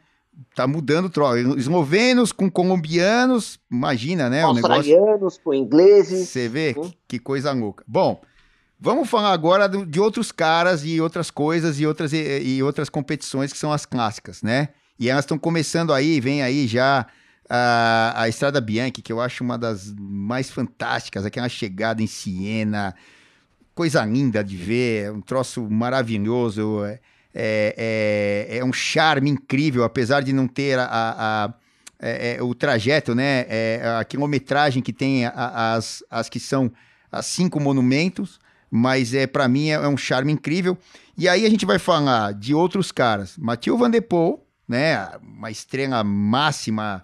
Tá 0.55 0.67
mudando 0.67 1.09
troca. 1.09 1.39
Eslovenos 1.41 2.33
com 2.33 2.51
colombianos, 2.51 3.59
imagina, 3.71 4.29
né? 4.29 4.43
Australianos 4.43 5.07
negócio... 5.07 5.41
com 5.43 5.55
ingleses. 5.55 6.29
Você 6.29 6.49
vê 6.49 6.75
hum. 6.77 6.91
que 7.07 7.19
coisa 7.19 7.53
louca. 7.53 7.85
Bom, 7.87 8.21
Vamos 8.85 9.09
falar 9.09 9.33
agora 9.33 9.67
de 9.67 9.99
outros 9.99 10.31
caras 10.31 10.85
e 10.85 11.01
outras 11.01 11.31
coisas 11.31 11.81
e 11.81 11.87
outras, 11.87 12.13
e, 12.13 12.41
e 12.43 12.63
outras 12.63 12.91
competições 12.91 13.51
que 13.51 13.59
são 13.59 13.73
as 13.73 13.87
clássicas, 13.87 14.43
né? 14.43 14.69
E 14.99 15.09
elas 15.09 15.25
estão 15.25 15.39
começando 15.39 15.91
aí, 15.91 16.21
vem 16.21 16.43
aí 16.43 16.67
já 16.67 17.07
a, 17.49 18.23
a 18.23 18.29
Estrada 18.29 18.61
Bianchi, 18.61 19.01
que 19.01 19.13
eu 19.13 19.23
acho 19.23 19.43
uma 19.43 19.57
das 19.57 19.93
mais 19.99 20.51
fantásticas, 20.51 21.25
aquela 21.25 21.49
chegada 21.49 22.03
em 22.03 22.07
Siena, 22.07 22.95
coisa 23.75 24.05
linda 24.05 24.43
de 24.45 24.57
ver, 24.57 25.13
um 25.13 25.21
troço 25.21 25.69
maravilhoso, 25.71 26.85
é, 26.85 27.01
é, 27.35 28.47
é, 28.49 28.59
é 28.59 28.65
um 28.65 28.73
charme 28.73 29.29
incrível, 29.29 29.85
apesar 29.85 30.23
de 30.23 30.33
não 30.33 30.47
ter 30.47 30.79
a, 30.79 30.85
a, 30.85 31.45
a 31.45 31.55
é, 32.07 32.37
é, 32.37 32.43
o 32.43 32.55
trajeto, 32.55 33.15
né, 33.15 33.47
é, 33.49 33.97
a 33.99 34.05
quilometragem 34.05 34.83
que 34.83 34.93
tem 34.93 35.25
as, 35.25 36.05
as 36.11 36.29
que 36.29 36.39
são 36.39 36.71
as 37.11 37.25
cinco 37.25 37.59
monumentos, 37.59 38.39
mas 38.71 39.15
é 39.15 39.27
para 39.27 39.49
mim 39.49 39.71
é, 39.71 39.75
é, 39.75 39.89
um 39.89 39.97
charme 39.97 40.31
incrível. 40.31 40.77
E 41.17 41.27
aí 41.27 41.47
a 41.47 41.49
gente 41.49 41.65
vai 41.65 41.79
falar 41.79 42.35
de 42.35 42.53
outros 42.55 42.93
caras. 42.93 43.39
Mathieu 43.39 43.79
Van 43.79 43.89
Der 43.89 44.03
Poel, 44.03 44.45
né, 44.69 45.09
uma 45.23 45.51
estrela 45.51 46.05
máxima, 46.05 47.03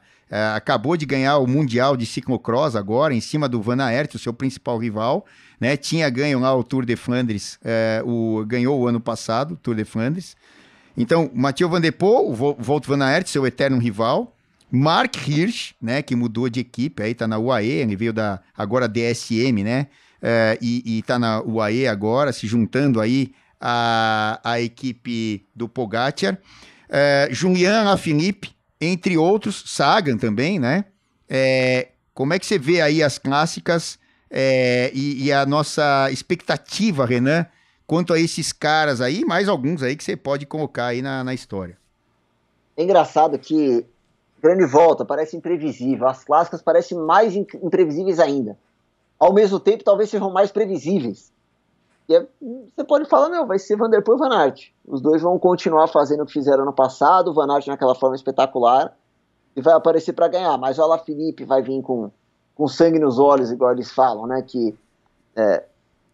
acabou 0.55 0.99
de 0.99 1.07
ganhar 1.07 1.38
o 1.38 1.47
Mundial 1.47 1.97
de 1.97 2.05
Ciclocross 2.05 2.77
agora, 2.77 3.14
em 3.14 3.21
cima 3.21 3.49
do 3.49 3.62
Van 3.62 3.83
Aert, 3.83 4.14
o 4.14 4.19
seu 4.19 4.35
principal 4.35 4.77
rival, 4.77 5.25
né, 5.61 5.77
tinha 5.77 6.09
ganho 6.09 6.38
lá 6.38 6.55
o 6.57 6.64
Tour 6.64 6.87
de 6.87 6.96
Flandres, 6.96 7.59
é, 7.62 8.03
o, 8.05 8.44
ganhou 8.46 8.81
o 8.81 8.88
ano 8.88 9.01
passado, 9.01 9.53
o 9.53 9.57
Tour 9.57 9.75
de 9.75 9.85
Flandres. 9.85 10.37
Então, 10.96 11.31
Mathieu 11.35 11.68
Van 11.68 11.81
Der 11.81 11.92
Poel, 11.92 12.33
o 12.33 12.81
Van 12.81 13.05
Aert, 13.05 13.27
seu 13.29 13.46
eterno 13.46 13.79
rival, 13.79 14.35
Mark 14.70 15.16
Hirsch, 15.29 15.75
né, 15.81 16.01
que 16.01 16.16
mudou 16.16 16.49
de 16.49 16.61
equipe, 16.61 17.03
aí 17.03 17.14
tá 17.14 17.29
na 17.29 17.38
UAE, 17.38 17.68
ele 17.68 17.96
veio 17.96 18.12
da 18.12 18.40
agora 18.57 18.88
DSM, 18.88 19.62
né, 19.62 19.88
é, 20.23 20.59
e, 20.61 20.99
e 20.99 21.03
tá 21.03 21.18
na 21.18 21.42
UAE 21.42 21.87
agora, 21.87 22.33
se 22.33 22.46
juntando 22.46 23.01
aí 23.01 23.33
à, 23.61 24.40
à 24.42 24.61
equipe 24.61 25.46
do 25.55 25.68
Pogacar. 25.68 26.38
É, 26.88 27.29
Julian 27.31 27.83
Alaphilippe, 27.83 28.51
entre 28.81 29.16
outros, 29.18 29.62
Sagan 29.66 30.16
também, 30.16 30.59
né? 30.59 30.87
É, 31.29 31.88
como 32.14 32.33
é 32.33 32.38
que 32.38 32.46
você 32.46 32.59
vê 32.59 32.81
aí 32.81 33.03
as 33.03 33.18
clássicas 33.18 33.99
é, 34.31 34.90
e, 34.95 35.27
e, 35.27 35.33
a 35.33 35.45
nossa 35.45 36.09
expectativa, 36.11 37.05
Renan, 37.05 37.47
quanto 37.87 38.12
a 38.12 38.19
esses 38.19 38.53
caras 38.53 39.01
aí, 39.01 39.25
mais 39.25 39.49
alguns 39.49 39.83
aí 39.83 39.97
que 39.97 40.05
você 40.05 40.16
pode 40.16 40.47
colocar 40.47 40.87
aí 40.87 41.03
na, 41.03 41.25
na 41.25 41.35
história? 41.35 41.77
É 42.77 42.83
engraçado 42.83 43.38
que 43.38 43.85
grande 44.43 44.64
volta 44.64 45.05
parece 45.05 45.37
imprevisível, 45.37 46.07
as 46.07 46.25
clássicas 46.25 46.62
parecem 46.62 46.97
mais 46.97 47.35
imprevisíveis 47.35 48.19
ainda 48.19 48.57
ao 49.21 49.35
mesmo 49.35 49.61
tempo 49.61 49.85
talvez 49.85 50.09
sejam 50.09 50.31
mais 50.31 50.51
previsíveis. 50.51 51.31
E 52.09 52.16
é, 52.16 52.27
você 52.40 52.83
pode 52.83 53.05
falar, 53.05 53.29
não, 53.29 53.47
vai 53.47 53.59
ser 53.59 53.77
Vanderpool 53.77 54.16
e 54.16 54.19
Van 54.19 54.35
Aert. 54.35 54.73
Os 54.85 55.03
dois 55.03 55.21
vão 55.21 55.38
continuar 55.38 55.87
fazendo 55.87 56.23
o 56.23 56.27
que 56.27 56.33
fizeram 56.33 56.64
no 56.64 56.73
passado, 56.73 57.29
o 57.29 57.35
Van 57.35 57.53
Aert 57.53 57.66
naquela 57.66 57.95
forma 57.95 58.16
espetacular, 58.16 58.97
e 59.55 59.61
vai 59.61 59.75
aparecer 59.75 60.14
para 60.14 60.27
ganhar. 60.27 60.57
Mas 60.57 60.79
o 60.79 60.83
Alaphilippe 60.83 61.45
vai 61.45 61.62
vir 61.62 61.83
com, 61.83 62.11
com 62.61 62.68
sangue 62.68 62.99
nos 62.99 63.18
olhos, 63.18 63.51
igual 63.51 63.73
eles 63.73 63.90
falam, 63.90 64.27
né, 64.27 64.42
que 64.42 64.77
é, 65.35 65.64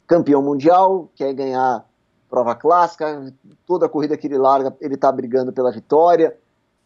campeão 0.07 0.41
mundial, 0.41 1.09
quer 1.17 1.33
ganhar 1.33 1.85
prova 2.31 2.55
clássica, 2.55 3.35
toda 3.67 3.87
a 3.87 3.89
corrida 3.89 4.17
que 4.17 4.29
ele 4.29 4.39
larga, 4.39 4.73
ele 4.81 4.95
está 4.95 5.11
brigando 5.11 5.53
pela 5.53 5.73
vitória. 5.73 6.37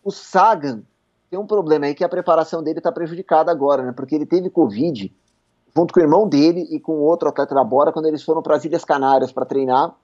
O 0.03 0.11
Sagan 0.11 0.81
tem 1.29 1.39
um 1.39 1.47
problema 1.47 1.85
aí 1.85 1.95
que 1.95 2.03
a 2.03 2.09
preparação 2.09 2.63
dele 2.63 2.79
está 2.79 2.91
prejudicada 2.91 3.51
agora, 3.51 3.83
né, 3.83 3.93
porque 3.93 4.15
ele 4.15 4.25
teve 4.25 4.49
Covid, 4.49 5.15
junto 5.77 5.93
com 5.93 6.01
o 6.01 6.03
irmão 6.03 6.27
dele 6.27 6.67
e 6.71 6.81
com 6.81 6.95
outro 6.95 7.29
atleta 7.29 7.55
da 7.55 7.63
Bora, 7.63 7.93
quando 7.93 8.07
eles 8.07 8.23
foram 8.23 8.41
para 8.41 8.57
as 8.57 8.65
Ilhas 8.65 8.83
Canárias 8.83 9.31
para 9.31 9.45
treinar. 9.45 9.95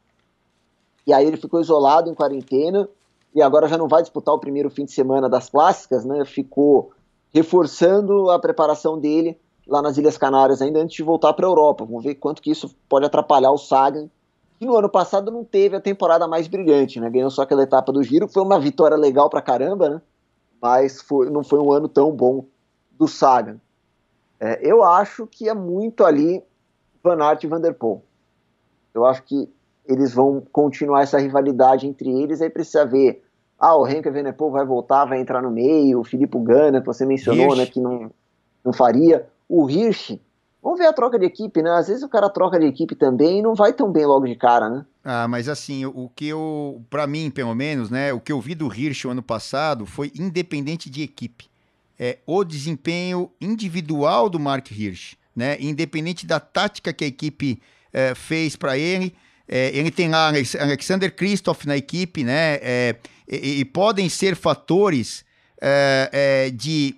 E 1.07 1.15
aí 1.15 1.27
ele 1.27 1.39
ficou 1.39 1.63
isolado 1.63 2.11
em 2.11 2.15
quarentena 2.15 2.87
e 3.35 3.41
agora 3.41 3.69
já 3.69 3.79
não 3.79 3.89
vai 3.89 4.03
disputar 4.03 4.35
o 4.35 4.39
primeiro 4.39 4.69
fim 4.69 4.85
de 4.85 4.93
semana 4.93 5.31
das 5.31 5.49
clássicas, 5.49 6.05
né? 6.05 6.27
Ficou 6.27 6.93
reforçando 7.33 8.31
a 8.31 8.39
preparação 8.39 8.99
dele 8.99 9.41
lá 9.67 9.83
nas 9.83 9.97
Ilhas 9.97 10.17
Canárias 10.17 10.63
ainda 10.63 10.81
antes 10.81 10.97
de 10.97 11.03
voltar 11.03 11.33
para 11.33 11.47
a 11.47 11.51
Europa. 11.51 11.85
Vamos 11.85 12.05
ver 12.05 12.15
quanto 12.15 12.41
que 12.41 12.51
isso 12.51 12.75
pode 12.89 13.05
atrapalhar 13.05 13.51
o 13.51 13.59
Sagan, 13.59 14.09
que 14.59 14.65
no 14.65 14.77
ano 14.77 14.89
passado 14.89 15.31
não 15.31 15.45
teve 15.45 15.77
a 15.77 15.81
temporada 15.81 16.27
mais 16.29 16.47
brilhante, 16.47 17.01
né? 17.01 17.11
Ganhou 17.11 17.31
só 17.31 17.43
aquela 17.43 17.63
etapa 17.63 17.93
do 17.93 18.03
Giro, 18.03 18.29
foi 18.29 18.43
uma 18.43 18.59
vitória 18.59 18.97
legal 18.97 19.29
para 19.29 19.43
caramba, 19.43 19.89
né? 19.89 20.03
Mas 20.61 21.01
foi, 21.01 21.29
não 21.31 21.45
foi 21.45 21.59
um 21.59 21.73
ano 21.73 21.89
tão 21.89 22.11
bom 22.13 22.45
do 22.93 23.07
Sagan. 23.07 23.61
É, 24.39 24.61
eu 24.63 24.85
acho 24.85 25.27
que 25.27 25.49
é 25.49 25.55
muito 25.55 26.05
ali 26.05 26.43
Van 27.03 27.23
Aert 27.23 27.45
e 27.45 27.47
Van 27.47 27.61
Der 27.61 27.75
Poel. 27.75 28.03
Eu 28.95 29.05
acho 29.05 29.23
que 29.23 29.49
eles 29.89 30.13
vão 30.13 30.43
continuar 30.53 31.03
essa 31.03 31.19
rivalidade 31.19 31.87
entre 31.87 32.11
eles, 32.11 32.41
aí 32.41 32.51
precisa 32.51 32.85
ver, 32.85 33.23
ah, 33.59 33.77
o 33.77 33.87
Henrique 33.87 34.11
Venepoel 34.11 34.51
vai 34.51 34.65
voltar, 34.65 35.05
vai 35.05 35.21
entrar 35.21 35.41
no 35.41 35.51
meio, 35.51 36.01
o 36.01 36.05
Filipe 36.05 36.39
Gana, 36.39 36.81
que 36.81 36.87
você 36.87 37.07
mencionou, 37.07 37.47
Hirsch. 37.49 37.59
né, 37.59 37.67
que 37.67 37.81
não, 37.81 38.11
não 38.65 38.73
faria, 38.73 39.29
o 39.49 39.69
Hirsch, 39.71 40.19
vamos 40.63 40.79
ver 40.79 40.87
a 40.87 40.93
troca 40.93 41.19
de 41.19 41.27
equipe, 41.27 41.63
né, 41.63 41.71
às 41.71 41.89
vezes 41.89 42.03
o 42.03 42.09
cara 42.09 42.29
troca 42.29 42.59
de 42.59 42.67
equipe 42.67 42.95
também 42.95 43.39
e 43.39 43.43
não 43.43 43.55
vai 43.55 43.73
tão 43.73 43.91
bem 43.91 44.07
logo 44.07 44.27
de 44.27 44.37
cara, 44.37 44.69
né. 44.69 44.85
Ah, 45.05 45.29
mas 45.29 45.49
assim, 45.49 45.87
o 45.87 46.11
que 46.15 46.27
eu, 46.27 46.83
para 46.91 47.07
mim, 47.07 47.31
pelo 47.31 47.55
menos, 47.55 47.91
né, 47.91 48.13
o 48.13 48.21
que 48.21 48.33
eu 48.33 48.41
vi 48.41 48.55
do 48.55 48.73
Hirsch 48.73 49.05
o 49.05 49.11
ano 49.11 49.23
passado 49.23 49.87
foi 49.87 50.13
independente 50.17 50.91
de 50.91 51.03
equipe 51.03 51.49
é, 51.99 52.19
o 52.27 52.45
desempenho 52.45 53.31
individual 53.41 54.29
do 54.29 54.39
Mark 54.39 54.71
Hirsch, 54.71 55.17
né? 55.35 55.57
Independente 55.61 56.27
da 56.27 56.39
tática 56.39 56.93
que 56.93 57.05
a 57.05 57.09
equipe 57.09 57.61
é, 57.93 58.15
fez 58.15 58.57
para 58.57 58.77
ele, 58.77 59.15
é, 59.49 59.71
ele 59.77 59.91
tem 59.91 60.09
lá 60.09 60.29
Alexander 60.29 61.15
Kristoff 61.15 61.67
na 61.67 61.77
equipe, 61.77 62.23
né? 62.23 62.59
É, 62.63 62.97
e, 63.29 63.61
e, 63.61 63.65
podem 63.65 64.09
ser 64.09 64.37
fatores 64.37 65.25
é, 65.61 66.11
é, 66.13 66.51
de 66.51 66.97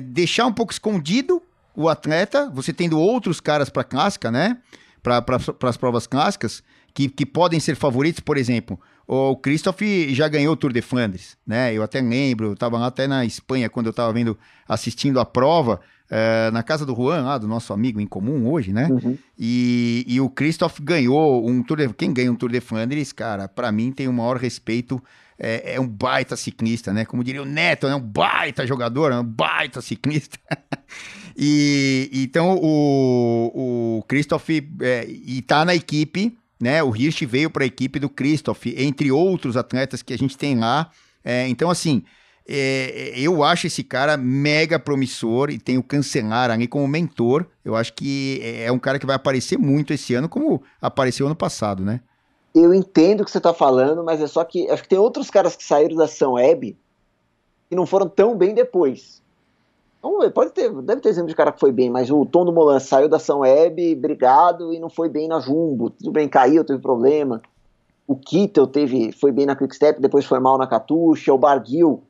deixar 0.00 0.46
um 0.46 0.52
pouco 0.52 0.72
escondido 0.72 1.42
o 1.74 1.88
atleta, 1.88 2.50
você 2.50 2.72
tendo 2.72 2.98
outros 2.98 3.40
caras 3.40 3.70
para 3.70 3.84
clássica, 3.84 4.30
né? 4.30 4.58
Para 5.02 5.20
pra, 5.20 5.38
as 5.68 5.76
provas 5.76 6.06
clássicas, 6.06 6.62
que, 6.94 7.08
que 7.08 7.26
podem 7.26 7.58
ser 7.58 7.74
favoritos, 7.74 8.20
por 8.20 8.36
exemplo, 8.36 8.78
o 9.06 9.36
Christoph 9.36 9.80
já 10.10 10.28
ganhou 10.28 10.54
o 10.54 10.56
Tour 10.56 10.72
de 10.72 10.80
Flandres, 10.80 11.36
né? 11.46 11.74
Eu 11.74 11.82
até 11.82 12.00
lembro, 12.00 12.46
eu 12.46 12.52
estava 12.52 12.78
lá 12.78 12.86
até 12.86 13.06
na 13.06 13.24
Espanha 13.24 13.68
quando 13.68 13.86
eu 13.86 13.90
estava 13.90 14.12
vendo, 14.12 14.38
assistindo 14.68 15.18
a 15.18 15.24
prova, 15.24 15.80
é, 16.10 16.50
na 16.50 16.62
casa 16.62 16.84
do 16.84 16.94
Juan, 16.94 17.22
lá, 17.22 17.38
do 17.38 17.48
nosso 17.48 17.72
amigo 17.72 18.00
em 18.00 18.06
comum 18.06 18.46
hoje, 18.46 18.72
né? 18.72 18.86
Uhum. 18.90 19.16
E, 19.38 20.04
e 20.06 20.20
o 20.20 20.28
Christoph 20.28 20.78
ganhou 20.80 21.48
um 21.48 21.62
Tour 21.62 21.78
de... 21.78 21.88
Quem 21.94 22.12
ganha 22.12 22.30
um 22.30 22.34
Tour 22.36 22.50
de 22.50 22.60
Flandres, 22.60 23.12
cara, 23.12 23.48
para 23.48 23.72
mim 23.72 23.90
tem 23.90 24.08
o 24.08 24.12
maior 24.12 24.36
respeito. 24.36 25.02
É, 25.38 25.74
é, 25.74 25.80
um 25.80 25.88
baita 25.88 26.36
ciclista, 26.36 26.92
né? 26.92 27.04
Como 27.04 27.24
diria 27.24 27.42
o 27.42 27.46
Neto, 27.46 27.86
é 27.86 27.90
né? 27.90 27.96
um 27.96 28.00
baita 28.00 28.66
jogador, 28.66 29.10
é 29.10 29.18
um 29.18 29.24
baita 29.24 29.80
ciclista. 29.80 30.38
e 31.36 32.10
então 32.12 32.58
o, 32.60 33.98
o 33.98 34.02
Christoph 34.08 34.48
é, 34.80 35.06
e 35.08 35.42
tá 35.42 35.64
na 35.64 35.74
equipe 35.74 36.36
né? 36.62 36.80
O 36.80 36.94
Hirsch 36.94 37.22
veio 37.26 37.50
para 37.50 37.64
a 37.64 37.66
equipe 37.66 37.98
do 37.98 38.08
Christoph, 38.08 38.66
entre 38.76 39.10
outros 39.10 39.56
atletas 39.56 40.00
que 40.00 40.14
a 40.14 40.16
gente 40.16 40.38
tem 40.38 40.56
lá. 40.56 40.92
É, 41.24 41.48
então, 41.48 41.68
assim, 41.68 42.04
é, 42.48 43.12
eu 43.16 43.42
acho 43.42 43.66
esse 43.66 43.82
cara 43.82 44.16
mega 44.16 44.78
promissor 44.78 45.50
e 45.50 45.58
tenho 45.58 45.82
Cancelar 45.82 46.52
ali 46.52 46.68
como 46.68 46.86
mentor. 46.86 47.46
Eu 47.64 47.74
acho 47.74 47.92
que 47.92 48.40
é 48.42 48.70
um 48.70 48.78
cara 48.78 49.00
que 49.00 49.06
vai 49.06 49.16
aparecer 49.16 49.58
muito 49.58 49.92
esse 49.92 50.14
ano, 50.14 50.28
como 50.28 50.62
apareceu 50.80 51.26
ano 51.26 51.34
passado, 51.34 51.84
né? 51.84 52.00
Eu 52.54 52.72
entendo 52.72 53.22
o 53.22 53.24
que 53.24 53.30
você 53.30 53.38
está 53.38 53.52
falando, 53.52 54.04
mas 54.04 54.20
é 54.20 54.26
só 54.28 54.44
que 54.44 54.70
acho 54.70 54.82
que 54.82 54.88
tem 54.88 54.98
outros 54.98 55.30
caras 55.30 55.56
que 55.56 55.64
saíram 55.64 55.96
da 55.96 56.06
São 56.06 56.34
Web 56.34 56.76
que 57.68 57.74
não 57.74 57.86
foram 57.86 58.08
tão 58.08 58.36
bem 58.36 58.54
depois. 58.54 59.21
Vamos 60.02 60.24
ver, 60.24 60.32
pode 60.32 60.50
ter, 60.50 60.68
deve 60.82 61.00
ter 61.00 61.10
exemplo 61.10 61.28
de 61.28 61.36
cara 61.36 61.52
que 61.52 61.60
foi 61.60 61.70
bem, 61.70 61.88
mas 61.88 62.10
o 62.10 62.26
Tom 62.26 62.44
do 62.44 62.52
Molan 62.52 62.80
saiu 62.80 63.08
da 63.08 63.20
São 63.20 63.40
Web, 63.40 63.94
brigado, 63.94 64.74
e 64.74 64.80
não 64.80 64.90
foi 64.90 65.08
bem 65.08 65.28
na 65.28 65.38
Jumbo. 65.38 65.90
Tudo 65.90 66.10
bem, 66.10 66.28
caiu, 66.28 66.64
teve 66.64 66.80
problema. 66.80 67.40
O 68.04 68.16
Kittel 68.16 68.66
teve, 68.66 69.12
foi 69.12 69.30
bem 69.30 69.46
na 69.46 69.54
Quickstep, 69.54 70.00
depois 70.00 70.24
foi 70.24 70.40
mal 70.40 70.58
na 70.58 70.66
Catuxa. 70.66 71.32
O 71.32 71.38
Barguil 71.38 72.02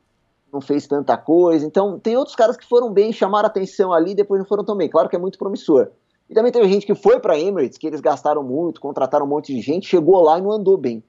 não 0.51 0.63
fez 0.63 0.87
tanta 0.87 1.19
coisa. 1.19 1.67
Então, 1.67 1.99
tem 1.99 2.17
outros 2.17 2.35
caras 2.35 2.57
que 2.57 2.67
foram 2.67 2.91
bem, 2.91 3.13
chamaram 3.13 3.47
atenção 3.47 3.93
ali, 3.93 4.15
depois 4.15 4.41
não 4.41 4.47
foram 4.47 4.65
tão 4.65 4.75
bem. 4.75 4.89
Claro 4.89 5.09
que 5.11 5.17
é 5.17 5.19
muito 5.19 5.39
promissor. 5.39 5.89
E 6.31 6.35
também 6.35 6.51
teve 6.51 6.67
gente 6.69 6.87
que 6.87 6.95
foi 6.95 7.21
para 7.21 7.39
Emirates, 7.39 7.77
que 7.77 7.87
eles 7.87 8.01
gastaram 8.01 8.43
muito, 8.43 8.81
contrataram 8.81 9.27
um 9.27 9.29
monte 9.29 9.55
de 9.55 9.61
gente, 9.61 9.87
chegou 9.87 10.23
lá 10.23 10.39
e 10.39 10.43
não 10.43 10.51
andou 10.51 10.79
bem. 10.79 11.05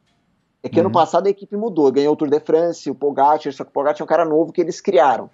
É 0.61 0.67
que 0.67 0.79
uhum. 0.79 0.87
ano 0.87 0.93
passado 0.93 1.27
a 1.27 1.29
equipe 1.29 1.55
mudou, 1.55 1.89
ganhou 1.91 2.13
o 2.13 2.15
Tour 2.17 2.29
de 2.29 2.39
France, 2.41 2.89
o 2.89 2.95
Pogacar, 2.95 3.53
só 3.53 3.63
que 3.63 3.69
o 3.69 3.73
Pogacar 3.73 4.01
é 4.01 4.03
um 4.03 4.07
cara 4.07 4.25
novo 4.25 4.51
que 4.51 4.59
eles 4.59 4.81
criaram. 4.81 5.29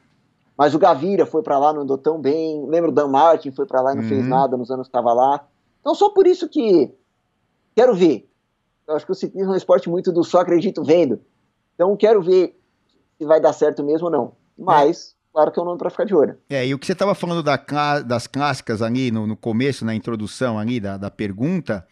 Mas 0.60 0.76
o 0.76 0.78
Gavira 0.78 1.26
foi 1.26 1.42
para 1.42 1.58
lá, 1.58 1.72
não 1.72 1.84
andou 1.84 1.98
tão 1.98 2.20
bem. 2.20 2.66
Lembra 2.68 2.90
o 2.90 2.94
Dan 2.94 3.08
Martin 3.08 3.50
foi 3.50 3.66
para 3.66 3.80
lá 3.82 3.94
e 3.94 3.96
não 3.96 4.04
uhum. 4.04 4.10
fez 4.10 4.28
nada 4.28 4.58
nos 4.58 4.70
anos 4.70 4.88
que 4.88 4.90
estava 4.90 5.14
lá. 5.14 5.48
Então, 5.80 5.96
só 5.96 6.10
por 6.10 6.28
isso 6.28 6.50
que 6.50 6.94
quero 7.74 7.96
ver. 7.96 8.30
Eu 8.86 8.98
acho 8.98 9.06
que 9.06 9.12
o 9.14 9.16
ciclismo 9.16 9.52
é 9.52 9.54
um 9.54 9.58
esporte 9.58 9.90
muito 9.90 10.12
do 10.12 10.22
só 10.22 10.42
acredito 10.42 10.84
vendo. 10.84 11.22
Então, 11.74 11.96
quero 11.96 12.22
ver 12.22 12.60
se 13.18 13.26
vai 13.26 13.40
dar 13.40 13.54
certo 13.54 13.82
mesmo 13.86 14.08
ou 14.08 14.12
não. 14.12 14.34
Mas, 14.58 15.16
é. 15.16 15.32
claro 15.32 15.50
que 15.50 15.60
é 15.62 15.64
um 15.64 15.66
nome 15.66 15.78
para 15.78 15.90
ficar 15.90 16.04
de 16.04 16.14
olho. 16.14 16.38
É, 16.50 16.68
e 16.68 16.74
o 16.74 16.78
que 16.78 16.86
você 16.86 16.92
estava 16.92 17.16
falando 17.16 17.42
da, 17.42 17.56
das 18.06 18.28
clássicas 18.28 18.82
ali 18.82 19.12
no, 19.12 19.26
no, 19.26 19.38
começo, 19.38 19.86
na 19.86 19.96
introdução 19.96 20.60
ali 20.60 20.82
da, 20.82 20.98
da 20.98 21.10
pergunta, 21.10 21.88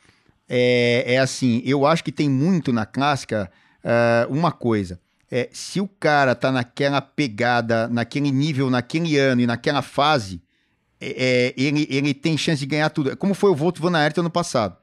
é, 0.50 1.14
é 1.14 1.20
assim, 1.20 1.62
eu 1.64 1.86
acho 1.86 2.04
que 2.04 2.12
tem 2.12 2.30
muito 2.30 2.74
na 2.74 2.86
clássica 2.86 3.50
uh, 3.82 4.30
uma 4.30 4.52
coisa. 4.52 5.00
É, 5.32 5.50
se 5.52 5.82
o 5.82 5.88
cara 5.88 6.34
tá 6.34 6.52
naquela 6.52 7.02
pegada, 7.02 7.88
naquele 7.90 8.32
nível, 8.32 8.70
naquele 8.70 9.18
ano 9.18 9.42
e 9.42 9.48
naquela 9.48 9.82
fase, 9.82 10.42
é, 11.00 11.54
é 11.58 11.62
ele, 11.62 11.86
ele 11.90 12.14
tem 12.14 12.38
chance 12.38 12.60
de 12.60 12.66
ganhar 12.66 12.90
tudo. 12.90 13.16
Como 13.18 13.34
foi 13.34 13.52
o 13.52 13.56
Volto 13.56 13.82
Van 13.82 13.98
Aert 13.98 14.18
ano 14.18 14.30
passado. 14.30 14.78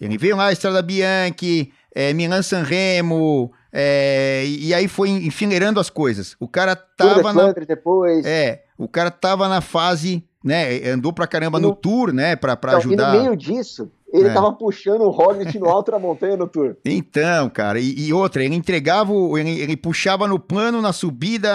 Ele 0.00 0.16
veio 0.16 0.34
lá, 0.36 0.50
Estrada 0.50 0.80
Bianchi, 0.80 1.70
é, 1.94 2.14
Milan 2.14 2.40
Sanremo, 2.40 3.52
é, 3.70 4.44
e 4.46 4.72
aí 4.72 4.88
foi 4.88 5.10
enfileirando 5.10 5.78
as 5.78 5.90
coisas. 5.90 6.34
O 6.40 6.48
cara 6.48 6.74
tava 6.74 7.32
na... 7.32 7.52
depois. 7.52 8.24
É, 8.24 8.64
o 8.78 8.88
cara 8.88 9.10
tava 9.10 9.46
na 9.46 9.60
fase, 9.60 10.24
né, 10.42 10.88
andou 10.88 11.12
pra 11.12 11.26
caramba 11.26 11.60
no, 11.60 11.68
no 11.68 11.74
Tour, 11.74 12.14
né, 12.14 12.34
pra, 12.34 12.56
pra 12.56 12.72
então, 12.72 12.80
ajudar. 12.80 13.14
E 13.14 13.18
no 13.18 13.22
meio 13.24 13.36
disso, 13.36 13.90
ele 14.12 14.28
é. 14.28 14.32
tava 14.32 14.52
puxando 14.52 15.02
o 15.02 15.10
Roglic 15.10 15.58
no 15.58 15.68
alto 15.68 15.90
da 15.90 15.98
montanha 15.98 16.36
no 16.36 16.46
Tour. 16.46 16.76
Então, 16.84 17.48
cara, 17.48 17.78
e, 17.80 18.08
e 18.08 18.12
outra, 18.12 18.44
ele 18.44 18.54
entregava, 18.54 19.12
ele, 19.38 19.60
ele, 19.60 19.76
puxava 19.76 20.26
no 20.26 20.38
plano, 20.38 20.82
na 20.82 20.92
subida, 20.92 21.50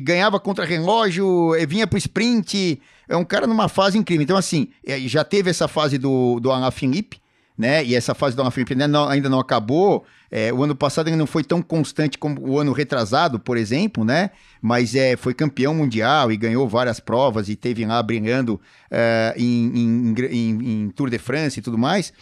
ganhava 0.00 0.40
contra 0.40 0.64
relógio, 0.64 1.52
vinha 1.66 1.86
pro 1.86 1.98
sprint, 1.98 2.80
é 3.08 3.16
um 3.16 3.24
cara 3.24 3.46
numa 3.46 3.68
fase 3.68 3.98
incrível. 3.98 4.22
Então, 4.22 4.36
assim, 4.36 4.68
é, 4.86 4.98
já 5.00 5.24
teve 5.24 5.50
essa 5.50 5.68
fase 5.68 5.98
do, 5.98 6.40
do 6.40 6.50
Alain 6.50 6.70
Philippe, 6.70 7.20
né? 7.58 7.84
E 7.84 7.96
essa 7.96 8.14
fase 8.14 8.36
do 8.36 8.40
Alain 8.40 8.52
Philippe 8.52 8.76
não, 8.76 9.08
ainda 9.08 9.28
não 9.28 9.40
acabou. 9.40 10.06
É, 10.30 10.52
o 10.52 10.62
ano 10.62 10.76
passado 10.76 11.08
ele 11.08 11.16
não 11.16 11.26
foi 11.26 11.42
tão 11.42 11.60
constante 11.60 12.16
como 12.16 12.40
o 12.48 12.58
ano 12.58 12.72
retrasado, 12.72 13.40
por 13.40 13.56
exemplo, 13.56 14.04
né? 14.04 14.30
Mas 14.62 14.94
é, 14.94 15.16
foi 15.16 15.34
campeão 15.34 15.74
mundial 15.74 16.30
e 16.30 16.36
ganhou 16.36 16.68
várias 16.68 17.00
provas 17.00 17.48
e 17.48 17.56
teve 17.56 17.84
lá 17.84 18.00
brilhando 18.00 18.60
é, 18.90 19.34
em, 19.36 19.66
em, 19.74 20.14
em, 20.30 20.84
em, 20.84 20.90
Tour 20.90 21.10
de 21.10 21.18
France 21.18 21.58
e 21.58 21.62
tudo 21.62 21.76
mais. 21.76 22.12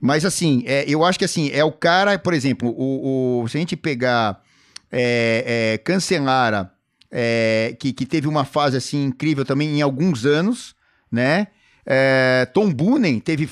Mas 0.00 0.24
assim, 0.24 0.62
é, 0.66 0.84
eu 0.88 1.04
acho 1.04 1.18
que 1.18 1.24
assim, 1.24 1.50
é 1.52 1.64
o 1.64 1.72
cara, 1.72 2.18
por 2.18 2.32
exemplo, 2.32 2.70
o, 2.70 3.42
o 3.42 3.48
se 3.48 3.58
a 3.58 3.60
gente 3.60 3.76
pegar 3.76 4.40
é, 4.90 5.74
é 5.74 5.78
Cancelara, 5.78 6.72
é, 7.10 7.76
que, 7.78 7.92
que 7.92 8.06
teve 8.06 8.26
uma 8.26 8.44
fase 8.44 8.76
assim 8.76 9.04
incrível 9.04 9.44
também 9.44 9.78
em 9.78 9.82
alguns 9.82 10.24
anos, 10.24 10.74
né? 11.10 11.48
É, 11.88 12.48
Tom 12.52 12.72
Boonen 12.72 13.20
teve, 13.20 13.48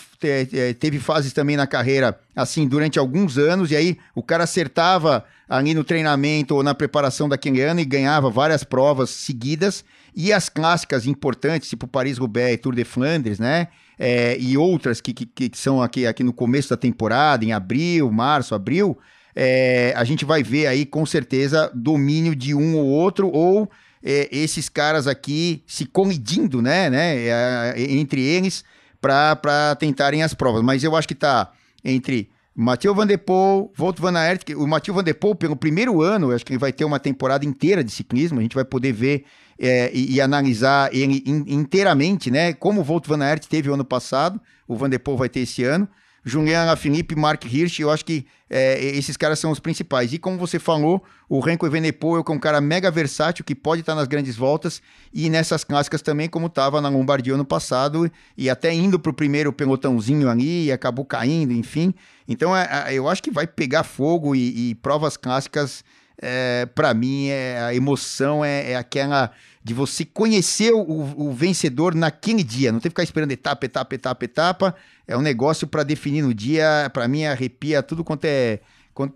teve 0.80 0.99
fases 0.99 1.32
também 1.32 1.57
na 1.57 1.68
carreira 1.68 2.18
assim 2.35 2.66
durante 2.66 2.99
alguns 2.99 3.39
anos, 3.39 3.70
e 3.70 3.76
aí 3.76 3.97
o 4.12 4.24
cara 4.24 4.43
acertava 4.43 5.24
ali 5.49 5.72
no 5.72 5.85
treinamento 5.85 6.57
ou 6.57 6.62
na 6.62 6.74
preparação 6.74 7.28
daquele 7.28 7.61
ano 7.61 7.78
e 7.78 7.85
ganhava 7.85 8.28
várias 8.28 8.64
provas 8.64 9.11
seguidas, 9.11 9.85
e 10.16 10.32
as 10.32 10.49
clássicas 10.49 11.07
importantes, 11.07 11.68
tipo 11.68 11.87
Paris-Roubaix 11.87 12.55
e 12.55 12.59
Tour 12.59 12.74
de 12.74 12.85
Flandres, 12.85 13.39
né? 13.39 13.68
É, 13.97 14.37
e 14.41 14.57
outras 14.59 15.01
que, 15.01 15.12
que, 15.12 15.26
que, 15.26 15.57
são 15.57 15.80
aqui, 15.80 16.05
aqui 16.05 16.24
no 16.24 16.32
começo 16.32 16.70
da 16.70 16.76
temporada, 16.76 17.45
em 17.45 17.53
abril, 17.53 18.11
março, 18.11 18.53
abril, 18.53 18.99
é, 19.37 19.93
a 19.97 20.03
gente 20.03 20.24
vai 20.24 20.43
ver 20.43 20.66
aí 20.66 20.85
com 20.85 21.07
certeza 21.07 21.70
domínio 21.72 22.35
de 22.35 22.55
um 22.55 22.76
ou 22.76 22.87
outro, 22.87 23.28
ou 23.32 23.70
é, 24.05 24.29
esses 24.31 24.69
caras 24.69 25.07
aqui 25.07 25.63
se 25.67 25.87
colidindo, 25.87 26.61
né, 26.61 26.91
né, 26.91 27.17
é, 27.17 27.75
entre 27.79 28.21
eles 28.21 28.63
para 29.01 29.75
tentarem 29.79 30.23
as 30.23 30.35
provas. 30.35 30.63
Mas 30.63 30.85
eu 30.85 30.95
acho 30.95 31.09
que 31.09 31.15
está 31.15 31.51
entre 31.83 32.31
Matheus 32.55 32.95
Van 32.95 33.07
Der 33.07 33.19
Poel, 33.19 33.73
Volto 33.75 34.01
Van 34.03 34.17
Aert, 34.17 34.51
o 34.57 34.67
Matheus 34.67 34.95
Van 34.95 35.03
Der 35.03 35.15
Poel, 35.15 35.35
pelo 35.35 35.57
primeiro 35.57 36.03
ano, 36.03 36.31
acho 36.31 36.45
que 36.45 36.53
ele 36.53 36.59
vai 36.59 36.73
ter 36.73 36.85
uma 36.85 37.01
temporada 37.01 37.45
inteira 37.45 37.83
de 37.83 37.91
ciclismo, 37.91 38.39
a 38.39 38.43
gente 38.43 38.55
vai 38.55 38.65
poder 38.65 38.93
ver 38.93 39.25
é, 39.59 39.91
e, 39.93 40.15
e, 40.15 40.21
analisar 40.21 40.95
ele 40.95 41.23
in, 41.27 41.45
inteiramente, 41.47 42.31
né, 42.31 42.53
como 42.53 42.81
o 42.81 42.85
Volto 42.85 43.09
Van 43.09 43.23
Aert 43.23 43.47
teve 43.47 43.71
o 43.71 43.75
ano 43.75 43.85
passado, 43.85 44.41
o 44.69 44.77
Van 44.77 44.89
Der 44.89 45.01
Poel 45.01 45.17
vai 45.17 45.29
ter 45.29 45.41
esse 45.41 45.65
ano, 45.65 45.89
Julian 46.25 46.75
Felipe, 46.77 47.14
Mark 47.14 47.45
Hirsch, 47.45 47.81
eu 47.81 47.91
acho 47.91 48.05
que 48.05 48.27
é, 48.49 48.83
esses 48.83 49.16
caras 49.16 49.39
são 49.39 49.51
os 49.51 49.61
principais. 49.61 50.12
E 50.12 50.18
como 50.18 50.39
você 50.39 50.59
falou, 50.59 51.05
o 51.29 51.39
Renko 51.39 51.66
Evenepoel 51.66 52.25
é 52.27 52.33
um 52.33 52.39
cara 52.39 52.61
mega 52.61 52.91
versátil 52.91 53.45
que 53.45 53.55
pode 53.55 53.81
estar 53.81 53.95
nas 53.95 54.09
grandes 54.09 54.35
voltas 54.35 54.81
e 55.12 55.29
nessas 55.29 55.64
clássicas 55.64 56.01
também, 56.01 56.29
como 56.29 56.47
estava 56.47 56.81
na 56.81 56.89
Lombardia 56.89 57.35
ano 57.35 57.45
passado 57.45 58.11
e 58.39 58.49
até 58.49 58.72
indo 58.72 58.99
para 58.99 59.11
o 59.11 59.14
primeiro 59.14 59.53
pelotãozinho 59.53 60.31
ali 60.31 60.66
e 60.66 60.72
acabou 60.72 61.05
caindo, 61.05 61.53
enfim. 61.53 61.93
Então 62.27 62.57
é, 62.57 62.87
é, 62.87 62.95
eu 62.95 63.07
acho 63.07 63.22
que 63.22 63.31
vai 63.31 63.47
pegar 63.47 63.83
fogo 63.83 64.35
e, 64.35 64.70
e 64.70 64.75
provas 64.77 65.18
clássicas, 65.18 65.85
é, 66.21 66.67
para 66.67 66.95
mim, 66.95 67.29
é, 67.29 67.61
a 67.61 67.75
emoção 67.75 68.45
é, 68.45 68.73
é 68.73 68.77
aquela 68.77 69.31
de 69.62 69.73
você 69.73 70.05
conhecer 70.05 70.73
o, 70.73 70.81
o, 70.81 71.33
vencedor 71.33 71.95
naquele 71.95 72.43
dia, 72.43 72.71
não 72.71 72.79
ter 72.79 72.89
que 72.89 72.91
ficar 72.91 73.03
esperando 73.03 73.33
etapa, 73.33 73.65
etapa, 73.65 73.95
etapa, 73.95 74.25
etapa. 74.25 74.75
É 75.07 75.17
um 75.17 75.23
negócio 75.23 75.67
para 75.67 75.83
definir 75.83 76.23
no 76.23 76.35
dia, 76.35 76.91
para 76.93 77.09
mim 77.09 77.25
arrepia 77.25 77.83
tudo 77.83 78.05
quanto 78.05 78.27
é 78.27 78.61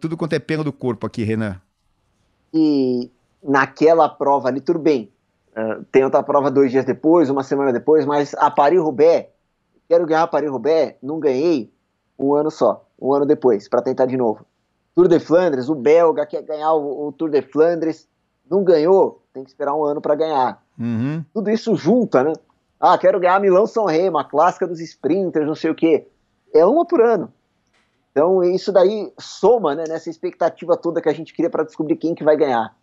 tudo 0.01 0.17
quanto 0.17 0.33
é 0.33 0.39
pelo 0.39 0.65
do 0.65 0.73
corpo 0.73 1.07
aqui, 1.07 1.23
Renan. 1.23 1.61
E 2.53 3.11
naquela 3.43 4.09
prova 4.09 4.49
ali, 4.49 4.61
tudo 4.61 4.79
bem. 4.79 5.13
Uh, 5.53 5.85
tem 5.93 6.03
outra 6.03 6.23
prova 6.23 6.51
dois 6.51 6.71
dias 6.71 6.85
depois, 6.85 7.31
uma 7.31 7.45
semana 7.45 7.73
depois, 7.73 8.05
mas 8.05 8.35
a 8.35 8.51
Paris-Roubaix, 8.51 9.29
quero 9.89 10.07
ganhar 10.07 10.23
a 10.23 10.27
Paris-Roubaix, 10.27 10.97
não 11.03 11.21
ganhei 11.21 11.73
um 12.19 12.35
ano 12.35 12.51
só, 12.51 12.85
um 13.01 13.13
ano 13.13 13.27
depois, 13.27 13.69
para 13.69 13.83
tentar 13.83 14.07
de 14.07 14.17
novo. 14.17 14.45
Tour 14.99 15.07
de 15.07 15.21
Flandres, 15.21 15.69
o 15.69 15.77
belga 15.77 16.27
quer 16.27 16.43
ganhar 16.43 16.73
o, 16.73 17.07
o 17.07 17.13
Tour 17.13 17.31
de 17.31 17.41
Flandres, 17.41 18.09
não 18.51 18.65
ganhou, 18.65 19.25
tem 19.33 19.45
que 19.45 19.51
esperar 19.51 19.73
um 19.73 19.85
ano 19.85 20.01
para 20.01 20.17
ganhar. 20.17 20.61
Uhum. 20.77 21.25
Tudo 21.33 21.51
isso 21.51 21.77
junta, 21.77 22.25
né? 22.25 22.33
Ah, 22.81 22.99
quero 22.99 23.21
ganhar 23.21 23.41
Milão 23.41 23.65
São 23.65 23.85
Remo, 23.85 24.19
a 24.19 24.25
clássica 24.25 24.67
dos 24.67 24.81
sprinters, 24.81 25.47
não 25.47 25.55
sei 25.55 25.71
o 25.71 25.75
quê. 25.75 26.09
É 26.53 26.67
uma 26.67 26.85
por 26.85 27.01
ano. 27.01 27.33
Então 28.11 28.43
isso 28.43 28.73
daí 28.73 29.13
soma 29.21 29.77
né, 29.77 29.85
nessa 29.87 30.11
expectativa 30.11 30.77
toda 30.77 31.01
que 31.01 31.09
a 31.09 31.15
gente 31.15 31.33
cria 31.33 31.49
para 31.49 31.63
descobrir 31.63 31.95
quem 31.95 32.13
que 32.13 32.25
vai 32.25 32.37
ganhar. 32.37 32.77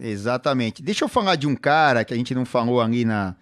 Exatamente. 0.00 0.82
Deixa 0.82 1.04
eu 1.04 1.08
falar 1.08 1.36
de 1.36 1.46
um 1.46 1.54
cara 1.54 2.02
que 2.02 2.14
a 2.14 2.16
gente 2.16 2.34
não 2.34 2.46
falou 2.46 2.80
ali 2.80 3.04
na, 3.04 3.36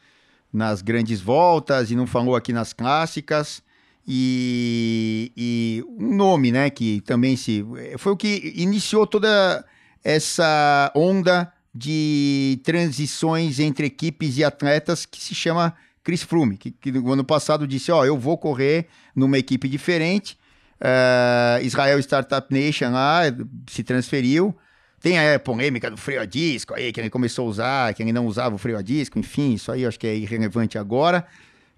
nas 0.52 0.82
grandes 0.82 1.20
voltas 1.20 1.92
e 1.92 1.94
não 1.94 2.08
falou 2.08 2.34
aqui 2.34 2.52
nas 2.52 2.72
clássicas. 2.72 3.62
E, 4.06 5.32
e 5.36 5.84
um 5.98 6.14
nome, 6.14 6.52
né, 6.52 6.70
que 6.70 7.00
também 7.00 7.36
se. 7.36 7.64
Foi 7.98 8.12
o 8.12 8.16
que 8.16 8.52
iniciou 8.56 9.06
toda 9.06 9.64
essa 10.04 10.92
onda 10.94 11.52
de 11.74 12.60
transições 12.64 13.58
entre 13.58 13.86
equipes 13.86 14.38
e 14.38 14.44
atletas 14.44 15.04
que 15.04 15.20
se 15.20 15.34
chama 15.34 15.74
Chris 16.02 16.22
Froome, 16.22 16.56
que, 16.56 16.70
que 16.70 16.92
no 16.92 17.12
ano 17.12 17.24
passado 17.24 17.66
disse, 17.66 17.90
ó, 17.90 18.00
oh, 18.00 18.04
eu 18.04 18.16
vou 18.16 18.38
correr 18.38 18.86
numa 19.14 19.36
equipe 19.36 19.68
diferente, 19.68 20.38
uh, 20.80 21.62
Israel 21.64 21.98
Startup 21.98 22.46
Nation 22.54 22.92
lá 22.92 23.22
se 23.68 23.82
transferiu, 23.82 24.56
tem 25.00 25.18
a 25.18 25.38
polêmica 25.38 25.90
do 25.90 25.96
freio 25.96 26.20
a 26.20 26.24
disco 26.24 26.74
aí, 26.74 26.92
que 26.92 27.00
ele 27.00 27.10
começou 27.10 27.46
a 27.46 27.50
usar, 27.50 27.94
que 27.94 28.02
ele 28.02 28.12
não 28.12 28.26
usava 28.26 28.54
o 28.54 28.58
freio 28.58 28.78
a 28.78 28.82
disco, 28.82 29.18
enfim, 29.18 29.54
isso 29.54 29.70
aí 29.70 29.82
eu 29.82 29.88
acho 29.88 29.98
que 29.98 30.06
é 30.06 30.14
irrelevante 30.14 30.78
agora, 30.78 31.26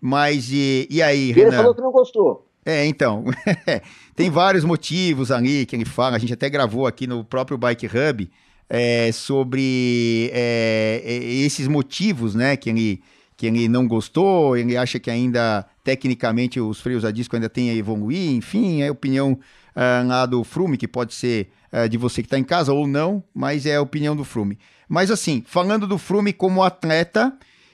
mas 0.01 0.51
e, 0.51 0.87
e 0.91 1.03
aí, 1.03 1.33
Renan? 1.33 1.49
Ele 1.49 1.57
falou 1.57 1.75
que 1.75 1.81
não 1.81 1.93
gostou. 1.93 2.47
É, 2.65 2.85
então, 2.87 3.25
tem 4.15 4.29
vários 4.29 4.65
motivos 4.65 5.31
ali 5.31 5.65
que 5.65 5.75
ele 5.75 5.85
fala, 5.85 6.17
a 6.17 6.19
gente 6.19 6.35
até 6.35 6.51
gravou 6.51 6.87
aqui 6.87 7.07
no 7.07 7.25
próprio 7.25 7.57
Bike 7.57 7.87
Hub 7.87 8.31
é, 8.69 9.11
sobre 9.11 10.31
é, 10.33 11.01
é, 11.03 11.15
esses 11.15 11.67
motivos, 11.67 12.35
né, 12.35 12.57
que 12.57 12.69
ele, 12.69 13.03
que 13.37 13.47
ele 13.47 13.69
não 13.69 13.89
gostou, 13.89 14.57
ele 14.57 14.77
acha 14.77 14.99
que 14.99 15.11
ainda, 15.11 15.65
tecnicamente, 15.83 16.61
os 16.61 16.81
freios 16.81 17.05
a 17.05 17.11
disco 17.11 17.35
ainda 17.35 17.49
tem 17.49 17.71
a 17.71 17.75
evoluir, 17.75 18.33
enfim, 18.33 18.83
é 18.83 18.89
a 18.89 18.93
opinião 18.93 19.33
uh, 19.33 20.07
lá 20.07 20.27
do 20.27 20.45
Frume, 20.45 20.77
que 20.77 20.87
pode 20.87 21.15
ser 21.15 21.51
uh, 21.73 21.89
de 21.89 21.97
você 21.97 22.21
que 22.21 22.27
está 22.27 22.39
em 22.39 22.45
casa 22.45 22.73
ou 22.73 22.87
não, 22.87 23.25
mas 23.33 23.65
é 23.65 23.77
a 23.77 23.81
opinião 23.81 24.15
do 24.15 24.25
Frume. 24.25 24.59
Mas 24.89 25.11
assim, 25.11 25.43
falando 25.47 25.87
do 25.87 25.97
Frume 25.97 26.33
como 26.33 26.63
atleta, 26.63 27.33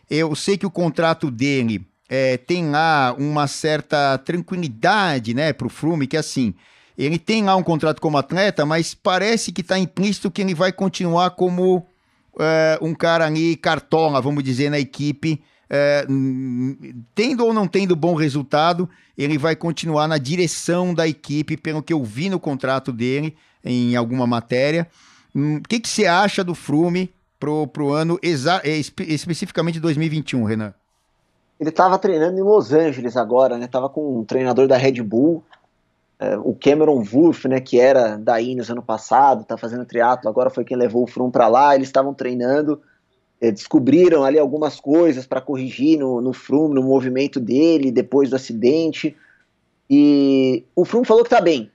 eu 0.09 0.35
sei 0.35 0.57
que 0.57 0.67
o 0.67 0.71
contrato 0.71 1.31
dele 1.31 1.87
é, 2.15 2.37
tem 2.37 2.71
lá 2.71 3.13
uma 3.19 3.49
certa 3.49 4.17
tranquilidade, 4.19 5.35
né, 5.35 5.53
para 5.53 5.67
o 5.67 5.71
Flume, 5.71 6.07
que 6.07 6.17
assim, 6.17 6.55
ele 6.97 7.19
tem 7.19 7.43
lá 7.43 7.57
um 7.57 7.63
contrato 7.63 8.01
como 8.01 8.17
atleta, 8.17 8.65
mas 8.65 8.95
parece 8.95 9.51
que 9.51 9.63
está 9.63 9.77
implícito 9.77 10.31
que 10.31 10.41
ele 10.41 10.55
vai 10.55 10.71
continuar 10.71 11.31
como 11.31 11.85
é, 12.39 12.79
um 12.81 12.95
cara 12.95 13.27
ali 13.27 13.57
cartola, 13.57 14.21
vamos 14.21 14.45
dizer, 14.45 14.71
na 14.71 14.79
equipe, 14.79 15.43
é, 15.69 16.07
tendo 17.17 17.45
ou 17.45 17.53
não 17.53 17.67
tendo 17.67 17.97
bom 17.97 18.15
resultado, 18.15 18.89
ele 19.19 19.37
vai 19.37 19.57
continuar 19.57 20.07
na 20.07 20.17
direção 20.17 20.95
da 20.95 21.09
equipe, 21.09 21.57
pelo 21.57 21.83
que 21.83 21.93
eu 21.93 22.05
vi 22.05 22.29
no 22.29 22.39
contrato 22.39 22.93
dele 22.93 23.35
em 23.65 23.97
alguma 23.97 24.25
matéria. 24.25 24.87
Hum, 25.35 25.57
o 25.57 25.63
que, 25.63 25.81
que 25.81 25.89
você 25.89 26.07
acha 26.07 26.45
do 26.45 26.55
Frume 26.55 27.13
pro, 27.41 27.67
pro 27.67 27.93
ano 27.93 28.21
espe 28.23 29.03
especificamente 29.03 29.81
2021, 29.81 30.45
Renan? 30.45 30.75
Ele 31.59 31.71
estava 31.71 31.99
treinando 31.99 32.39
em 32.39 32.43
Los 32.43 32.73
Angeles 32.73 33.17
agora, 33.17 33.57
né? 33.57 33.67
Tava 33.67 33.89
com 33.89 34.21
um 34.21 34.25
treinador 34.25 34.67
da 34.67 34.77
Red 34.77 35.03
Bull, 35.03 35.43
é, 36.19 36.37
o 36.39 36.55
Cameron 36.55 37.03
Wolf, 37.03 37.45
né? 37.45 37.61
Que 37.61 37.79
era 37.79 38.17
da 38.17 38.41
Ineos 38.41 38.71
ano 38.71 38.83
passado, 38.83 39.45
tá 39.45 39.57
fazendo 39.57 39.85
triatlo, 39.85 40.29
agora 40.29 40.51
foi 40.51 40.65
quem 40.65 40.77
levou 40.77 41.05
o 41.05 41.07
Froome 41.07 41.33
para 41.33 41.49
lá. 41.49 41.75
Eles 41.75 41.89
estavam 41.89 42.13
treinando, 42.13 42.83
é, 43.41 43.51
descobriram 43.51 44.25
ali 44.25 44.39
algumas 44.39 44.81
coisas 44.81 45.27
para 45.27 45.41
corrigir 45.41 45.99
no, 45.99 46.21
no 46.21 46.33
Froome, 46.33 46.75
no 46.75 46.83
movimento 46.83 47.39
dele 47.39 47.93
depois 47.93 48.31
do 48.31 48.37
acidente. 48.37 49.17
E 49.89 50.65
o 50.75 50.85
Froome 50.85 51.07
falou 51.07 51.23
que 51.23 51.31
tá 51.31 51.41
bem, 51.41 51.71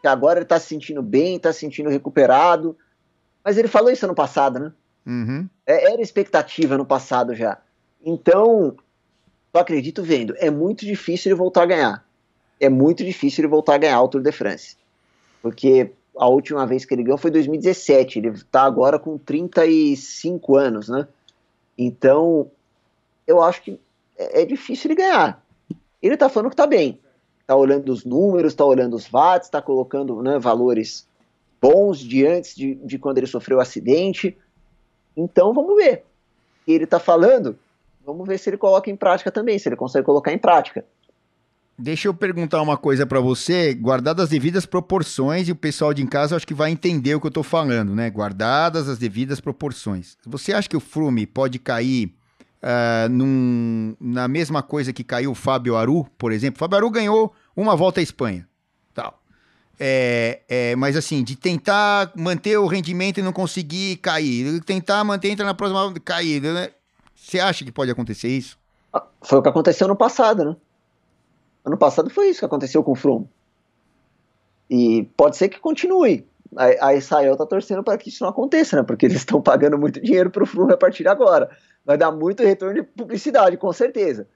que 0.00 0.08
agora 0.08 0.38
ele 0.38 0.46
tá 0.46 0.60
se 0.60 0.68
sentindo 0.68 1.02
bem, 1.02 1.38
tá 1.38 1.52
se 1.52 1.60
sentindo 1.60 1.90
recuperado. 1.90 2.76
Mas 3.44 3.58
ele 3.58 3.68
falou 3.68 3.90
isso 3.90 4.04
ano 4.04 4.14
passado, 4.14 4.58
né? 4.58 4.72
Uhum. 5.06 5.48
É, 5.64 5.92
era 5.92 6.02
expectativa 6.02 6.76
no 6.76 6.84
passado 6.84 7.34
já. 7.34 7.58
Então, 8.04 8.76
eu 9.56 9.60
acredito 9.60 10.02
vendo, 10.02 10.34
é 10.38 10.50
muito 10.50 10.84
difícil 10.84 11.30
ele 11.30 11.38
voltar 11.38 11.62
a 11.62 11.66
ganhar. 11.66 12.06
É 12.60 12.68
muito 12.68 13.04
difícil 13.04 13.42
ele 13.42 13.48
voltar 13.48 13.74
a 13.74 13.78
ganhar 13.78 14.02
o 14.02 14.08
Tour 14.08 14.22
de 14.22 14.32
France. 14.32 14.76
Porque 15.42 15.90
a 16.16 16.28
última 16.28 16.66
vez 16.66 16.84
que 16.84 16.94
ele 16.94 17.02
ganhou 17.02 17.18
foi 17.18 17.30
em 17.30 17.34
2017. 17.34 18.18
Ele 18.18 18.32
tá 18.50 18.62
agora 18.62 18.98
com 18.98 19.18
35 19.18 20.56
anos, 20.56 20.88
né? 20.88 21.06
Então, 21.76 22.50
eu 23.26 23.42
acho 23.42 23.62
que 23.62 23.80
é, 24.16 24.42
é 24.42 24.44
difícil 24.44 24.90
ele 24.90 25.00
ganhar. 25.00 25.42
Ele 26.02 26.16
tá 26.16 26.28
falando 26.28 26.50
que 26.50 26.56
tá 26.56 26.66
bem. 26.66 27.00
Tá 27.46 27.54
olhando 27.54 27.92
os 27.92 28.04
números, 28.04 28.54
tá 28.54 28.64
olhando 28.64 28.96
os 28.96 29.06
watts, 29.06 29.48
tá 29.48 29.62
colocando 29.62 30.22
né, 30.22 30.38
valores 30.38 31.06
bons 31.60 31.98
de 31.98 32.26
antes 32.26 32.54
de, 32.54 32.74
de 32.74 32.98
quando 32.98 33.18
ele 33.18 33.26
sofreu 33.26 33.58
o 33.58 33.60
acidente. 33.60 34.36
Então, 35.16 35.52
vamos 35.54 35.76
ver. 35.76 36.04
Ele 36.66 36.86
tá 36.86 36.98
falando, 36.98 37.56
vamos 38.06 38.26
ver 38.26 38.38
se 38.38 38.48
ele 38.48 38.56
coloca 38.56 38.88
em 38.90 38.96
prática 38.96 39.30
também, 39.30 39.58
se 39.58 39.68
ele 39.68 39.76
consegue 39.76 40.06
colocar 40.06 40.32
em 40.32 40.38
prática. 40.38 40.84
Deixa 41.78 42.08
eu 42.08 42.14
perguntar 42.14 42.62
uma 42.62 42.78
coisa 42.78 43.04
para 43.04 43.20
você, 43.20 43.74
guardadas 43.74 44.24
as 44.24 44.30
devidas 44.30 44.64
proporções, 44.64 45.46
e 45.46 45.52
o 45.52 45.56
pessoal 45.56 45.92
de 45.92 46.02
em 46.02 46.06
casa 46.06 46.34
acho 46.34 46.46
que 46.46 46.54
vai 46.54 46.70
entender 46.70 47.14
o 47.14 47.20
que 47.20 47.26
eu 47.26 47.30
tô 47.30 47.42
falando, 47.42 47.94
né? 47.94 48.08
Guardadas 48.08 48.88
as 48.88 48.96
devidas 48.96 49.40
proporções. 49.40 50.16
Você 50.26 50.54
acha 50.54 50.68
que 50.68 50.76
o 50.76 50.80
Frume 50.80 51.26
pode 51.26 51.58
cair 51.58 52.14
uh, 52.62 53.08
num, 53.10 53.94
na 54.00 54.26
mesma 54.26 54.62
coisa 54.62 54.90
que 54.90 55.04
caiu 55.04 55.32
o 55.32 55.34
Fábio 55.34 55.76
Aru, 55.76 56.06
por 56.16 56.32
exemplo? 56.32 56.58
Fábio 56.58 56.78
Aru 56.78 56.90
ganhou 56.90 57.34
uma 57.54 57.76
volta 57.76 58.00
à 58.00 58.02
Espanha. 58.02 58.48
Tal. 58.94 59.20
É, 59.78 60.40
é, 60.48 60.76
mas 60.76 60.96
assim, 60.96 61.22
de 61.22 61.36
tentar 61.36 62.10
manter 62.16 62.56
o 62.56 62.66
rendimento 62.66 63.20
e 63.20 63.22
não 63.22 63.34
conseguir 63.34 63.96
cair, 63.96 64.62
tentar 64.62 65.04
manter, 65.04 65.28
entrar 65.28 65.44
na 65.44 65.52
próxima, 65.52 65.92
cair, 66.00 66.40
né? 66.40 66.70
Você 67.26 67.40
acha 67.40 67.64
que 67.64 67.72
pode 67.72 67.90
acontecer 67.90 68.28
isso? 68.28 68.56
Foi 69.20 69.40
o 69.40 69.42
que 69.42 69.48
aconteceu 69.48 69.88
no 69.88 69.96
passado, 69.96 70.44
né? 70.44 70.56
Ano 71.64 71.76
passado 71.76 72.08
foi 72.08 72.28
isso 72.28 72.38
que 72.38 72.44
aconteceu 72.44 72.84
com 72.84 72.92
o 72.92 72.94
Froome. 72.94 73.28
E 74.70 75.10
pode 75.16 75.36
ser 75.36 75.48
que 75.48 75.58
continue. 75.58 76.24
A, 76.56 76.94
Israel 76.94 77.36
tá 77.36 77.44
torcendo 77.44 77.82
para 77.82 77.98
que 77.98 78.10
isso 78.10 78.22
não 78.22 78.30
aconteça, 78.30 78.76
né? 78.76 78.84
Porque 78.84 79.06
eles 79.06 79.16
estão 79.18 79.42
pagando 79.42 79.76
muito 79.76 80.00
dinheiro 80.00 80.30
para 80.30 80.44
o 80.44 80.46
Froome 80.46 80.72
a 80.72 80.76
partir 80.76 81.02
de 81.02 81.08
agora. 81.08 81.50
Vai 81.84 81.98
dar 81.98 82.12
muito 82.12 82.44
retorno 82.44 82.74
de 82.76 82.84
publicidade, 82.84 83.56
com 83.56 83.72
certeza. 83.72 84.28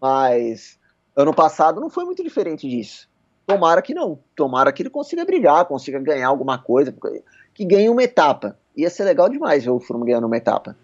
Mas 0.00 0.78
ano 1.14 1.34
passado 1.34 1.78
não 1.78 1.90
foi 1.90 2.06
muito 2.06 2.24
diferente 2.24 2.66
disso. 2.66 3.06
Tomara 3.46 3.82
que 3.82 3.92
não. 3.92 4.18
Tomara 4.34 4.72
que 4.72 4.80
ele 4.82 4.88
consiga 4.88 5.26
brigar, 5.26 5.66
consiga 5.66 5.98
ganhar 5.98 6.28
alguma 6.28 6.56
coisa, 6.56 6.94
que 7.52 7.66
ganhe 7.66 7.90
uma 7.90 8.02
etapa. 8.02 8.58
Ia 8.74 8.88
ser 8.88 9.04
legal 9.04 9.28
demais 9.28 9.62
ver 9.62 9.70
o 9.72 9.78
Froome 9.78 10.06
ganhando 10.06 10.26
uma 10.26 10.38
etapa. 10.38 10.74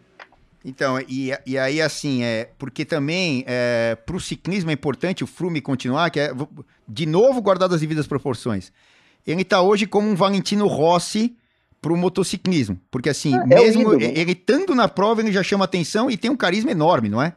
Então, 0.68 0.98
e, 1.08 1.30
e 1.46 1.56
aí 1.56 1.80
assim, 1.80 2.24
é, 2.24 2.48
porque 2.58 2.84
também 2.84 3.44
é, 3.46 3.96
para 4.04 4.16
o 4.16 4.20
ciclismo 4.20 4.68
é 4.68 4.74
importante 4.74 5.22
o 5.22 5.26
Flume 5.26 5.60
continuar, 5.60 6.10
que 6.10 6.18
é, 6.18 6.32
de 6.88 7.06
novo, 7.06 7.40
guardado 7.40 7.72
as 7.72 7.80
devidas 7.80 8.08
proporções. 8.08 8.72
Ele 9.24 9.42
está 9.42 9.62
hoje 9.62 9.86
como 9.86 10.08
um 10.08 10.16
Valentino 10.16 10.66
Rossi 10.66 11.36
para 11.80 11.92
o 11.92 11.96
motociclismo, 11.96 12.80
porque 12.90 13.08
assim, 13.08 13.32
é, 13.36 13.46
mesmo 13.46 13.94
é 13.94 14.06
ele 14.06 14.32
estando 14.32 14.74
na 14.74 14.88
prova, 14.88 15.20
ele 15.20 15.30
já 15.30 15.40
chama 15.40 15.64
atenção 15.64 16.10
e 16.10 16.16
tem 16.16 16.32
um 16.32 16.36
carisma 16.36 16.72
enorme, 16.72 17.08
não 17.08 17.22
é? 17.22 17.32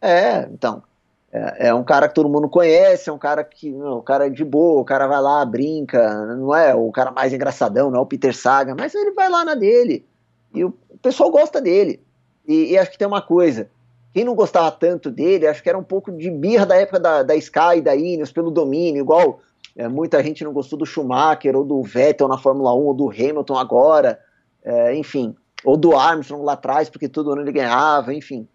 É, 0.00 0.48
então, 0.50 0.82
é, 1.30 1.68
é, 1.68 1.74
um 1.74 1.84
cara 1.84 2.08
que 2.08 2.14
todo 2.14 2.30
mundo 2.30 2.48
conhece, 2.48 3.10
é 3.10 3.12
um 3.12 3.18
cara 3.18 3.44
que, 3.44 3.70
não, 3.70 3.98
o 3.98 4.02
cara 4.02 4.26
é 4.26 4.30
de 4.30 4.42
boa, 4.44 4.80
o 4.80 4.86
cara 4.86 5.06
vai 5.06 5.20
lá, 5.20 5.44
brinca, 5.44 6.24
não 6.34 6.54
é 6.54 6.74
o 6.74 6.90
cara 6.92 7.10
mais 7.10 7.30
engraçadão, 7.30 7.90
não 7.90 7.98
é 7.98 8.02
o 8.02 8.06
Peter 8.06 8.34
Saga, 8.34 8.74
mas 8.74 8.94
ele 8.94 9.10
vai 9.10 9.28
lá 9.28 9.44
na 9.44 9.54
dele, 9.54 10.06
e 10.54 10.64
o 10.64 10.72
pessoal 11.02 11.30
gosta 11.30 11.60
dele. 11.60 12.07
E, 12.48 12.72
e, 12.72 12.78
acho 12.78 12.90
que 12.90 12.98
tem 12.98 13.06
uma 13.06 13.20
coisa. 13.20 13.68
Quem 14.14 14.24
não 14.24 14.34
gostava 14.34 14.70
tanto 14.70 15.10
dele, 15.10 15.46
acho 15.46 15.62
que 15.62 15.68
era 15.68 15.76
um 15.76 15.84
pouco 15.84 16.10
de 16.10 16.30
birra 16.30 16.64
da 16.64 16.74
época 16.76 16.98
da, 16.98 17.22
da 17.22 17.36
Sky 17.36 17.82
da 17.82 17.94
Ineos 17.94 18.32
pelo 18.32 18.50
domínio, 18.50 19.02
igual 19.02 19.40
é, 19.76 19.86
muita 19.86 20.22
gente 20.22 20.42
não 20.42 20.52
gostou 20.52 20.78
do 20.78 20.86
Schumacher 20.86 21.54
ou 21.54 21.62
do 21.62 21.82
Vettel 21.82 22.26
na 22.26 22.38
Fórmula 22.38 22.74
1 22.74 22.78
ou 22.78 22.94
do 22.94 23.10
Hamilton 23.10 23.56
agora, 23.56 24.18
é, 24.64 24.96
enfim, 24.96 25.36
ou 25.62 25.76
do 25.76 25.94
Armstrong 25.94 26.42
lá 26.42 26.54
atrás, 26.54 26.88
porque 26.88 27.06
todo 27.06 27.30
ano 27.30 27.42
ele 27.42 27.52
ganhava, 27.52 28.14
enfim. 28.14 28.48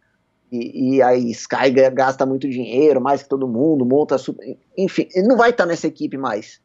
E, 0.52 0.96
e 0.96 1.02
a 1.02 1.16
Sky 1.16 1.70
gasta 1.94 2.26
muito 2.26 2.50
dinheiro, 2.50 3.00
mais 3.00 3.22
que 3.22 3.30
todo 3.30 3.48
mundo, 3.48 3.86
monta 3.86 4.18
super, 4.18 4.58
enfim, 4.76 5.08
ele 5.14 5.28
não 5.28 5.38
vai 5.38 5.52
estar 5.52 5.68
nessa 5.68 5.86
equipe 5.86 6.18
mais. 6.18 6.60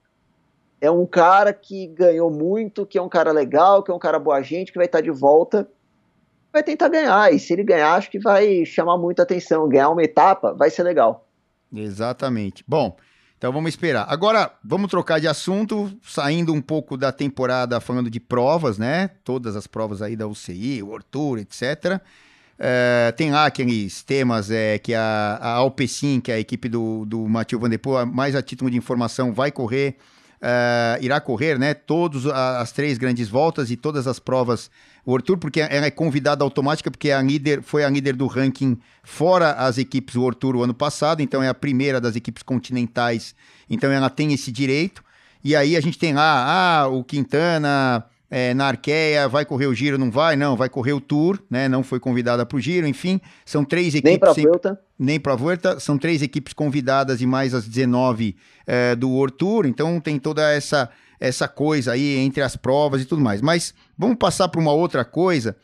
É 0.80 0.90
um 0.90 1.04
cara 1.04 1.52
que 1.52 1.88
ganhou 1.88 2.30
muito, 2.30 2.86
que 2.86 2.96
é 2.96 3.02
um 3.02 3.08
cara 3.08 3.32
legal, 3.32 3.82
que 3.82 3.90
é 3.90 3.94
um 3.94 3.98
cara 3.98 4.18
boa 4.18 4.40
gente, 4.40 4.72
que 4.72 4.78
vai 4.78 4.86
estar 4.86 5.00
de 5.00 5.10
volta 5.10 5.68
vai 6.53 6.62
tentar 6.62 6.88
ganhar. 6.88 7.32
E 7.32 7.38
se 7.38 7.53
ele 7.53 7.64
ganhar, 7.64 7.94
acho 7.94 8.11
que 8.11 8.18
vai 8.18 8.64
chamar 8.64 8.96
muita 8.99 9.22
atenção. 9.22 9.68
Ganhar 9.68 9.90
uma 9.90 10.03
etapa 10.03 10.53
vai 10.55 10.70
ser 10.70 10.82
legal. 10.82 11.26
Exatamente. 11.74 12.64
Bom, 12.66 12.96
então 13.36 13.53
vamos 13.53 13.70
esperar. 13.70 14.07
Agora, 14.09 14.51
vamos 14.64 14.90
trocar 14.90 15.20
de 15.20 15.28
assunto, 15.28 15.92
saindo 16.03 16.53
um 16.53 16.61
pouco 16.61 16.96
da 16.96 17.12
temporada 17.12 17.78
falando 17.80 18.11
de 18.11 18.18
provas, 18.18 18.78
né? 18.78 19.09
Todas 19.22 19.55
as 19.55 19.66
provas 19.66 20.03
aí 20.03 20.16
da 20.16 20.26
UCI, 20.26 20.82
o 20.82 20.90
Ortur, 20.90 21.38
etc. 21.38 22.01
É, 22.59 23.12
tem 23.16 23.30
lá 23.30 23.46
aqueles 23.46 24.03
temas 24.03 24.51
é, 24.51 24.78
que 24.78 24.92
a, 24.92 25.38
a 25.40 25.51
Alpecin, 25.53 26.20
que 26.20 26.32
é 26.32 26.34
a 26.34 26.40
equipe 26.40 26.68
do, 26.68 27.05
do 27.07 27.28
Mathieu 27.28 27.61
Van 27.61 27.70
Poel, 27.78 28.05
mais 28.07 28.34
a 28.34 28.42
título 28.42 28.68
de 28.68 28.76
informação, 28.76 29.32
vai 29.32 29.53
correr, 29.53 29.96
é, 30.42 30.99
irá 31.01 31.20
correr, 31.20 31.57
né? 31.57 31.74
Todas 31.74 32.26
as 32.26 32.72
três 32.72 32.99
grandes 32.99 33.28
voltas 33.28 33.70
e 33.70 33.76
todas 33.76 34.09
as 34.09 34.18
provas 34.18 34.68
o 35.09 35.16
Arthur, 35.16 35.38
porque 35.38 35.62
ela 35.62 35.86
é 35.86 35.90
convidada 35.90 36.44
automática, 36.44 36.90
porque 36.90 37.09
é 37.09 37.14
a 37.14 37.22
líder, 37.22 37.62
foi 37.62 37.82
a 37.82 37.88
líder 37.88 38.14
do 38.14 38.26
ranking 38.26 38.76
fora 39.02 39.52
as 39.52 39.78
equipes 39.78 40.14
do 40.14 40.28
Arthur 40.28 40.54
o 40.54 40.62
ano 40.62 40.74
passado, 40.74 41.22
então 41.22 41.42
é 41.42 41.48
a 41.48 41.54
primeira 41.54 41.98
das 41.98 42.14
equipes 42.14 42.42
continentais, 42.42 43.34
então 43.70 43.90
ela 43.90 44.11
tem 44.11 44.34
esse 44.34 44.52
direito. 44.52 45.02
E 45.42 45.56
aí 45.56 45.78
a 45.78 45.80
gente 45.80 45.98
tem 45.98 46.12
lá, 46.12 46.82
ah, 46.82 46.88
o 46.88 47.02
Quintana 47.02 48.04
é, 48.30 48.52
na 48.52 48.66
Arqueia 48.66 49.26
vai 49.26 49.46
correr 49.46 49.66
o 49.66 49.74
Giro, 49.74 49.96
não 49.96 50.11
vai? 50.11 50.36
Não, 50.36 50.54
vai 50.54 50.68
correr 50.68 50.92
o 50.92 51.00
Tour, 51.00 51.38
né? 51.48 51.70
Não 51.70 51.82
foi 51.82 51.98
convidada 51.98 52.44
para 52.44 52.59
o 52.59 52.61
Giro, 52.61 52.86
enfim, 52.86 53.18
são 53.46 53.64
três 53.64 53.94
equipes. 53.94 54.11
Nem 54.11 54.18
para 54.18 54.30
a 54.30 54.34
Vuelta. 54.34 54.80
Nem 54.98 55.18
para 55.18 55.32
a 55.32 55.36
Vuelta, 55.36 55.80
são 55.80 55.96
três 55.96 56.20
equipes 56.20 56.52
convidadas 56.52 57.22
e 57.22 57.26
mais 57.26 57.54
as 57.54 57.66
19 57.66 58.36
é, 58.66 58.94
do 58.94 59.09
World 59.09 59.38
Tour, 59.38 59.64
então 59.64 59.98
tem 60.00 60.18
toda 60.18 60.52
essa 60.52 60.90
essa 61.20 61.48
coisa 61.48 61.92
aí 61.92 62.16
entre 62.16 62.42
as 62.42 62.56
provas 62.56 63.02
e 63.02 63.04
tudo 63.04 63.22
mais. 63.22 63.40
Mas 63.40 63.74
vamos 63.96 64.16
passar 64.16 64.48
para 64.48 64.60
uma 64.60 64.72
outra 64.72 65.04
coisa, 65.04 65.56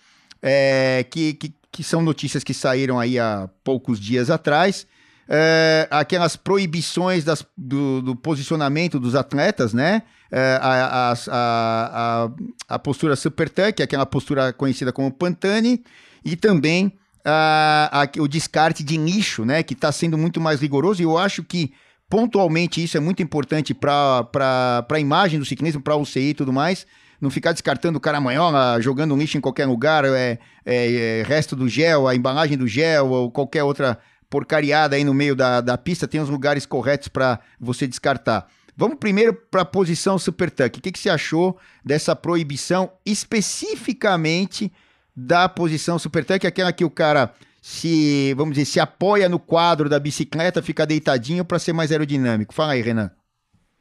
é, 0.42 1.05
que, 1.11 1.34
que, 1.34 1.55
que, 1.70 1.82
são 1.82 2.02
notícias 2.02 2.44
que 2.44 2.52
saíram 2.52 2.98
aí 2.98 3.18
há 3.18 3.48
poucos 3.62 4.00
dias 4.00 4.30
atrás. 4.30 4.86
É, 5.26 5.88
aquelas 5.90 6.36
proibições 6.36 7.24
das, 7.24 7.46
do, 7.57 8.02
do, 8.02 8.14
posicionamento 8.14 9.00
dos 9.00 9.14
atletas, 9.14 9.72
né? 9.72 10.02
É, 10.30 10.59
a, 10.61 11.12
a, 11.12 11.14
a, 11.28 12.30
a, 12.68 12.78
postura 12.78 13.16
super 13.16 13.48
tuck, 13.48 13.82
aquela 13.82 14.05
postura 14.05 14.52
conhecida 14.52 14.92
como 14.92 15.11
Pantani, 15.11 15.82
e 16.24 16.36
também 16.36 16.92
a, 17.24 18.02
a, 18.02 18.20
o 18.20 18.28
descarte 18.28 18.84
de 18.84 18.98
nicho, 18.98 19.46
né? 19.46 19.62
Que 19.62 19.72
está 19.72 19.90
sendo 19.90 20.18
muito 20.18 20.40
mais 20.42 20.61
rigoroso, 20.61 21.00
e 21.00 21.05
eu 21.05 21.16
acho 21.16 21.42
que 21.42 21.72
pontualmente 22.09 22.82
isso 22.82 22.96
é 22.96 23.00
muito 23.00 23.22
importante 23.22 23.74
para 23.74 24.86
a 24.88 25.00
imagem 25.00 25.38
do 25.38 25.44
ciclismo, 25.44 25.82
para 25.82 25.96
o 25.96 26.02
UCI 26.02 26.30
e 26.30 26.34
tudo 26.34 26.52
mais. 26.52 26.86
Não 27.20 27.30
ficar 27.30 27.52
descartando 27.52 27.98
o 27.98 28.00
cara 28.00 28.18
amanhã, 28.18 28.42
jogando 28.80 29.16
lixo 29.16 29.38
em 29.38 29.40
qualquer 29.40 29.66
lugar, 29.66 30.05
é, 30.05 30.38
é, 30.64 30.92
é, 30.92 31.22
resto 31.26 31.57
do 31.57 31.68
gel, 31.68 32.07
a 32.07 32.14
embalagem 32.14 32.59
do 32.59 32.66
gel 32.66 33.09
ou 33.09 33.30
qualquer 33.30 33.62
outra 33.62 33.98
porcariada 34.28 34.96
aí 34.96 35.05
no 35.05 35.14
meio 35.14 35.36
da, 35.36 35.61
da 35.61 35.78
pista, 35.78 36.09
tem 36.09 36.20
os 36.20 36.28
lugares 36.28 36.66
corretos 36.66 37.09
para 37.09 37.38
você 37.59 37.86
descartar. 37.86 38.48
Vamos 38.76 38.98
primeiro 38.98 39.32
para 39.32 39.62
a 39.62 39.64
posição 39.64 40.18
Super 40.18 40.50
Tuck. 40.50 40.78
O 40.78 40.82
que, 40.82 40.90
que 40.90 40.98
você 40.98 41.09
achou 41.09 41.57
dessa 41.84 42.16
proibição 42.16 42.90
especificamente 43.07 44.72
da 45.16 45.48
posição 45.48 45.98
Super 45.98 46.24
Tuck, 46.24 46.44
aquela 46.44 46.72
que 46.72 46.84
o 46.84 46.90
cara 46.90 47.32
se, 47.66 48.34
vamos 48.34 48.56
dizer, 48.56 48.66
se 48.66 48.78
apoia 48.78 49.26
no 49.26 49.38
quadro 49.38 49.88
da 49.88 49.98
bicicleta, 49.98 50.60
fica 50.60 50.84
deitadinho 50.84 51.46
para 51.46 51.58
ser 51.58 51.72
mais 51.72 51.90
aerodinâmico. 51.90 52.52
Fala 52.52 52.72
aí, 52.72 52.82
Renan. 52.82 53.10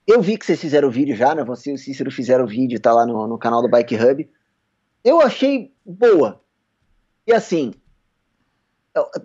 Eu 0.07 0.21
vi 0.21 0.37
que 0.37 0.45
vocês 0.45 0.61
fizeram 0.61 0.87
o 0.87 0.91
vídeo 0.91 1.13
já, 1.17 1.35
né? 1.35 1.43
Você 1.43 1.69
e 1.69 1.73
o 1.73 1.77
Cícero 1.77 2.09
fizeram 2.09 2.45
o 2.45 2.47
vídeo, 2.47 2.79
tá 2.79 2.93
lá 2.93 3.05
no, 3.05 3.27
no 3.27 3.37
canal 3.37 3.61
do 3.61 3.67
Bike 3.67 3.97
Hub. 3.97 4.29
Eu 5.03 5.19
achei 5.19 5.73
boa. 5.85 6.39
E 7.27 7.33
assim, 7.33 7.73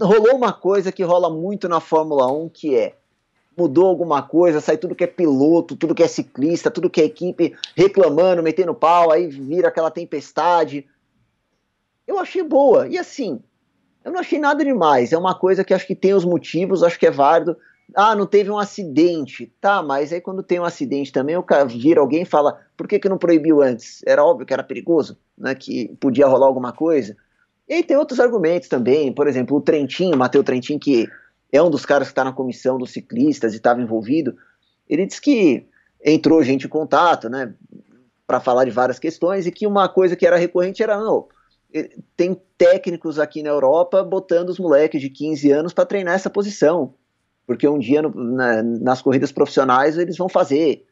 rolou 0.01 0.35
uma 0.35 0.53
coisa 0.53 0.91
que 0.91 1.05
rola 1.05 1.31
muito 1.31 1.69
na 1.69 1.79
Fórmula 1.79 2.27
1, 2.27 2.49
que 2.49 2.75
é 2.75 2.97
mudou 3.57 3.87
alguma 3.87 4.23
coisa, 4.23 4.61
sai 4.61 4.77
tudo 4.77 4.97
que 4.97 5.05
é 5.05 5.07
piloto, 5.07 5.77
tudo 5.77 5.95
que 5.95 6.03
é 6.03 6.09
ciclista, 6.09 6.69
tudo 6.69 6.91
que 6.91 7.01
é 7.01 7.05
equipe 7.05 7.57
reclamando, 7.77 8.43
metendo 8.43 8.75
pau, 8.75 9.13
aí 9.13 9.29
vira 9.29 9.69
aquela 9.69 9.91
tempestade. 9.91 10.85
Eu 12.05 12.19
achei 12.19 12.43
boa. 12.43 12.89
E 12.89 12.99
assim, 12.99 13.41
eu 14.05 14.13
não 14.13 14.21
achei 14.21 14.39
nada 14.39 14.65
demais. 14.65 15.13
É 15.13 15.19
uma 15.19 15.35
coisa 15.35 15.65
que 15.65 15.75
acho 15.75 15.87
que 15.87 15.95
tem 15.95 16.15
os 16.15 16.25
motivos, 16.25 16.83
acho 16.83 16.99
que 16.99 17.07
é 17.07 17.11
válido. 17.11 17.57
Ah, 17.95 18.15
não 18.15 18.27
teve 18.27 18.51
um 18.51 18.59
acidente. 18.59 19.53
Tá, 19.61 19.83
mas 19.83 20.13
aí 20.13 20.21
quando 20.21 20.43
tem 20.43 20.61
um 20.61 20.65
acidente 20.65 21.13
também, 21.13 21.37
o 21.37 21.43
cara 21.43 21.65
vira 21.65 22.01
alguém 22.01 22.23
e 22.23 22.27
fala: 22.27 22.61
por 22.77 22.87
que, 22.87 22.99
que 22.99 23.09
não 23.09 23.19
proibiu 23.19 23.63
antes? 23.63 24.03
Era 24.07 24.25
óbvio 24.25 24.47
que 24.47 24.53
era 24.53 24.63
perigoso, 24.63 25.19
né? 25.37 25.55
Que 25.55 25.89
podia 26.01 26.27
rolar 26.27 26.47
alguma 26.47 26.73
coisa. 26.73 27.17
E 27.69 27.75
aí 27.75 27.83
tem 27.83 27.97
outros 27.97 28.19
argumentos 28.19 28.69
também, 28.69 29.13
por 29.13 29.27
exemplo, 29.27 29.57
o 29.57 29.61
Trentinho, 29.61 30.17
Matheus 30.17 30.45
Trentinho, 30.45 30.81
que 30.81 31.07
é 31.53 31.63
um 31.63 31.71
dos 31.71 31.85
caras 31.85 32.09
que 32.09 32.13
está 32.13 32.25
na 32.25 32.33
comissão 32.33 32.79
dos 32.79 32.91
ciclistas 32.91 33.53
e 33.53 33.57
estava 33.57 33.81
envolvido, 33.81 34.37
ele 34.89 35.07
disse 35.07 35.21
que 35.21 35.67
entrou 36.05 36.43
gente 36.43 36.67
em 36.67 36.69
contato, 36.69 37.29
né, 37.29 37.53
para 38.27 38.41
falar 38.41 38.65
de 38.65 38.71
várias 38.71 38.99
questões 38.99 39.47
e 39.47 39.53
que 39.53 39.67
uma 39.67 39.89
coisa 39.89 40.17
que 40.17 40.27
era 40.27 40.37
recorrente 40.37 40.83
era, 40.83 40.99
não, 40.99 41.27
tem 42.17 42.41
técnicos 42.57 43.19
aqui 43.19 43.43
na 43.43 43.51
Europa 43.51 44.03
botando 44.03 44.49
os 44.49 44.59
moleques 44.59 45.01
de 45.01 45.11
15 45.11 45.51
anos 45.51 45.73
para 45.73 45.85
treinar 45.85 46.15
essa 46.15 46.31
posição, 46.31 46.95
porque 47.47 47.69
um 47.69 47.79
dia 47.79 48.01
no, 48.03 48.11
na, 48.11 48.63
nas 48.63 49.03
corridas 49.03 49.33
profissionais 49.33 49.99
eles 49.99 50.17
vão 50.17 50.29
fazer. 50.29 50.87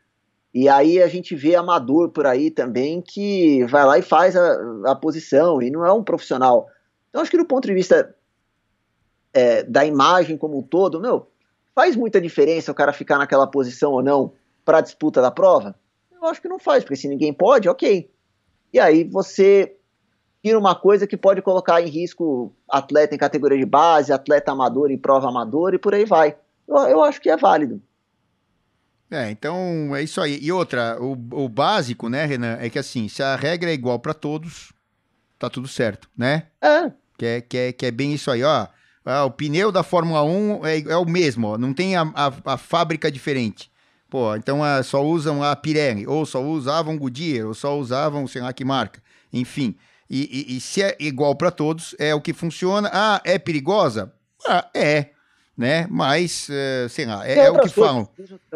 E 0.53 0.69
aí 0.69 1.03
a 1.03 1.09
gente 1.09 1.35
vê 1.35 1.55
amador 1.55 2.11
por 2.11 2.27
aí 2.27 2.51
também 2.51 3.01
que 3.01 3.65
vai 3.67 3.85
lá 3.85 3.99
e 3.99 4.03
faz 4.03 4.37
a, 4.37 4.57
a 4.87 4.95
posição 4.95 5.61
e 5.61 5.71
não 5.71 5.85
é 5.85 5.93
um 5.93 6.03
profissional. 6.03 6.69
Então 7.09 7.21
acho 7.21 7.31
que 7.31 7.39
do 7.39 7.47
ponto 7.47 7.67
de 7.67 7.75
vista 7.75 8.15
é, 9.33 9.63
da 9.63 9.85
imagem 9.85 10.37
como 10.37 10.59
um 10.59 10.63
todo, 10.63 11.01
meu, 11.01 11.31
faz 11.75 11.97
muita 11.97 12.21
diferença 12.21 12.73
o 12.73 12.75
cara 12.75 12.93
ficar 12.93 13.19
naquela 13.19 13.47
posição 13.47 13.93
ou 13.93 14.03
não 14.03 14.33
para 14.65 14.79
a 14.79 14.83
disputa 14.83 15.21
da 15.21 15.31
prova? 15.31 15.75
Eu 16.11 16.25
acho 16.27 16.41
que 16.41 16.49
não 16.49 16.59
faz, 16.59 16.85
porque 16.85 16.97
se 16.97 17.09
ninguém 17.09 17.33
pode, 17.33 17.69
ok. 17.69 18.11
E 18.73 18.81
aí 18.81 19.05
você 19.05 19.76
uma 20.55 20.75
coisa 20.75 21.07
que 21.07 21.17
pode 21.17 21.41
colocar 21.41 21.81
em 21.81 21.89
risco 21.89 22.55
atleta 22.69 23.15
em 23.15 23.19
categoria 23.19 23.59
de 23.59 23.67
base, 23.67 24.13
atleta 24.13 24.53
amador 24.53 24.91
em 24.91 24.99
prova 24.99 25.29
amadora 25.29 25.77
e 25.77 25.79
por 25.79 25.95
aí 25.95 26.05
vai. 26.05 26.37
Eu, 26.69 26.77
eu 26.77 27.03
acho 27.03 27.21
que 27.21 27.31
é 27.31 27.37
válido. 27.37 27.83
É, 29.11 29.31
então 29.31 29.95
é 29.95 30.03
isso 30.03 30.21
aí. 30.21 30.39
E 30.43 30.53
outra, 30.53 30.99
o, 31.01 31.13
o 31.33 31.49
básico, 31.49 32.09
né, 32.09 32.25
Renan, 32.25 32.59
é 32.61 32.69
que 32.69 32.79
assim, 32.79 33.09
se 33.09 33.23
a 33.23 33.37
regra 33.37 33.71
é 33.71 33.75
igual 33.75 33.99
para 33.99 34.13
todos, 34.13 34.73
tá 35.39 35.49
tudo 35.49 35.69
certo, 35.69 36.09
né? 36.17 36.49
É. 36.61 36.93
Que 37.17 37.27
é, 37.27 37.41
que 37.41 37.57
é, 37.57 37.73
que 37.73 37.87
é 37.87 37.91
bem 37.91 38.13
isso 38.13 38.31
aí, 38.31 38.43
ó. 38.43 38.67
Ah, 39.05 39.25
o 39.25 39.31
pneu 39.31 39.71
da 39.71 39.85
Fórmula 39.85 40.25
1 40.25 40.67
é, 40.67 40.81
é 40.81 40.97
o 40.97 41.05
mesmo, 41.05 41.47
ó, 41.47 41.59
não 41.59 41.73
tem 41.73 41.95
a, 41.95 42.03
a, 42.13 42.33
a, 42.45 42.57
fábrica 42.57 43.11
diferente. 43.11 43.71
Pô, 44.11 44.35
então 44.35 44.65
ah, 44.65 44.83
só 44.83 45.05
usam 45.05 45.45
a 45.45 45.55
Pirelli, 45.55 46.07
ou 46.09 46.27
só 46.27 46.43
usavam 46.43 46.99
Goodyear, 46.99 47.47
ou 47.47 47.55
só 47.55 47.79
usavam 47.79 48.27
sei 48.27 48.43
lá 48.43 48.53
que 48.53 48.65
marca. 48.65 49.01
Enfim, 49.33 49.77
e, 50.09 50.53
e, 50.53 50.57
e 50.57 50.61
se 50.61 50.83
é 50.83 50.97
igual 51.01 51.35
para 51.35 51.51
todos, 51.51 51.95
é 51.99 52.15
o 52.15 52.21
que 52.21 52.33
funciona. 52.33 52.91
Ah, 52.93 53.21
é 53.25 53.39
perigosa? 53.39 54.13
Ah, 54.47 54.69
é 54.75 55.11
né? 55.57 55.87
Mas, 55.89 56.49
uh, 56.49 56.89
sei 56.89 57.07
lá, 57.07 57.27
é, 57.27 57.39
é 57.39 57.51
o 57.51 57.59
que 57.59 57.69
falam. 57.71 58.09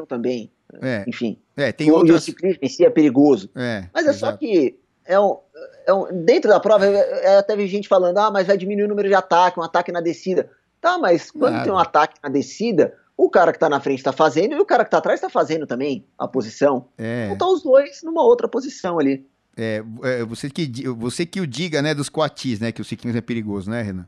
também, 0.07 0.53
é, 0.83 1.05
enfim. 1.09 1.39
É, 1.57 1.73
tem 1.73 1.91
o, 1.91 1.95
outras... 1.95 2.23
o 2.23 2.25
ciclismo 2.25 2.59
em 2.63 2.69
si 2.69 2.85
é 2.85 2.91
perigoso. 2.91 3.49
É, 3.57 3.87
mas 3.93 4.07
é 4.07 4.11
exato. 4.11 4.33
só 4.33 4.37
que 4.37 4.79
é 5.07 5.19
um, 5.19 5.39
é 5.87 5.95
um, 5.95 6.25
dentro 6.25 6.51
da 6.51 6.61
prova, 6.61 6.87
é, 6.87 7.39
até 7.39 7.57
vi 7.57 7.67
gente 7.67 7.89
falando, 7.89 8.19
ah, 8.19 8.31
mas 8.31 8.47
vai 8.47 8.59
diminuir 8.59 8.85
o 8.85 8.89
número 8.89 9.09
de 9.09 9.15
ataque, 9.15 9.59
um 9.59 9.63
ataque 9.63 9.91
na 9.91 10.01
descida. 10.01 10.51
Tá, 10.81 10.99
mas 10.99 11.31
quando 11.31 11.53
Nada. 11.53 11.65
tem 11.65 11.73
um 11.73 11.79
ataque 11.79 12.19
na 12.23 12.29
descida, 12.29 12.95
o 13.17 13.29
cara 13.29 13.53
que 13.53 13.59
tá 13.59 13.69
na 13.69 13.81
frente 13.81 14.03
tá 14.03 14.13
fazendo 14.13 14.55
e 14.55 14.61
o 14.61 14.65
cara 14.65 14.85
que 14.85 14.91
tá 14.91 14.99
atrás 14.99 15.21
tá 15.21 15.29
fazendo 15.29 15.67
também 15.67 16.07
a 16.19 16.27
posição. 16.27 16.87
É. 16.97 17.27
Então 17.27 17.37
tá 17.37 17.47
os 17.49 17.63
dois 17.63 18.03
numa 18.03 18.23
outra 18.25 18.49
posição 18.49 18.99
ali. 18.99 19.27
É, 19.61 19.85
é, 20.03 20.25
você, 20.25 20.49
que, 20.49 20.89
você 20.89 21.27
que 21.27 21.39
o 21.39 21.47
diga, 21.47 21.83
né, 21.83 21.93
dos 21.93 22.09
coatis, 22.09 22.59
né, 22.59 22.73
que 22.73 22.81
o 22.81 22.85
ciclismo 22.85 23.19
é 23.19 23.21
perigoso, 23.21 23.71
né, 23.71 23.83
Renan? 23.83 24.07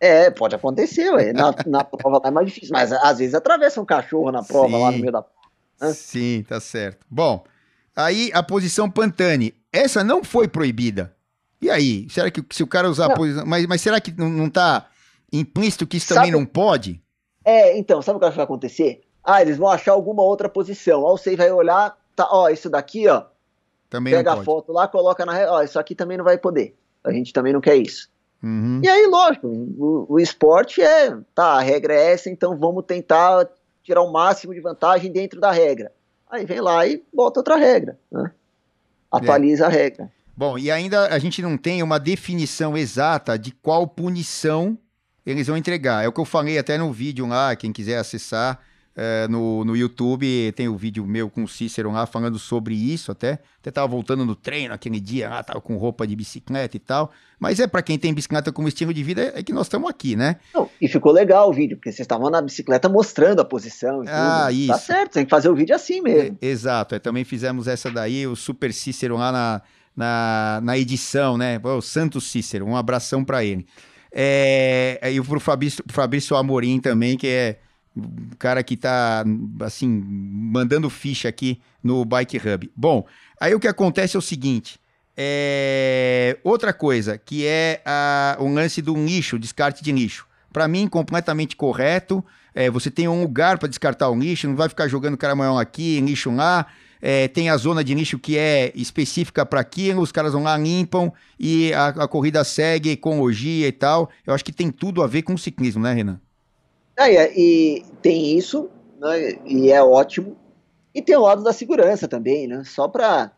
É, 0.00 0.30
pode 0.30 0.54
acontecer, 0.54 1.10
ué. 1.10 1.34
Na, 1.34 1.54
na 1.66 1.84
prova 1.84 2.18
lá 2.22 2.28
é 2.28 2.30
mais 2.30 2.46
difícil, 2.46 2.72
mas 2.72 2.90
às 2.90 3.18
vezes 3.18 3.34
atravessa 3.34 3.80
um 3.80 3.84
cachorro 3.84 4.32
na 4.32 4.42
prova 4.42 4.68
Sim. 4.68 4.82
lá 4.82 4.90
no 4.90 4.98
meio 4.98 5.12
da 5.12 5.22
prova. 5.22 5.94
Sim, 5.94 6.44
tá 6.48 6.58
certo. 6.60 7.04
Bom, 7.10 7.44
aí 7.94 8.30
a 8.32 8.42
posição 8.42 8.90
Pantani, 8.90 9.54
essa 9.70 10.02
não 10.02 10.24
foi 10.24 10.48
proibida. 10.48 11.14
E 11.60 11.70
aí, 11.70 12.06
será 12.10 12.30
que 12.30 12.42
se 12.50 12.62
o 12.62 12.66
cara 12.66 12.88
usar 12.88 13.08
não. 13.08 13.14
a 13.14 13.16
posição. 13.16 13.46
Mas, 13.46 13.66
mas 13.66 13.80
será 13.80 14.00
que 14.00 14.12
não, 14.12 14.30
não 14.30 14.48
tá 14.48 14.86
implícito 15.32 15.86
que 15.86 15.98
isso 15.98 16.06
sabe, 16.06 16.20
também 16.20 16.32
não 16.32 16.46
pode? 16.46 17.02
É, 17.44 17.76
então, 17.76 18.00
sabe 18.00 18.16
o 18.16 18.20
que 18.20 18.30
vai 18.30 18.44
acontecer? 18.44 19.02
Ah, 19.22 19.42
eles 19.42 19.58
vão 19.58 19.68
achar 19.68 19.92
alguma 19.92 20.22
outra 20.22 20.48
posição. 20.48 21.02
Ó, 21.02 21.16
você 21.16 21.36
vai 21.36 21.50
olhar, 21.50 21.96
tá, 22.16 22.28
ó, 22.30 22.48
isso 22.48 22.70
daqui, 22.70 23.08
ó. 23.08 23.24
Também 23.94 24.12
pega 24.12 24.32
a 24.32 24.42
foto 24.42 24.72
lá, 24.72 24.88
coloca 24.88 25.24
na. 25.24 25.52
Ó, 25.52 25.62
isso 25.62 25.78
aqui 25.78 25.94
também 25.94 26.18
não 26.18 26.24
vai 26.24 26.36
poder. 26.36 26.74
A 27.04 27.12
gente 27.12 27.32
também 27.32 27.52
não 27.52 27.60
quer 27.60 27.76
isso. 27.76 28.10
Uhum. 28.42 28.80
E 28.82 28.88
aí, 28.88 29.06
lógico, 29.06 29.46
o, 29.46 30.06
o, 30.08 30.18
esporte 30.18 30.82
é, 30.82 31.16
tá, 31.32 31.52
a 31.52 31.60
regra 31.60 31.94
é 31.94 32.10
essa, 32.10 32.28
então 32.28 32.58
vamos 32.58 32.84
tentar 32.86 33.48
tirar 33.84 34.02
o 34.02 34.12
máximo 34.12 34.52
de 34.52 34.58
vantagem 34.60 35.12
dentro 35.12 35.40
da 35.40 35.52
regra. 35.52 35.92
Aí 36.28 36.44
vem 36.44 36.60
lá 36.60 36.84
e 36.84 37.04
bota 37.12 37.38
outra 37.38 37.54
regra, 37.54 37.96
né? 38.10 38.32
Atualiza 39.12 39.62
é. 39.62 39.66
a 39.68 39.70
regra. 39.70 40.10
Bom, 40.36 40.58
e 40.58 40.72
ainda 40.72 41.06
a 41.14 41.18
gente 41.20 41.40
não 41.40 41.56
tem 41.56 41.80
uma 41.80 42.00
definição 42.00 42.76
exata 42.76 43.38
de 43.38 43.52
qual 43.52 43.86
punição 43.86 44.76
eles 45.24 45.46
vão 45.46 45.56
entregar. 45.56 46.04
É 46.04 46.08
o 46.08 46.12
que 46.12 46.20
eu 46.20 46.24
falei 46.24 46.58
até 46.58 46.76
no 46.76 46.92
vídeo 46.92 47.26
lá, 47.28 47.54
quem 47.54 47.72
quiser 47.72 47.98
acessar 47.98 48.58
é, 48.96 49.26
no, 49.28 49.64
no 49.64 49.76
YouTube, 49.76 50.52
tem 50.54 50.68
o 50.68 50.74
um 50.74 50.76
vídeo 50.76 51.04
meu 51.04 51.28
com 51.28 51.42
o 51.42 51.48
Cícero 51.48 51.90
lá 51.90 52.06
falando 52.06 52.38
sobre 52.38 52.74
isso 52.74 53.10
até. 53.10 53.40
Até 53.60 53.70
tava 53.70 53.88
voltando 53.88 54.24
no 54.24 54.36
treino 54.36 54.72
aquele 54.72 55.00
dia 55.00 55.28
lá, 55.28 55.42
tava 55.42 55.60
com 55.60 55.76
roupa 55.76 56.06
de 56.06 56.14
bicicleta 56.14 56.76
e 56.76 56.80
tal. 56.80 57.10
Mas 57.40 57.58
é 57.58 57.66
para 57.66 57.82
quem 57.82 57.98
tem 57.98 58.14
bicicleta 58.14 58.52
como 58.52 58.68
estilo 58.68 58.94
de 58.94 59.02
vida, 59.02 59.32
é 59.34 59.42
que 59.42 59.52
nós 59.52 59.66
estamos 59.66 59.90
aqui, 59.90 60.14
né? 60.14 60.36
Não, 60.54 60.70
e 60.80 60.86
ficou 60.86 61.10
legal 61.10 61.48
o 61.48 61.52
vídeo, 61.52 61.76
porque 61.76 61.90
vocês 61.90 62.00
estavam 62.00 62.30
na 62.30 62.40
bicicleta 62.40 62.88
mostrando 62.88 63.40
a 63.40 63.44
posição. 63.44 64.04
ah, 64.06 64.52
isso. 64.52 64.68
Tá 64.68 64.78
certo, 64.78 65.12
tem 65.14 65.24
que 65.24 65.30
fazer 65.30 65.48
o 65.48 65.54
vídeo 65.54 65.74
assim 65.74 66.00
mesmo. 66.00 66.38
É, 66.40 66.46
exato, 66.46 66.94
é, 66.94 66.98
também 66.98 67.24
fizemos 67.24 67.66
essa 67.66 67.90
daí, 67.90 68.26
o 68.26 68.36
Super 68.36 68.72
Cícero 68.72 69.16
lá 69.16 69.32
na, 69.32 69.62
na, 69.96 70.60
na 70.62 70.78
edição, 70.78 71.36
né? 71.36 71.60
O 71.62 71.80
Santo 71.80 72.20
Cícero, 72.20 72.64
um 72.64 72.76
abração 72.76 73.24
para 73.24 73.44
ele. 73.44 73.66
É, 74.12 75.00
e 75.10 75.20
pro 75.20 75.40
Fabrício, 75.40 75.82
Fabrício 75.88 76.36
Amorim 76.36 76.78
também, 76.78 77.16
que 77.16 77.26
é 77.26 77.58
o 77.96 78.36
cara 78.38 78.62
que 78.62 78.76
tá, 78.76 79.24
assim, 79.60 79.88
mandando 79.88 80.90
ficha 80.90 81.28
aqui 81.28 81.60
no 81.82 82.04
Bike 82.04 82.38
Hub. 82.38 82.70
Bom, 82.74 83.06
aí 83.40 83.54
o 83.54 83.60
que 83.60 83.68
acontece 83.68 84.16
é 84.16 84.18
o 84.18 84.22
seguinte. 84.22 84.80
É... 85.16 86.38
Outra 86.42 86.72
coisa, 86.72 87.16
que 87.16 87.46
é 87.46 87.80
a... 87.84 88.36
o 88.40 88.52
lance 88.52 88.82
do 88.82 88.94
lixo, 88.94 89.38
descarte 89.38 89.82
de 89.82 89.92
lixo. 89.92 90.26
Para 90.52 90.66
mim, 90.66 90.88
completamente 90.88 91.56
correto. 91.56 92.24
É, 92.54 92.70
você 92.70 92.90
tem 92.90 93.08
um 93.08 93.22
lugar 93.22 93.58
para 93.58 93.68
descartar 93.68 94.08
o 94.08 94.18
lixo, 94.18 94.46
não 94.46 94.54
vai 94.54 94.68
ficar 94.68 94.86
jogando 94.86 95.16
caramanhão 95.16 95.58
aqui, 95.58 96.00
lixo 96.00 96.30
lá. 96.30 96.66
É, 97.02 97.28
tem 97.28 97.50
a 97.50 97.56
zona 97.56 97.84
de 97.84 97.94
lixo 97.94 98.18
que 98.18 98.38
é 98.38 98.72
específica 98.74 99.44
para 99.44 99.60
aquilo, 99.60 100.00
os 100.00 100.10
caras 100.10 100.32
vão 100.32 100.44
lá, 100.44 100.56
limpam 100.56 101.12
e 101.38 101.72
a, 101.74 101.88
a 101.88 102.08
corrida 102.08 102.42
segue 102.44 102.96
com 102.96 103.20
logia 103.20 103.68
e 103.68 103.72
tal. 103.72 104.08
Eu 104.26 104.32
acho 104.32 104.44
que 104.44 104.52
tem 104.52 104.70
tudo 104.70 105.02
a 105.02 105.06
ver 105.06 105.22
com 105.22 105.34
o 105.34 105.38
ciclismo, 105.38 105.82
né, 105.82 105.92
Renan? 105.92 106.20
É, 106.96 107.32
e 107.38 107.84
tem 108.00 108.36
isso, 108.36 108.70
né, 108.98 109.38
e 109.44 109.70
é 109.70 109.82
ótimo. 109.82 110.36
E 110.94 111.02
tem 111.02 111.16
o 111.16 111.22
lado 111.22 111.42
da 111.42 111.52
segurança 111.52 112.06
também, 112.06 112.46
né? 112.46 112.62
Só 112.64 112.86
para 112.86 113.32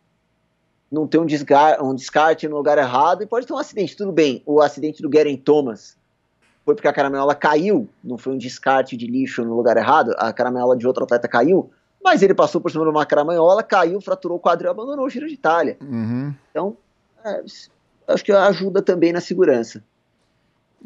não 0.92 1.07
ter 1.07 1.18
um, 1.18 1.26
desgar, 1.26 1.82
um 1.82 1.94
descarte 1.94 2.46
no 2.46 2.57
lugar 2.57 2.76
errado 2.78 3.22
e 3.22 3.26
pode 3.26 3.46
ter 3.46 3.52
um 3.52 3.59
acidente. 3.59 3.96
Tudo 3.96 4.12
bem, 4.12 4.42
o 4.44 4.61
acidente 4.61 5.00
do 5.00 5.09
Garen 5.09 5.36
Thomas 5.36 5.96
foi 6.66 6.74
porque 6.74 6.88
a 6.88 6.92
caramelola 6.92 7.34
caiu, 7.34 7.88
não 8.02 8.18
foi 8.18 8.34
um 8.34 8.38
descarte 8.38 8.96
de 8.96 9.07
lixo 9.07 9.44
no 9.44 9.54
lugar 9.54 9.76
errado, 9.76 10.12
a 10.18 10.32
caramelola 10.32 10.76
de 10.76 10.86
outro 10.86 11.04
atleta 11.04 11.28
caiu, 11.28 11.70
mas 12.02 12.22
ele 12.22 12.34
passou 12.34 12.61
por 12.61 12.70
cima 12.70 12.84
de 12.84 12.90
uma 12.90 13.07
caramanhola, 13.07 13.62
caiu, 13.62 14.00
fraturou 14.00 14.36
o 14.36 14.40
quadril 14.40 14.70
e 14.70 14.72
abandonou 14.72 15.07
o 15.07 15.09
Giro 15.09 15.28
de 15.28 15.34
Itália. 15.34 15.76
Uhum. 15.80 16.34
Então, 16.50 16.76
é, 17.24 17.42
acho 18.09 18.24
que 18.24 18.32
ajuda 18.32 18.82
também 18.82 19.12
na 19.12 19.20
segurança. 19.20 19.82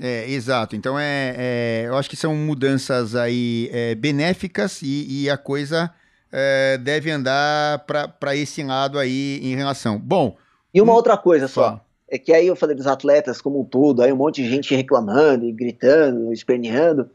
É, 0.00 0.30
exato. 0.30 0.74
Então, 0.74 0.98
é, 0.98 1.34
é, 1.36 1.84
eu 1.86 1.96
acho 1.96 2.08
que 2.08 2.16
são 2.16 2.34
mudanças 2.34 3.14
aí 3.14 3.68
é, 3.70 3.94
benéficas 3.94 4.80
e, 4.80 5.24
e, 5.24 5.30
a 5.30 5.36
coisa 5.36 5.92
é, 6.32 6.78
deve 6.78 7.10
andar 7.10 7.84
para 7.84 8.34
esse 8.34 8.62
lado 8.62 8.98
aí 8.98 9.38
em 9.42 9.54
relação. 9.54 9.98
Bom. 9.98 10.36
E 10.72 10.80
uma 10.80 10.92
um, 10.92 10.96
outra 10.96 11.18
coisa 11.18 11.46
só. 11.46 11.84
É 12.08 12.18
que 12.18 12.32
aí 12.32 12.46
eu 12.46 12.56
falei 12.56 12.74
dos 12.74 12.86
atletas 12.86 13.42
como 13.42 13.60
um 13.60 13.64
todo, 13.64 14.02
aí 14.02 14.10
um 14.10 14.16
monte 14.16 14.42
de 14.42 14.48
gente 14.48 14.74
reclamando 14.74 15.44
e 15.44 15.52
gritando, 15.52 16.32
esperneando. 16.32 17.10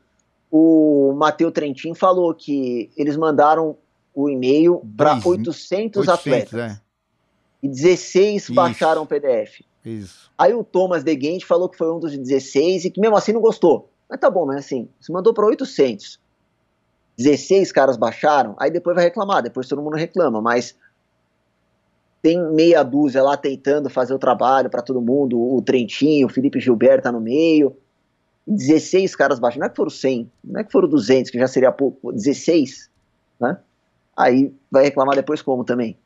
O 0.51 1.13
Matheus 1.17 1.51
Trentin 1.51 1.95
falou 1.95 2.33
que 2.35 2.91
eles 2.95 3.17
mandaram 3.17 3.75
o 4.13 4.29
e-mail 4.29 4.81
para 4.95 5.15
800, 5.15 5.97
800 5.97 6.09
atletas. 6.09 6.59
É. 6.59 6.79
E 7.63 7.67
16 7.67 8.43
Isso. 8.43 8.53
baixaram 8.53 9.01
o 9.01 9.07
PDF. 9.07 9.61
Isso. 9.85 10.31
Aí 10.37 10.53
o 10.53 10.63
Thomas 10.63 11.03
De 11.03 11.13
Gente 11.13 11.45
falou 11.45 11.69
que 11.69 11.77
foi 11.77 11.91
um 11.91 11.99
dos 11.99 12.17
16 12.17 12.85
e 12.85 12.91
que 12.91 12.99
mesmo 12.99 13.15
assim 13.15 13.31
não 13.31 13.41
gostou. 13.41 13.89
Mas 14.09 14.19
tá 14.19 14.29
bom, 14.29 14.45
mas 14.45 14.57
assim, 14.57 14.89
você 14.99 15.11
mandou 15.11 15.33
para 15.33 15.45
800. 15.45 16.19
16 17.17 17.71
caras 17.71 17.95
baixaram, 17.95 18.55
aí 18.59 18.69
depois 18.69 18.95
vai 18.95 19.05
reclamar, 19.05 19.41
depois 19.41 19.67
todo 19.67 19.81
mundo 19.81 19.95
reclama, 19.95 20.41
mas 20.41 20.75
tem 22.21 22.41
meia 22.51 22.83
dúzia 22.83 23.23
lá 23.23 23.37
tentando 23.37 23.89
fazer 23.89 24.13
o 24.13 24.19
trabalho 24.19 24.69
para 24.69 24.81
todo 24.81 24.99
mundo, 24.99 25.39
o 25.39 25.61
Trentinho, 25.61 26.27
o 26.27 26.29
Felipe 26.29 26.59
Gilberto 26.59 27.03
tá 27.03 27.11
no 27.11 27.21
meio. 27.21 27.77
16 28.47 29.15
caras 29.15 29.39
baixando, 29.39 29.61
não 29.61 29.67
é 29.67 29.69
que 29.69 29.75
foram 29.75 29.89
100, 29.89 30.31
não 30.43 30.59
é 30.59 30.63
que 30.63 30.71
foram 30.71 30.87
200, 30.87 31.31
que 31.31 31.39
já 31.39 31.47
seria 31.47 31.71
pouco, 31.71 32.11
16, 32.11 32.89
né? 33.39 33.57
Aí 34.15 34.53
vai 34.71 34.83
reclamar 34.83 35.15
depois 35.15 35.41
como 35.41 35.63
também? 35.63 35.97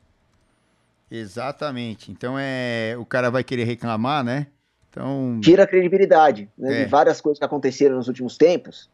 Exatamente. 1.10 2.12
Então 2.12 2.36
é, 2.38 2.94
o 2.98 3.04
cara 3.04 3.30
vai 3.30 3.42
querer 3.42 3.64
reclamar, 3.64 4.22
né? 4.22 4.46
Então 4.88 5.38
tira 5.42 5.64
a 5.64 5.66
credibilidade 5.66 6.48
né, 6.56 6.82
é. 6.82 6.84
de 6.84 6.90
várias 6.90 7.20
coisas 7.20 7.38
que 7.38 7.44
aconteceram 7.44 7.96
nos 7.96 8.08
últimos 8.08 8.36
tempos. 8.36 8.88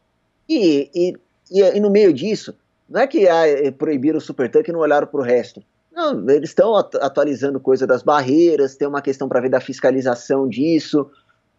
E, 0.48 0.90
e, 0.94 1.16
e, 1.50 1.60
e 1.60 1.80
no 1.80 1.90
meio 1.90 2.12
disso, 2.12 2.54
não 2.88 3.00
é 3.00 3.06
que 3.06 3.28
ah, 3.28 3.46
é, 3.46 3.70
proibiram 3.70 4.18
o 4.18 4.20
Super 4.20 4.50
Tank 4.50 4.68
e 4.68 4.72
não 4.72 4.80
olharam 4.80 5.06
para 5.06 5.20
o 5.20 5.24
resto. 5.24 5.62
Não, 5.92 6.28
eles 6.28 6.50
estão 6.50 6.76
atualizando 6.76 7.58
coisa 7.58 7.86
das 7.86 8.02
barreiras, 8.02 8.76
tem 8.76 8.86
uma 8.86 9.00
questão 9.00 9.28
para 9.28 9.40
ver 9.40 9.48
da 9.48 9.60
fiscalização 9.60 10.46
disso, 10.46 11.10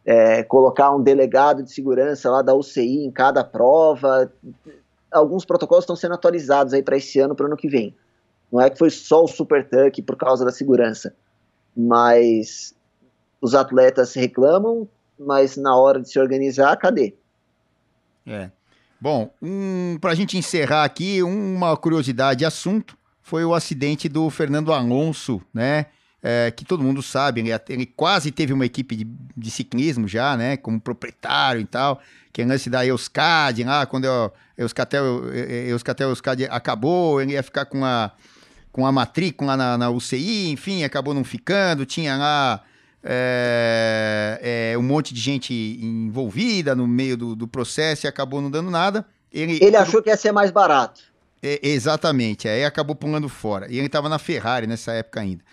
é, 0.05 0.43
colocar 0.43 0.95
um 0.95 1.01
delegado 1.01 1.63
de 1.63 1.71
segurança 1.71 2.29
lá 2.29 2.43
da 2.43 2.53
UCI 2.53 3.03
em 3.03 3.11
cada 3.11 3.43
prova. 3.43 4.31
Alguns 5.11 5.43
protocolos 5.43 5.83
estão 5.83 5.95
sendo 5.95 6.13
atualizados 6.13 6.73
aí 6.73 6.83
para 6.83 6.97
esse 6.97 7.19
ano, 7.19 7.35
para 7.35 7.45
o 7.45 7.47
ano 7.47 7.57
que 7.57 7.67
vem. 7.67 7.95
Não 8.51 8.61
é 8.61 8.69
que 8.69 8.77
foi 8.77 8.89
só 8.89 9.23
o 9.23 9.27
Super 9.27 9.67
Tuck 9.67 10.01
por 10.01 10.15
causa 10.15 10.45
da 10.45 10.51
segurança, 10.51 11.13
mas 11.75 12.73
os 13.41 13.53
atletas 13.53 14.13
reclamam, 14.13 14.87
mas 15.19 15.57
na 15.57 15.75
hora 15.75 16.01
de 16.01 16.09
se 16.09 16.19
organizar, 16.19 16.75
cadê? 16.77 17.13
É. 18.25 18.49
Bom, 18.99 19.31
um, 19.41 19.97
para 20.01 20.11
a 20.11 20.15
gente 20.15 20.37
encerrar 20.37 20.83
aqui, 20.83 21.21
uma 21.21 21.77
curiosidade 21.77 22.39
de 22.39 22.45
assunto 22.45 22.97
foi 23.21 23.45
o 23.45 23.53
acidente 23.53 24.09
do 24.09 24.29
Fernando 24.29 24.73
Alonso, 24.73 25.41
né? 25.53 25.87
É, 26.23 26.49
que 26.49 26.65
todo 26.65 26.83
mundo 26.83 27.03
sabe, 27.03 27.41
ele, 27.41 27.49
ele, 27.69 27.85
quase 27.85 28.31
teve 28.31 28.51
uma 28.51 28.65
equipe 28.65 28.95
de, 28.95 29.07
de, 29.35 29.51
ciclismo 29.51 30.07
já, 30.07 30.35
né? 30.35 30.57
Como 30.57 30.81
proprietário 30.81 31.61
e 31.61 31.65
tal, 31.65 32.01
que 32.33 32.41
é 32.41 32.45
lance 32.45 32.69
da 32.71 32.85
Euskadi 32.85 33.63
lá, 33.63 33.85
quando 33.85 34.05
a 34.05 34.31
Euskatel, 34.57 35.31
Euskatel 35.33 36.09
Euskadi 36.09 36.45
acabou, 36.45 37.21
ele 37.21 37.33
ia 37.33 37.43
ficar 37.43 37.65
com 37.65 37.85
a 37.85 38.11
com 38.71 38.85
a 38.85 38.91
matrícula 38.91 39.57
na, 39.57 39.77
na 39.77 39.89
UCI, 39.89 40.49
enfim, 40.49 40.83
acabou 40.83 41.13
não 41.13 41.23
ficando, 41.23 41.85
tinha 41.85 42.15
lá 42.15 42.63
é, 43.03 44.71
é, 44.73 44.77
um 44.77 44.83
monte 44.83 45.13
de 45.13 45.21
gente 45.21 45.53
envolvida 45.81 46.75
no 46.75 46.87
meio 46.87 47.15
do, 47.15 47.35
do, 47.35 47.47
processo 47.47 48.05
e 48.05 48.07
acabou 48.07 48.41
não 48.41 48.51
dando 48.51 48.69
nada. 48.69 49.05
Ele, 49.31 49.59
ele 49.61 49.75
achou 49.75 50.01
que 50.01 50.09
ia 50.09 50.17
ser 50.17 50.31
mais 50.31 50.51
barato. 50.51 51.01
É, 51.41 51.59
exatamente, 51.61 52.47
aí 52.47 52.65
acabou 52.65 52.95
pulando 52.95 53.29
fora. 53.29 53.67
E 53.71 53.77
ele 53.77 53.87
estava 53.87 54.09
na 54.09 54.19
Ferrari 54.19 54.67
nessa 54.67 54.91
época 54.91 55.21
ainda. 55.21 55.43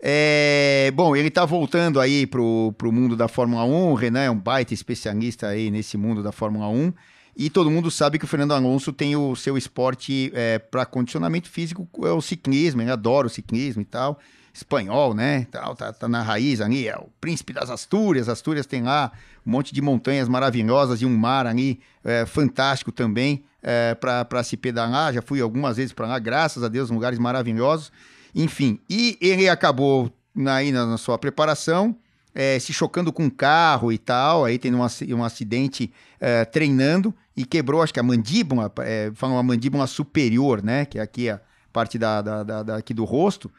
É, 0.00 0.90
bom, 0.94 1.14
ele 1.14 1.28
está 1.28 1.44
voltando 1.44 2.00
aí 2.00 2.26
pro, 2.26 2.74
pro 2.76 2.90
mundo 2.90 3.14
da 3.14 3.28
Fórmula 3.28 3.64
1, 3.64 3.90
o 3.90 3.94
Renan 3.94 4.22
é 4.22 4.30
um 4.30 4.38
baita 4.38 4.74
especialista 4.74 5.46
aí 5.46 5.70
nesse 5.70 5.96
mundo 5.96 6.22
da 6.22 6.32
Fórmula 6.32 6.66
1. 6.68 6.92
E 7.34 7.48
todo 7.48 7.70
mundo 7.70 7.90
sabe 7.90 8.18
que 8.18 8.24
o 8.24 8.28
Fernando 8.28 8.52
Alonso 8.52 8.92
tem 8.92 9.16
o 9.16 9.34
seu 9.34 9.56
esporte 9.56 10.30
é, 10.34 10.58
para 10.58 10.84
condicionamento 10.84 11.48
físico, 11.48 11.88
é 12.04 12.10
o 12.10 12.20
ciclismo, 12.20 12.82
ele 12.82 12.90
adora 12.90 13.26
o 13.26 13.30
ciclismo 13.30 13.80
e 13.80 13.84
tal. 13.86 14.18
Espanhol, 14.52 15.14
né? 15.14 15.46
Tal, 15.50 15.74
tá, 15.74 15.94
tá 15.94 16.06
na 16.06 16.20
raiz 16.22 16.60
ali, 16.60 16.86
é 16.86 16.94
o 16.94 17.08
príncipe 17.18 17.54
das 17.54 17.70
Astúrias. 17.70 18.28
Astúrias 18.28 18.66
tem 18.66 18.82
lá 18.82 19.10
um 19.46 19.50
monte 19.50 19.72
de 19.72 19.80
montanhas 19.80 20.28
maravilhosas 20.28 21.00
e 21.00 21.06
um 21.06 21.16
mar 21.16 21.46
ali 21.46 21.80
é, 22.04 22.26
fantástico 22.26 22.92
também 22.92 23.42
é, 23.62 23.94
para 23.94 24.44
se 24.44 24.58
pedalar. 24.58 25.14
Já 25.14 25.22
fui 25.22 25.40
algumas 25.40 25.78
vezes 25.78 25.94
para 25.94 26.06
lá, 26.06 26.18
graças 26.18 26.62
a 26.62 26.68
Deus, 26.68 26.90
lugares 26.90 27.18
maravilhosos. 27.18 27.90
Enfim, 28.34 28.78
e 28.90 29.16
ele 29.22 29.48
acabou 29.48 30.12
aí 30.46 30.70
na, 30.70 30.84
na 30.84 30.98
sua 30.98 31.16
preparação 31.16 31.96
é, 32.34 32.58
se 32.58 32.72
chocando 32.72 33.12
com 33.12 33.24
um 33.24 33.30
carro 33.30 33.92
e 33.92 33.98
tal, 33.98 34.44
aí 34.44 34.58
tendo 34.58 34.78
um, 34.78 35.16
um 35.16 35.24
acidente 35.24 35.92
é, 36.20 36.44
treinando 36.44 37.14
e 37.36 37.44
quebrou, 37.44 37.82
acho 37.82 37.92
que 37.92 38.00
a 38.00 38.02
mandíbula, 38.02 38.70
é, 38.80 39.10
falam 39.14 39.38
a 39.38 39.42
mandíbula 39.42 39.86
superior, 39.86 40.62
né? 40.62 40.84
Que 40.84 40.98
é 40.98 41.02
aqui 41.02 41.30
a 41.30 41.40
parte 41.72 41.98
da, 41.98 42.20
da, 42.20 42.42
da, 42.42 42.62
da, 42.62 42.76
aqui 42.76 42.92
do 42.92 43.04
rosto. 43.04 43.50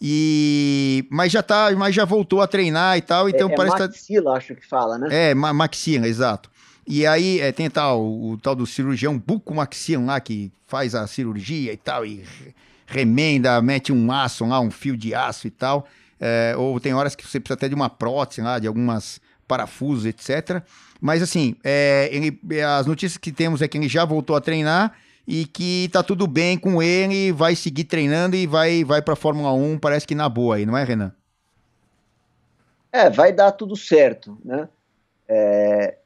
E 0.00 1.06
mas 1.10 1.32
já 1.32 1.42
tá, 1.42 1.70
mas 1.76 1.94
já 1.94 2.04
voltou 2.04 2.42
a 2.42 2.46
treinar 2.46 2.98
e 2.98 3.00
tal, 3.00 3.28
então 3.28 3.48
é, 3.48 3.54
parece 3.54 3.76
é 3.76 3.80
maxila, 3.80 4.32
tá... 4.32 4.36
acho 4.36 4.54
que 4.54 4.66
fala, 4.66 4.98
né? 4.98 5.30
É, 5.30 5.34
ma 5.34 5.52
maxila, 5.52 6.06
exato. 6.06 6.50
E 6.86 7.06
aí 7.06 7.40
é, 7.40 7.50
tem 7.52 7.70
tal, 7.70 8.02
o, 8.02 8.32
o, 8.32 8.36
tal 8.36 8.54
do 8.54 8.66
cirurgião 8.66 9.18
bucomaxila 9.18 10.04
lá 10.04 10.20
que 10.20 10.52
faz 10.66 10.94
a 10.94 11.06
cirurgia 11.06 11.72
e 11.72 11.76
tal 11.76 12.04
e 12.04 12.24
remenda, 12.86 13.62
mete 13.62 13.92
um 13.92 14.12
aço 14.12 14.44
lá, 14.44 14.60
um 14.60 14.70
fio 14.70 14.96
de 14.96 15.14
aço 15.14 15.46
e 15.46 15.50
tal 15.50 15.86
é, 16.20 16.54
ou 16.56 16.78
tem 16.80 16.94
horas 16.94 17.14
que 17.14 17.26
você 17.26 17.40
precisa 17.40 17.54
até 17.54 17.68
de 17.68 17.74
uma 17.74 17.90
prótese 17.90 18.40
lá, 18.40 18.58
de 18.58 18.66
algumas 18.66 19.20
parafusos, 19.46 20.06
etc. 20.06 20.62
Mas 21.04 21.22
assim, 21.22 21.54
é, 21.62 22.08
ele, 22.10 22.40
as 22.62 22.86
notícias 22.86 23.18
que 23.18 23.30
temos 23.30 23.60
é 23.60 23.68
que 23.68 23.76
ele 23.76 23.90
já 23.90 24.06
voltou 24.06 24.34
a 24.34 24.40
treinar 24.40 24.96
e 25.28 25.44
que 25.44 25.90
tá 25.92 26.02
tudo 26.02 26.26
bem 26.26 26.56
com 26.56 26.82
ele, 26.82 27.30
vai 27.30 27.54
seguir 27.54 27.84
treinando 27.84 28.34
e 28.34 28.46
vai, 28.46 28.82
vai 28.84 29.02
pra 29.02 29.14
Fórmula 29.14 29.52
1, 29.52 29.78
parece 29.78 30.06
que 30.06 30.14
na 30.14 30.30
boa 30.30 30.56
aí, 30.56 30.64
não 30.64 30.78
é, 30.78 30.82
Renan? 30.82 31.12
É, 32.90 33.10
vai 33.10 33.34
dar 33.34 33.52
tudo 33.52 33.76
certo, 33.76 34.38
né? 34.42 34.66
É... 35.28 35.98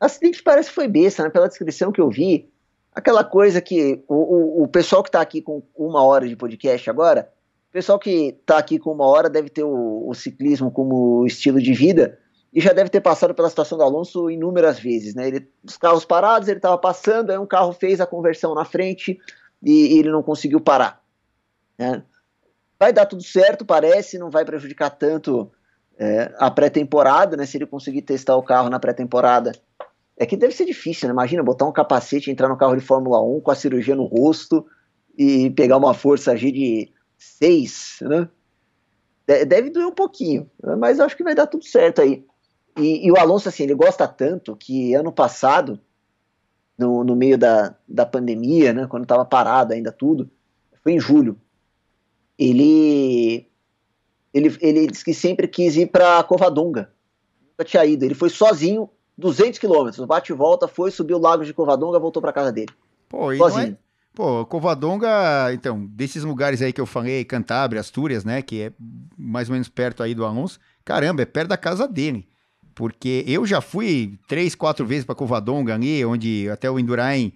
Acidente 0.00 0.42
parece 0.42 0.70
que 0.70 0.74
foi 0.76 0.88
besta, 0.88 1.24
né? 1.24 1.28
Pela 1.28 1.48
descrição 1.48 1.92
que 1.92 2.00
eu 2.00 2.08
vi, 2.08 2.48
aquela 2.94 3.22
coisa 3.22 3.60
que 3.60 4.02
o, 4.08 4.14
o, 4.14 4.62
o 4.62 4.68
pessoal 4.68 5.02
que 5.02 5.10
tá 5.10 5.20
aqui 5.20 5.42
com 5.42 5.62
uma 5.76 6.02
hora 6.02 6.26
de 6.26 6.34
podcast 6.34 6.88
agora 6.88 7.30
o 7.68 7.72
pessoal 7.72 7.98
que 7.98 8.34
está 8.40 8.56
aqui 8.56 8.78
com 8.78 8.92
uma 8.92 9.06
hora 9.06 9.28
deve 9.28 9.50
ter 9.50 9.62
o, 9.62 10.08
o, 10.08 10.14
ciclismo 10.14 10.70
como 10.70 11.26
estilo 11.26 11.60
de 11.60 11.74
vida 11.74 12.18
e 12.52 12.60
já 12.60 12.72
deve 12.72 12.88
ter 12.88 13.00
passado 13.00 13.34
pela 13.34 13.50
situação 13.50 13.76
do 13.76 13.84
Alonso 13.84 14.30
inúmeras 14.30 14.78
vezes, 14.78 15.14
né? 15.14 15.28
Ele, 15.28 15.48
os 15.62 15.76
carros 15.76 16.04
parados, 16.04 16.48
ele 16.48 16.58
estava 16.58 16.78
passando, 16.78 17.30
aí 17.30 17.38
um 17.38 17.46
carro 17.46 17.72
fez 17.72 18.00
a 18.00 18.06
conversão 18.06 18.54
na 18.54 18.64
frente 18.64 19.18
e, 19.62 19.94
e 19.94 19.98
ele 19.98 20.10
não 20.10 20.22
conseguiu 20.22 20.60
parar. 20.60 21.02
Né? 21.76 22.02
Vai 22.78 22.92
dar 22.92 23.06
tudo 23.06 23.22
certo, 23.22 23.66
parece, 23.66 24.18
não 24.18 24.30
vai 24.30 24.44
prejudicar 24.44 24.90
tanto 24.90 25.50
é, 25.98 26.32
a 26.38 26.50
pré-temporada, 26.50 27.36
né? 27.36 27.44
Se 27.44 27.58
ele 27.58 27.66
conseguir 27.66 28.02
testar 28.02 28.36
o 28.36 28.42
carro 28.42 28.70
na 28.70 28.80
pré-temporada. 28.80 29.52
É 30.16 30.26
que 30.26 30.36
deve 30.36 30.54
ser 30.54 30.64
difícil, 30.64 31.06
né? 31.06 31.12
Imagina 31.12 31.42
botar 31.42 31.66
um 31.66 31.72
capacete, 31.72 32.30
entrar 32.30 32.48
no 32.48 32.56
carro 32.56 32.76
de 32.76 32.84
Fórmula 32.84 33.22
1 33.22 33.40
com 33.40 33.50
a 33.50 33.54
cirurgia 33.54 33.94
no 33.94 34.04
rosto 34.04 34.66
e 35.16 35.50
pegar 35.50 35.76
uma 35.76 35.92
força 35.92 36.36
G 36.36 36.50
de 36.50 36.92
seis, 37.18 37.98
né? 38.00 38.28
Deve 39.26 39.68
doer 39.68 39.86
um 39.86 39.94
pouquinho, 39.94 40.50
mas 40.78 40.98
acho 40.98 41.14
que 41.14 41.22
vai 41.22 41.34
dar 41.34 41.46
tudo 41.46 41.62
certo 41.62 42.00
aí. 42.00 42.24
E, 42.78 43.06
e, 43.06 43.10
o 43.10 43.18
Alonso, 43.18 43.48
assim, 43.48 43.64
ele 43.64 43.74
gosta 43.74 44.06
tanto 44.06 44.56
que 44.56 44.94
ano 44.94 45.12
passado, 45.12 45.80
no, 46.76 47.02
no 47.02 47.16
meio 47.16 47.36
da, 47.36 47.74
da 47.88 48.06
pandemia, 48.06 48.72
né, 48.72 48.86
quando 48.86 49.02
estava 49.02 49.24
parado 49.24 49.72
ainda 49.72 49.90
tudo, 49.90 50.30
foi 50.82 50.92
em 50.92 51.00
julho, 51.00 51.36
ele, 52.38 53.48
ele, 54.32 54.56
ele 54.60 54.86
disse 54.86 55.04
que 55.04 55.12
sempre 55.12 55.48
quis 55.48 55.76
ir 55.76 55.86
para 55.86 56.22
Covadonga. 56.22 56.92
Nunca 57.50 57.64
tinha 57.64 57.84
ido. 57.84 58.04
Ele 58.04 58.14
foi 58.14 58.30
sozinho, 58.30 58.88
200 59.16 59.58
quilômetros, 59.58 60.06
bate 60.06 60.32
e 60.32 60.36
volta, 60.36 60.68
foi, 60.68 60.92
subiu 60.92 61.16
o 61.16 61.20
lago 61.20 61.44
de 61.44 61.52
Covadonga, 61.52 61.98
voltou 61.98 62.22
para 62.22 62.32
casa 62.32 62.52
dele. 62.52 62.72
Pô, 63.08 63.34
sozinho. 63.34 63.76
Pô, 64.14 64.44
Covadonga, 64.46 65.52
então, 65.52 65.84
desses 65.86 66.24
lugares 66.24 66.62
aí 66.62 66.72
que 66.72 66.80
eu 66.80 66.86
falei, 66.86 67.24
Cantábria, 67.24 67.80
Astúrias, 67.80 68.24
né, 68.24 68.42
que 68.42 68.62
é 68.62 68.72
mais 69.16 69.48
ou 69.48 69.52
menos 69.52 69.68
perto 69.68 70.02
aí 70.02 70.14
do 70.14 70.24
Alonso, 70.24 70.58
caramba, 70.84 71.22
é 71.22 71.24
perto 71.24 71.48
da 71.48 71.56
casa 71.56 71.86
dele. 71.86 72.27
Porque 72.78 73.24
eu 73.26 73.44
já 73.44 73.60
fui 73.60 74.16
três, 74.28 74.54
quatro 74.54 74.86
vezes 74.86 75.04
para 75.04 75.16
Covadonga 75.16 75.74
ali, 75.74 76.04
onde 76.04 76.48
até 76.48 76.70
o 76.70 76.78
Indurain 76.78 77.32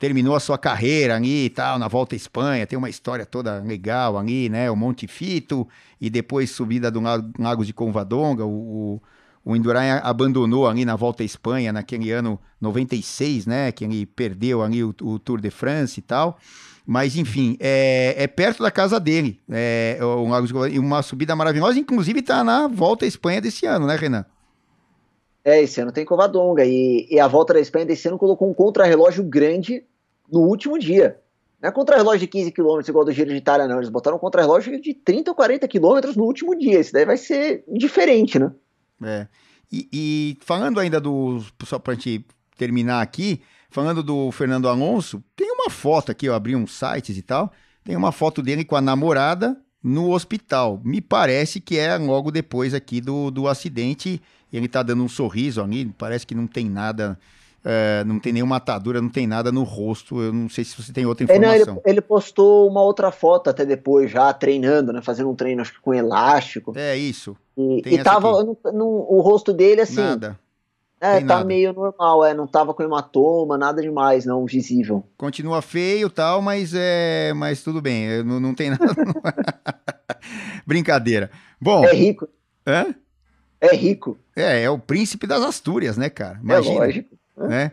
terminou 0.00 0.34
a 0.34 0.40
sua 0.40 0.58
carreira 0.58 1.14
ali 1.14 1.44
e 1.44 1.50
tal, 1.50 1.78
na 1.78 1.86
volta 1.86 2.16
à 2.16 2.16
Espanha, 2.16 2.66
tem 2.66 2.76
uma 2.76 2.90
história 2.90 3.24
toda 3.24 3.60
legal 3.60 4.18
ali, 4.18 4.48
né, 4.48 4.68
o 4.68 4.74
Monte 4.74 5.06
Fito, 5.06 5.68
e 6.00 6.10
depois 6.10 6.50
subida 6.50 6.90
do 6.90 7.00
Lago 7.38 7.64
de 7.64 7.72
Covadonga, 7.72 8.44
o, 8.44 8.96
o 8.96 9.02
o 9.42 9.56
Indurain 9.56 9.92
abandonou 10.02 10.68
ali 10.68 10.84
na 10.84 10.96
volta 10.96 11.22
à 11.22 11.26
Espanha, 11.26 11.72
naquele 11.72 12.10
ano 12.10 12.38
96, 12.60 13.46
né? 13.46 13.72
Que 13.72 13.84
ele 13.84 14.04
perdeu 14.04 14.62
ali 14.62 14.84
o, 14.84 14.94
o 15.00 15.18
Tour 15.18 15.40
de 15.40 15.50
France 15.50 15.98
e 15.98 16.02
tal. 16.02 16.38
Mas, 16.86 17.16
enfim, 17.16 17.56
é, 17.58 18.14
é 18.18 18.26
perto 18.26 18.62
da 18.62 18.70
casa 18.70 19.00
dele. 19.00 19.40
É 19.50 19.98
uma 20.78 21.02
subida 21.02 21.34
maravilhosa, 21.34 21.78
inclusive 21.78 22.20
está 22.20 22.44
na 22.44 22.68
volta 22.68 23.06
à 23.06 23.08
Espanha 23.08 23.40
desse 23.40 23.64
ano, 23.64 23.86
né, 23.86 23.96
Renan? 23.96 24.26
É, 25.44 25.62
esse 25.62 25.80
ano 25.80 25.92
tem 25.92 26.04
Covadonga. 26.04 26.64
E, 26.64 27.06
e 27.10 27.18
a 27.18 27.26
volta 27.26 27.54
da 27.54 27.60
Espanha 27.60 27.86
desse 27.86 28.08
ano 28.08 28.18
colocou 28.18 28.48
um 28.48 28.54
contrarrelógio 28.54 29.24
grande 29.24 29.84
no 30.30 30.40
último 30.40 30.78
dia. 30.78 31.18
Não 31.60 31.68
é 31.68 31.72
contra-relógio 31.72 32.20
de 32.20 32.26
15 32.26 32.52
km 32.52 32.80
igual 32.88 33.04
do 33.04 33.12
Giro 33.12 33.30
de 33.30 33.36
Itália, 33.36 33.68
não. 33.68 33.76
Eles 33.76 33.90
botaram 33.90 34.16
um 34.16 34.20
contra-relógio 34.20 34.80
de 34.80 34.94
30 34.94 35.30
ou 35.30 35.34
40 35.34 35.68
km 35.68 36.16
no 36.16 36.24
último 36.24 36.56
dia. 36.56 36.80
Isso 36.80 36.92
daí 36.92 37.04
vai 37.04 37.16
ser 37.16 37.64
diferente, 37.68 38.38
né? 38.38 38.52
É. 39.02 39.26
E, 39.70 39.88
e 39.92 40.38
falando 40.40 40.80
ainda 40.80 41.00
do. 41.00 41.42
Só 41.64 41.78
pra 41.78 41.94
gente 41.94 42.24
terminar 42.56 43.02
aqui, 43.02 43.42
falando 43.70 44.02
do 44.02 44.30
Fernando 44.32 44.68
Alonso, 44.68 45.22
tem 45.36 45.50
uma 45.52 45.70
foto 45.70 46.10
aqui, 46.10 46.26
eu 46.26 46.34
abri 46.34 46.56
uns 46.56 46.72
sites 46.72 47.16
e 47.16 47.22
tal. 47.22 47.52
Tem 47.84 47.96
uma 47.96 48.12
foto 48.12 48.42
dele 48.42 48.64
com 48.64 48.76
a 48.76 48.80
namorada 48.80 49.56
no 49.82 50.10
hospital. 50.12 50.80
Me 50.84 51.00
parece 51.00 51.60
que 51.60 51.78
é 51.78 51.96
logo 51.96 52.30
depois 52.30 52.74
aqui 52.74 53.00
do, 53.00 53.30
do 53.30 53.48
acidente. 53.48 54.20
E 54.52 54.56
ele 54.56 54.68
tá 54.68 54.82
dando 54.82 55.02
um 55.02 55.08
sorriso 55.08 55.62
ali, 55.62 55.86
parece 55.96 56.26
que 56.26 56.34
não 56.34 56.46
tem 56.46 56.68
nada, 56.68 57.18
é, 57.64 58.02
não 58.04 58.18
tem 58.18 58.32
nenhuma 58.32 58.56
atadura, 58.56 59.00
não 59.00 59.08
tem 59.08 59.26
nada 59.26 59.52
no 59.52 59.62
rosto. 59.62 60.20
Eu 60.20 60.32
não 60.32 60.48
sei 60.48 60.64
se 60.64 60.80
você 60.80 60.92
tem 60.92 61.06
outra 61.06 61.24
informação. 61.24 61.54
É, 61.54 61.66
não, 61.66 61.74
ele, 61.74 61.82
ele, 61.84 62.00
postou 62.00 62.68
uma 62.68 62.82
outra 62.82 63.10
foto 63.10 63.50
até 63.50 63.64
depois, 63.64 64.10
já 64.10 64.32
treinando, 64.32 64.92
né? 64.92 65.00
Fazendo 65.02 65.30
um 65.30 65.34
treino, 65.34 65.60
acho 65.60 65.74
que 65.74 65.80
com 65.80 65.94
elástico. 65.94 66.72
É 66.76 66.96
isso. 66.96 67.36
E, 67.56 67.82
e 67.84 68.02
tava 68.02 68.42
no, 68.42 68.58
no, 68.72 68.86
o 69.08 69.20
rosto 69.20 69.52
dele 69.52 69.82
assim. 69.82 70.00
Nada. 70.00 70.38
É, 71.02 71.16
tem 71.16 71.26
tá 71.26 71.36
nada. 71.36 71.46
meio 71.46 71.72
normal, 71.72 72.22
é, 72.26 72.34
não 72.34 72.46
tava 72.46 72.74
com 72.74 72.82
hematoma, 72.82 73.56
nada 73.56 73.80
demais, 73.80 74.26
não 74.26 74.44
visível. 74.44 75.02
Continua 75.16 75.62
feio 75.62 76.10
tal, 76.10 76.42
mas 76.42 76.74
é, 76.74 77.32
mas 77.34 77.62
tudo 77.62 77.80
bem, 77.80 78.22
não, 78.22 78.38
não 78.38 78.54
tem 78.54 78.68
nada. 78.68 78.84
Brincadeira. 80.66 81.30
Bom. 81.58 81.82
É 81.86 81.94
rico. 81.94 82.28
Hã? 82.66 82.82
É 82.90 82.94
rico. 83.68 84.18
É, 84.34 84.62
é 84.62 84.70
o 84.70 84.78
príncipe 84.78 85.26
das 85.26 85.42
Astúrias, 85.42 85.96
né, 85.96 86.08
cara? 86.08 86.38
É 86.38 86.42
Imagina. 86.42 86.74
É 86.74 86.78
lógico. 86.78 87.18
Né? 87.36 87.72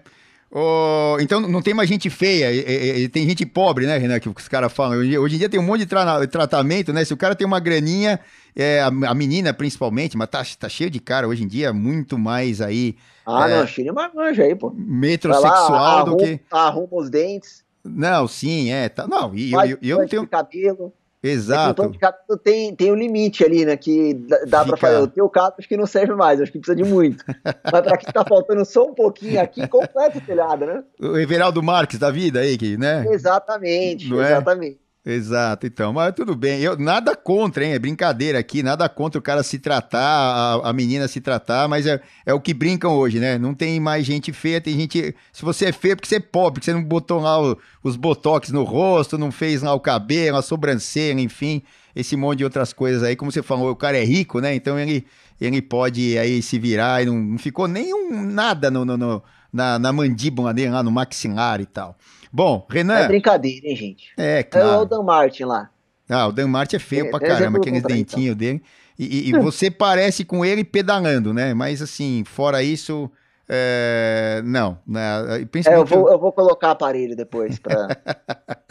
Oh, 0.50 1.18
então 1.20 1.42
não 1.42 1.62
tem 1.62 1.74
mais 1.74 1.90
gente 1.90 2.10
feia, 2.10 2.52
e, 2.54 3.04
e, 3.04 3.10
tem 3.10 3.28
gente 3.28 3.46
pobre, 3.46 3.86
né, 3.86 3.98
Renan? 3.98 4.18
Que 4.18 4.30
os 4.30 4.48
caras 4.48 4.72
falam. 4.72 4.98
Hoje, 4.98 5.36
em 5.36 5.40
dia 5.40 5.50
tem 5.50 5.60
um 5.60 5.64
monte 5.64 5.82
de 5.82 5.86
tra 5.88 6.26
tratamento, 6.26 6.94
né? 6.94 7.04
Se 7.04 7.14
o 7.14 7.18
cara 7.18 7.36
tem 7.36 7.46
uma 7.46 7.60
graninha, 7.60 8.18
é, 8.56 8.80
a, 8.80 8.88
a, 8.88 9.14
menina 9.14 9.54
principalmente, 9.54 10.16
mas 10.16 10.30
tá, 10.30 10.42
tá 10.58 10.70
cheio 10.70 10.90
de 10.90 11.02
cara 11.02 11.28
hoje 11.28 11.44
em 11.44 11.48
dia, 11.48 11.74
muito 11.74 12.18
mais 12.18 12.62
aí. 12.62 12.96
Ah, 13.26 13.50
é, 13.50 13.60
não, 13.60 13.68
cheio 13.68 13.94
de 13.94 14.16
manja 14.16 14.44
aí, 14.44 14.56
pô. 14.56 14.74
Metrosexual 14.74 15.72
lá, 15.72 16.04
do 16.04 16.16
que. 16.16 16.40
Arruma 16.50 16.88
os 16.92 17.10
dentes. 17.10 17.66
Não, 17.84 18.26
sim, 18.26 18.72
é. 18.72 18.88
Tá, 18.88 19.06
não, 19.06 19.36
e 19.36 19.52
eu, 19.52 19.62
eu, 19.62 19.78
eu 19.82 19.98
não 20.00 20.08
tenho. 20.08 20.28
Cabelo. 20.28 20.94
Exato. 21.22 21.84
É 21.84 21.90
que 21.90 22.38
tem, 22.44 22.76
tem 22.76 22.92
um 22.92 22.96
limite 22.96 23.44
ali, 23.44 23.66
né? 23.66 23.76
Que 23.76 24.14
dá, 24.48 24.64
pra 24.64 24.78
fazer. 24.78 24.98
O 24.98 25.08
teu 25.08 25.28
caso 25.30 25.56
acho 25.58 25.68
que 25.68 25.76
não 25.76 25.88
serve 25.88 26.14
mais, 26.14 26.40
acho 26.40 26.52
que 26.52 26.60
precisa 26.60 26.76
de 26.76 26.84
muito. 26.84 27.24
Mas 27.72 27.82
pra 27.82 27.98
quem 27.98 28.12
tá 28.12 28.24
faltando 28.24 28.64
só 28.66 28.84
um 28.84 28.94
pouquinho 28.94 29.42
aqui, 29.42 29.68
completa 29.68 30.18
o 30.18 30.22
telhado, 30.22 30.66
né? 30.66 30.84
O 31.00 31.18
Everaldo 31.18 31.62
Marques 31.64 31.98
da 31.98 32.12
vida 32.12 32.40
aí, 32.40 32.78
né? 32.78 33.06
Exatamente, 33.10 34.10
não 34.10 34.22
é? 34.22 34.28
exatamente. 34.28 34.80
É? 34.84 34.87
Exato, 35.10 35.66
então, 35.66 35.94
mas 35.94 36.14
tudo 36.14 36.36
bem. 36.36 36.60
Eu 36.60 36.78
nada 36.78 37.16
contra, 37.16 37.64
hein? 37.64 37.72
É 37.72 37.80
brincadeira 37.80 38.40
aqui, 38.40 38.62
nada 38.62 38.90
contra 38.90 39.18
o 39.18 39.22
cara 39.22 39.42
se 39.42 39.58
tratar, 39.58 40.02
a, 40.02 40.70
a 40.70 40.74
menina 40.74 41.08
se 41.08 41.22
tratar, 41.22 41.66
mas 41.70 41.86
é, 41.86 42.02
é 42.26 42.34
o 42.34 42.42
que 42.42 42.54
brincam 42.54 42.92
hoje, 42.92 43.18
né? 43.18 43.38
Não 43.38 43.54
tem 43.54 43.80
mais 43.80 44.06
gente 44.06 44.34
feia, 44.34 44.60
tem 44.60 44.76
gente. 44.76 45.16
Se 45.32 45.46
você 45.46 45.68
é 45.68 45.72
feio, 45.72 45.94
é 45.94 45.96
porque 45.96 46.10
você 46.10 46.18
é 46.18 46.20
pobre, 46.20 46.56
porque 46.56 46.66
você 46.66 46.74
não 46.74 46.84
botou 46.84 47.22
lá 47.22 47.42
o, 47.42 47.58
os 47.82 47.96
botox 47.96 48.50
no 48.50 48.66
rosto, 48.66 49.18
não 49.18 49.32
fez 49.32 49.62
lá 49.62 49.74
o 49.74 49.80
cabelo, 49.80 50.36
a 50.36 50.42
sobrancelha, 50.42 51.22
enfim, 51.22 51.64
esse 51.96 52.18
monte 52.18 52.40
de 52.40 52.44
outras 52.44 52.74
coisas 52.74 53.02
aí. 53.02 53.16
Como 53.16 53.32
você 53.32 53.42
falou, 53.42 53.72
o 53.72 53.78
cara 53.78 53.98
é 53.98 54.04
rico, 54.04 54.42
né? 54.42 54.56
Então 54.56 54.78
ele, 54.78 55.06
ele 55.40 55.62
pode 55.62 56.18
aí 56.18 56.42
se 56.42 56.60
virar 56.60 57.02
e 57.02 57.06
não, 57.06 57.16
não 57.18 57.38
ficou 57.38 57.66
nenhum 57.66 58.26
nada 58.26 58.70
no, 58.70 58.84
no, 58.84 58.98
no 58.98 59.24
na, 59.58 59.80
na 59.80 59.92
mandíbula 59.92 60.54
dele, 60.54 60.70
lá 60.70 60.84
no 60.84 60.92
maxilar 60.92 61.60
e 61.60 61.66
tal. 61.66 61.98
Bom, 62.32 62.66
Renan. 62.70 63.00
É 63.00 63.08
brincadeira, 63.08 63.68
hein, 63.68 63.76
gente? 63.76 64.12
É, 64.16 64.44
claro. 64.44 64.68
É 64.68 64.78
o 64.78 64.86
Dan 64.86 65.02
Martin 65.02 65.46
lá. 65.46 65.72
Ah, 66.08 66.28
o 66.28 66.32
Dan 66.32 66.48
Martin 66.48 66.76
é 66.76 66.80
feio 66.80 67.08
é, 67.08 67.10
pra 67.10 67.20
caramba, 67.20 67.58
aqueles 67.58 67.82
dentinhos 67.82 68.36
então. 68.36 68.38
dele. 68.38 68.62
E, 69.00 69.06
e, 69.06 69.30
e 69.30 69.40
você 69.40 69.70
parece 69.72 70.24
com 70.24 70.46
ele 70.46 70.64
pedalando, 70.64 71.34
né? 71.34 71.56
Mas 71.56 71.82
assim, 71.82 72.24
fora 72.26 72.62
isso. 72.62 73.10
É... 73.50 74.42
Não, 74.46 74.78
né? 74.86 75.48
É, 75.66 75.76
eu, 75.76 75.86
vou, 75.86 76.12
eu 76.12 76.20
vou 76.20 76.32
colocar 76.32 76.72
aparelho 76.72 77.16
depois. 77.16 77.58
Pra... 77.58 77.88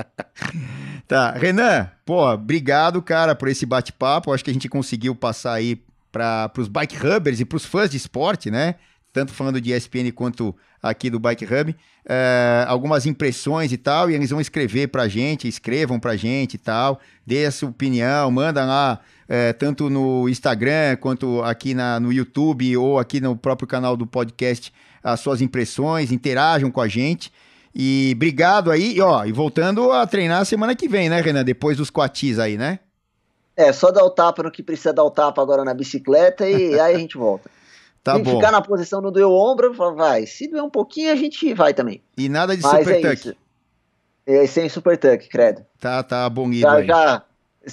tá, 1.09 1.33
Renan, 1.33 1.91
pô, 2.05 2.31
obrigado, 2.31 3.03
cara, 3.03 3.35
por 3.35 3.49
esse 3.49 3.67
bate-papo. 3.67 4.33
Acho 4.33 4.45
que 4.45 4.51
a 4.51 4.55
gente 4.55 4.69
conseguiu 4.69 5.15
passar 5.15 5.55
aí 5.55 5.83
para 6.13 6.53
os 6.59 6.69
bike 6.69 6.97
rubbers 6.97 7.41
e 7.41 7.45
para 7.45 7.57
os 7.57 7.65
fãs 7.65 7.91
de 7.91 7.97
esporte, 7.97 8.51
né? 8.51 8.77
Tanto 9.17 9.33
falando 9.33 9.59
de 9.63 9.73
ESPN 9.73 10.13
quanto 10.15 10.55
aqui 10.83 11.09
do 11.09 11.19
Bike 11.19 11.47
Hub, 11.47 11.75
é, 12.07 12.67
algumas 12.69 13.07
impressões 13.07 13.73
e 13.73 13.79
tal, 13.79 14.11
e 14.11 14.15
eles 14.15 14.29
vão 14.29 14.43
escrever 14.43 14.89
pra 14.89 15.09
gente, 15.09 15.49
escrevam 15.49 15.99
pra 15.99 16.17
gente 16.17 16.53
e 16.53 16.59
tal, 16.59 17.01
dê 17.25 17.47
a 17.47 17.51
sua 17.51 17.71
opinião, 17.71 18.31
manda 18.31 18.63
lá, 18.63 19.01
é, 19.27 19.55
tanto 19.55 19.89
no 19.89 20.29
Instagram 20.29 20.97
quanto 21.01 21.43
aqui 21.45 21.73
na, 21.73 21.99
no 21.99 22.13
YouTube 22.13 22.77
ou 22.77 22.99
aqui 22.99 23.19
no 23.19 23.35
próprio 23.35 23.67
canal 23.67 23.97
do 23.97 24.07
podcast, 24.07 24.71
as 25.03 25.19
suas 25.19 25.41
impressões, 25.41 26.13
interajam 26.13 26.71
com 26.71 26.83
a 26.83 26.87
gente. 26.87 27.33
E 27.75 28.13
obrigado 28.15 28.71
aí, 28.71 29.01
ó, 29.01 29.25
e 29.25 29.33
voltando 29.33 29.93
a 29.93 30.07
treinar 30.07 30.45
semana 30.45 30.77
que 30.77 30.87
vem, 30.87 31.09
né, 31.09 31.23
Renan? 31.23 31.43
Depois 31.43 31.79
dos 31.79 31.89
quatis 31.89 32.39
aí, 32.39 32.59
né? 32.59 32.81
É, 33.57 33.73
só 33.73 33.91
dar 33.91 34.05
o 34.05 34.11
tapa 34.11 34.43
no 34.43 34.51
que 34.51 34.63
precisa 34.63 34.93
dar 34.93 35.05
o 35.05 35.11
tapa 35.11 35.41
agora 35.41 35.65
na 35.65 35.73
bicicleta 35.73 36.47
e 36.47 36.79
aí 36.79 36.97
a 36.97 36.99
gente 36.99 37.17
volta. 37.17 37.49
Tá 38.07 38.17
bom. 38.21 38.37
ficar 38.37 38.53
na 38.53 38.63
posição 38.63 39.01
não 39.01 39.11
doer 39.11 39.27
o 39.27 39.33
ombro, 39.33 39.73
vai. 39.75 40.27
Se 40.27 40.47
doer 40.47 40.63
um 40.63 40.71
pouquinho, 40.71 41.11
a 41.11 41.17
gente 41.17 41.53
vai 41.53 41.75
também. 41.75 42.01
E 42.17 42.29
nada 42.29 42.57
de 42.57 42.63
Mas 42.63 42.79
super 42.79 43.05
é 43.05 43.11
tuck. 43.11 43.15
Isso. 43.15 43.37
É, 44.25 44.47
sem 44.47 44.69
super 44.69 44.97
tuck, 44.97 45.29
credo. 45.29 45.67
Tá, 45.81 46.05
tá 46.05 46.31
bom 46.31 46.53
já, 46.53 46.83
já, 46.85 47.25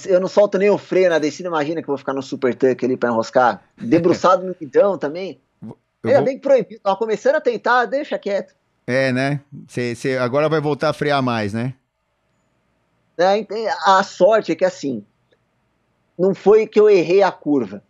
Eu 0.04 0.18
não 0.18 0.26
solto 0.26 0.58
nem 0.58 0.68
o 0.68 0.76
freio 0.76 1.08
na 1.08 1.20
descida, 1.20 1.48
imagina 1.48 1.80
que 1.80 1.88
eu 1.88 1.92
vou 1.92 1.98
ficar 1.98 2.12
no 2.12 2.20
super 2.20 2.52
tuck 2.52 2.84
ali 2.84 2.96
pra 2.96 3.10
enroscar. 3.10 3.62
Debruçado 3.78 4.44
no 4.44 4.56
guidão 4.56 4.98
também. 4.98 5.40
Eu 5.62 6.10
é 6.10 6.14
vou... 6.16 6.24
bem 6.24 6.36
proibido. 6.36 6.80
Tava 6.82 6.96
começando 6.96 7.36
a 7.36 7.40
tentar, 7.40 7.84
deixa 7.84 8.18
quieto. 8.18 8.56
É, 8.88 9.12
né? 9.12 9.40
Você 9.68 10.18
agora 10.20 10.48
vai 10.48 10.60
voltar 10.60 10.88
a 10.88 10.92
frear 10.92 11.22
mais, 11.22 11.52
né? 11.52 11.74
É, 13.16 13.46
a 13.86 14.02
sorte 14.02 14.50
é 14.50 14.56
que 14.56 14.64
assim, 14.64 15.04
não 16.18 16.34
foi 16.34 16.66
que 16.66 16.80
eu 16.80 16.90
errei 16.90 17.22
a 17.22 17.30
curva. 17.30 17.84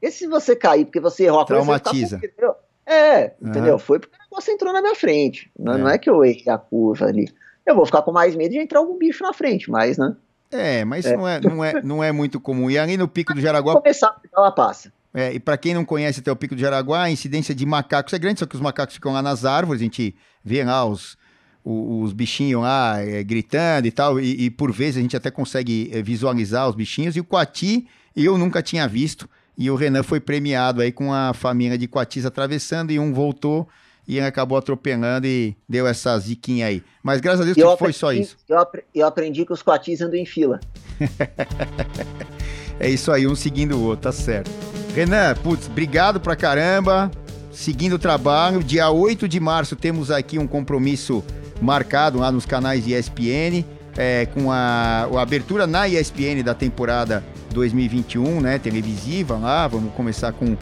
E 0.00 0.10
se 0.10 0.26
você 0.26 0.54
cair 0.54 0.84
porque 0.84 1.00
você 1.00 1.24
errou 1.24 1.40
a 1.40 1.46
coisa, 1.46 1.62
Traumatiza. 1.62 2.18
Você 2.18 2.28
tá 2.28 2.54
é, 2.88 3.34
uhum. 3.40 3.50
entendeu? 3.50 3.78
Foi 3.78 3.98
porque 3.98 4.16
o 4.16 4.22
negócio 4.30 4.52
entrou 4.52 4.72
na 4.72 4.80
minha 4.80 4.94
frente. 4.94 5.50
Não 5.58 5.74
é. 5.74 5.78
não 5.78 5.88
é 5.90 5.98
que 5.98 6.08
eu 6.08 6.24
errei 6.24 6.48
a 6.48 6.56
curva 6.56 7.04
ali. 7.04 7.30
Eu 7.66 7.74
vou 7.74 7.84
ficar 7.84 8.00
com 8.00 8.10
mais 8.10 8.34
medo 8.34 8.52
de 8.52 8.58
entrar 8.58 8.78
algum 8.78 8.96
bicho 8.96 9.22
na 9.22 9.34
frente, 9.34 9.70
mas, 9.70 9.98
né? 9.98 10.16
É, 10.50 10.84
mas 10.86 11.04
é. 11.04 11.14
Não, 11.14 11.28
é, 11.28 11.40
não, 11.40 11.64
é, 11.64 11.82
não 11.82 12.04
é 12.04 12.12
muito 12.12 12.40
comum. 12.40 12.70
E 12.70 12.78
ali 12.78 12.96
no 12.96 13.06
Pico 13.06 13.34
do 13.34 13.40
Jaraguá. 13.42 13.74
começar, 13.74 14.16
ela 14.34 14.50
passa. 14.50 14.90
É, 15.12 15.34
e 15.34 15.40
para 15.40 15.58
quem 15.58 15.74
não 15.74 15.84
conhece 15.84 16.20
até 16.20 16.32
o 16.32 16.36
Pico 16.36 16.54
do 16.54 16.60
Jaraguá, 16.60 17.02
a 17.02 17.10
incidência 17.10 17.54
de 17.54 17.66
macacos 17.66 18.14
é 18.14 18.18
grande, 18.18 18.40
só 18.40 18.46
que 18.46 18.54
os 18.54 18.60
macacos 18.60 18.94
ficam 18.94 19.12
lá 19.12 19.20
nas 19.20 19.44
árvores, 19.44 19.82
a 19.82 19.84
gente 19.84 20.14
vê 20.42 20.64
lá 20.64 20.84
os, 20.86 21.18
os, 21.62 22.04
os 22.04 22.12
bichinhos 22.14 22.62
lá 22.62 23.00
é, 23.00 23.22
gritando 23.22 23.86
e 23.86 23.90
tal, 23.90 24.18
e, 24.18 24.44
e, 24.44 24.50
por 24.50 24.72
vezes 24.72 24.96
a 24.96 25.00
gente 25.00 25.16
até 25.16 25.30
consegue 25.30 25.90
é, 25.92 26.00
visualizar 26.00 26.66
os 26.68 26.74
bichinhos. 26.74 27.16
E 27.16 27.20
o 27.20 27.24
Coati 27.24 27.86
eu 28.16 28.38
nunca 28.38 28.62
tinha 28.62 28.88
visto. 28.88 29.28
E 29.58 29.68
o 29.72 29.74
Renan 29.74 30.04
foi 30.04 30.20
premiado 30.20 30.80
aí 30.80 30.92
com 30.92 31.12
a 31.12 31.34
família 31.34 31.76
de 31.76 31.88
Coatis 31.88 32.24
atravessando 32.24 32.92
e 32.92 32.98
um 32.98 33.12
voltou 33.12 33.68
e 34.06 34.20
acabou 34.20 34.56
atropelando 34.56 35.26
e 35.26 35.56
deu 35.68 35.84
essa 35.84 36.16
ziquinha 36.16 36.66
aí. 36.66 36.82
Mas 37.02 37.20
graças 37.20 37.40
a 37.40 37.44
Deus 37.44 37.56
que 37.56 37.76
foi 37.76 37.92
só 37.92 38.12
isso. 38.12 38.36
Eu, 38.48 38.64
eu 38.94 39.06
aprendi 39.06 39.44
que 39.44 39.52
os 39.52 39.60
Coatis 39.60 40.00
andam 40.00 40.14
em 40.14 40.24
fila. 40.24 40.60
é 42.78 42.88
isso 42.88 43.10
aí, 43.10 43.26
um 43.26 43.34
seguindo 43.34 43.76
o 43.76 43.82
outro, 43.82 44.04
tá 44.04 44.12
certo. 44.12 44.48
Renan, 44.94 45.34
putz, 45.42 45.66
obrigado 45.66 46.20
pra 46.20 46.36
caramba. 46.36 47.10
Seguindo 47.50 47.94
o 47.94 47.98
trabalho, 47.98 48.62
dia 48.62 48.88
8 48.88 49.26
de 49.26 49.40
março 49.40 49.74
temos 49.74 50.12
aqui 50.12 50.38
um 50.38 50.46
compromisso 50.46 51.24
marcado 51.60 52.18
lá 52.18 52.30
nos 52.30 52.46
canais 52.46 52.84
de 52.84 52.94
ESPN, 52.94 53.64
é, 53.98 54.26
com 54.26 54.52
a, 54.52 55.08
a 55.12 55.20
abertura 55.20 55.66
na 55.66 55.88
ESPN 55.88 56.44
da 56.44 56.54
temporada 56.54 57.24
2021, 57.52 58.40
né, 58.40 58.56
televisiva 58.56 59.36
lá. 59.36 59.66
Vamos 59.66 59.92
começar 59.92 60.30
com 60.30 60.52
uh, 60.52 60.56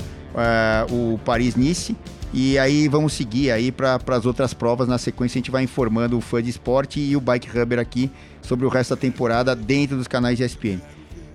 o 0.91 1.19
Paris-Nice. 1.19 1.95
E 2.33 2.59
aí 2.59 2.89
vamos 2.89 3.13
seguir 3.13 3.51
aí 3.51 3.71
para 3.71 4.01
as 4.09 4.25
outras 4.25 4.55
provas. 4.55 4.89
Na 4.89 4.97
sequência 4.97 5.37
a 5.37 5.41
gente 5.41 5.51
vai 5.51 5.63
informando 5.63 6.17
o 6.17 6.21
fã 6.23 6.43
de 6.43 6.49
esporte 6.49 6.99
e 6.99 7.15
o 7.15 7.21
Bike 7.21 7.47
Rubber 7.47 7.79
aqui 7.79 8.11
sobre 8.41 8.65
o 8.65 8.71
resto 8.71 8.95
da 8.95 9.01
temporada 9.01 9.55
dentro 9.55 9.99
dos 9.99 10.09
canais 10.09 10.41
ESPN. 10.41 10.81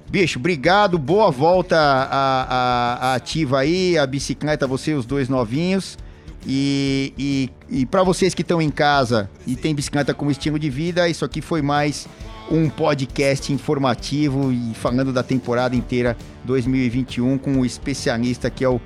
Bicho, 0.09 0.39
obrigado, 0.39 0.97
boa 0.97 1.29
volta 1.29 1.77
à, 1.77 3.13
ativa 3.13 3.59
aí, 3.59 3.97
a 3.97 4.05
bicicleta, 4.07 4.67
você 4.67 4.91
e 4.91 4.95
os 4.95 5.05
dois 5.05 5.29
novinhos. 5.29 5.97
E, 6.45 7.13
e, 7.17 7.49
e 7.81 7.85
para 7.85 8.03
vocês 8.03 8.33
que 8.33 8.41
estão 8.41 8.61
em 8.61 8.69
casa 8.69 9.29
e 9.45 9.55
tem 9.55 9.75
bicicleta 9.75 10.13
como 10.13 10.31
estilo 10.31 10.57
de 10.57 10.69
vida, 10.69 11.07
isso 11.07 11.23
aqui 11.23 11.41
foi 11.41 11.61
mais 11.61 12.07
um 12.49 12.69
podcast 12.69 13.53
informativo 13.53 14.51
e 14.51 14.73
falando 14.73 15.13
da 15.13 15.23
temporada 15.23 15.75
inteira 15.75 16.17
2021 16.43 17.37
com 17.37 17.59
o 17.59 17.65
especialista 17.65 18.49
que 18.49 18.63
é 18.63 18.69
o 18.69 18.81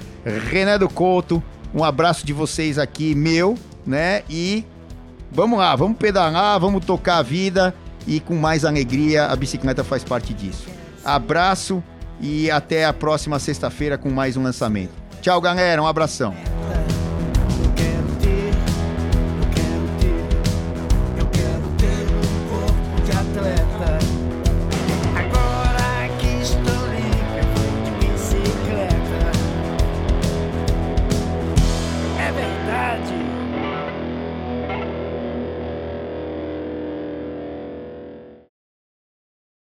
Renato 0.51 0.87
Couto. 0.89 1.41
Um 1.73 1.83
abraço 1.83 2.25
de 2.25 2.33
vocês 2.33 2.77
aqui, 2.77 3.15
meu, 3.15 3.57
né? 3.85 4.23
E 4.29 4.65
vamos 5.31 5.57
lá, 5.57 5.75
vamos 5.75 5.97
pedalar, 5.97 6.59
vamos 6.59 6.85
tocar 6.85 7.17
a 7.17 7.23
vida 7.23 7.73
e 8.05 8.19
com 8.19 8.35
mais 8.35 8.63
alegria, 8.63 9.25
a 9.25 9.35
bicicleta 9.35 9.83
faz 9.83 10.03
parte 10.03 10.33
disso. 10.33 10.67
Abraço 11.03 11.83
e 12.19 12.51
até 12.51 12.85
a 12.85 12.93
próxima 12.93 13.39
sexta-feira 13.39 13.97
com 13.97 14.09
mais 14.09 14.37
um 14.37 14.43
lançamento. 14.43 14.93
Tchau, 15.21 15.41
galera, 15.41 15.81
um 15.81 15.87
abração. 15.87 16.35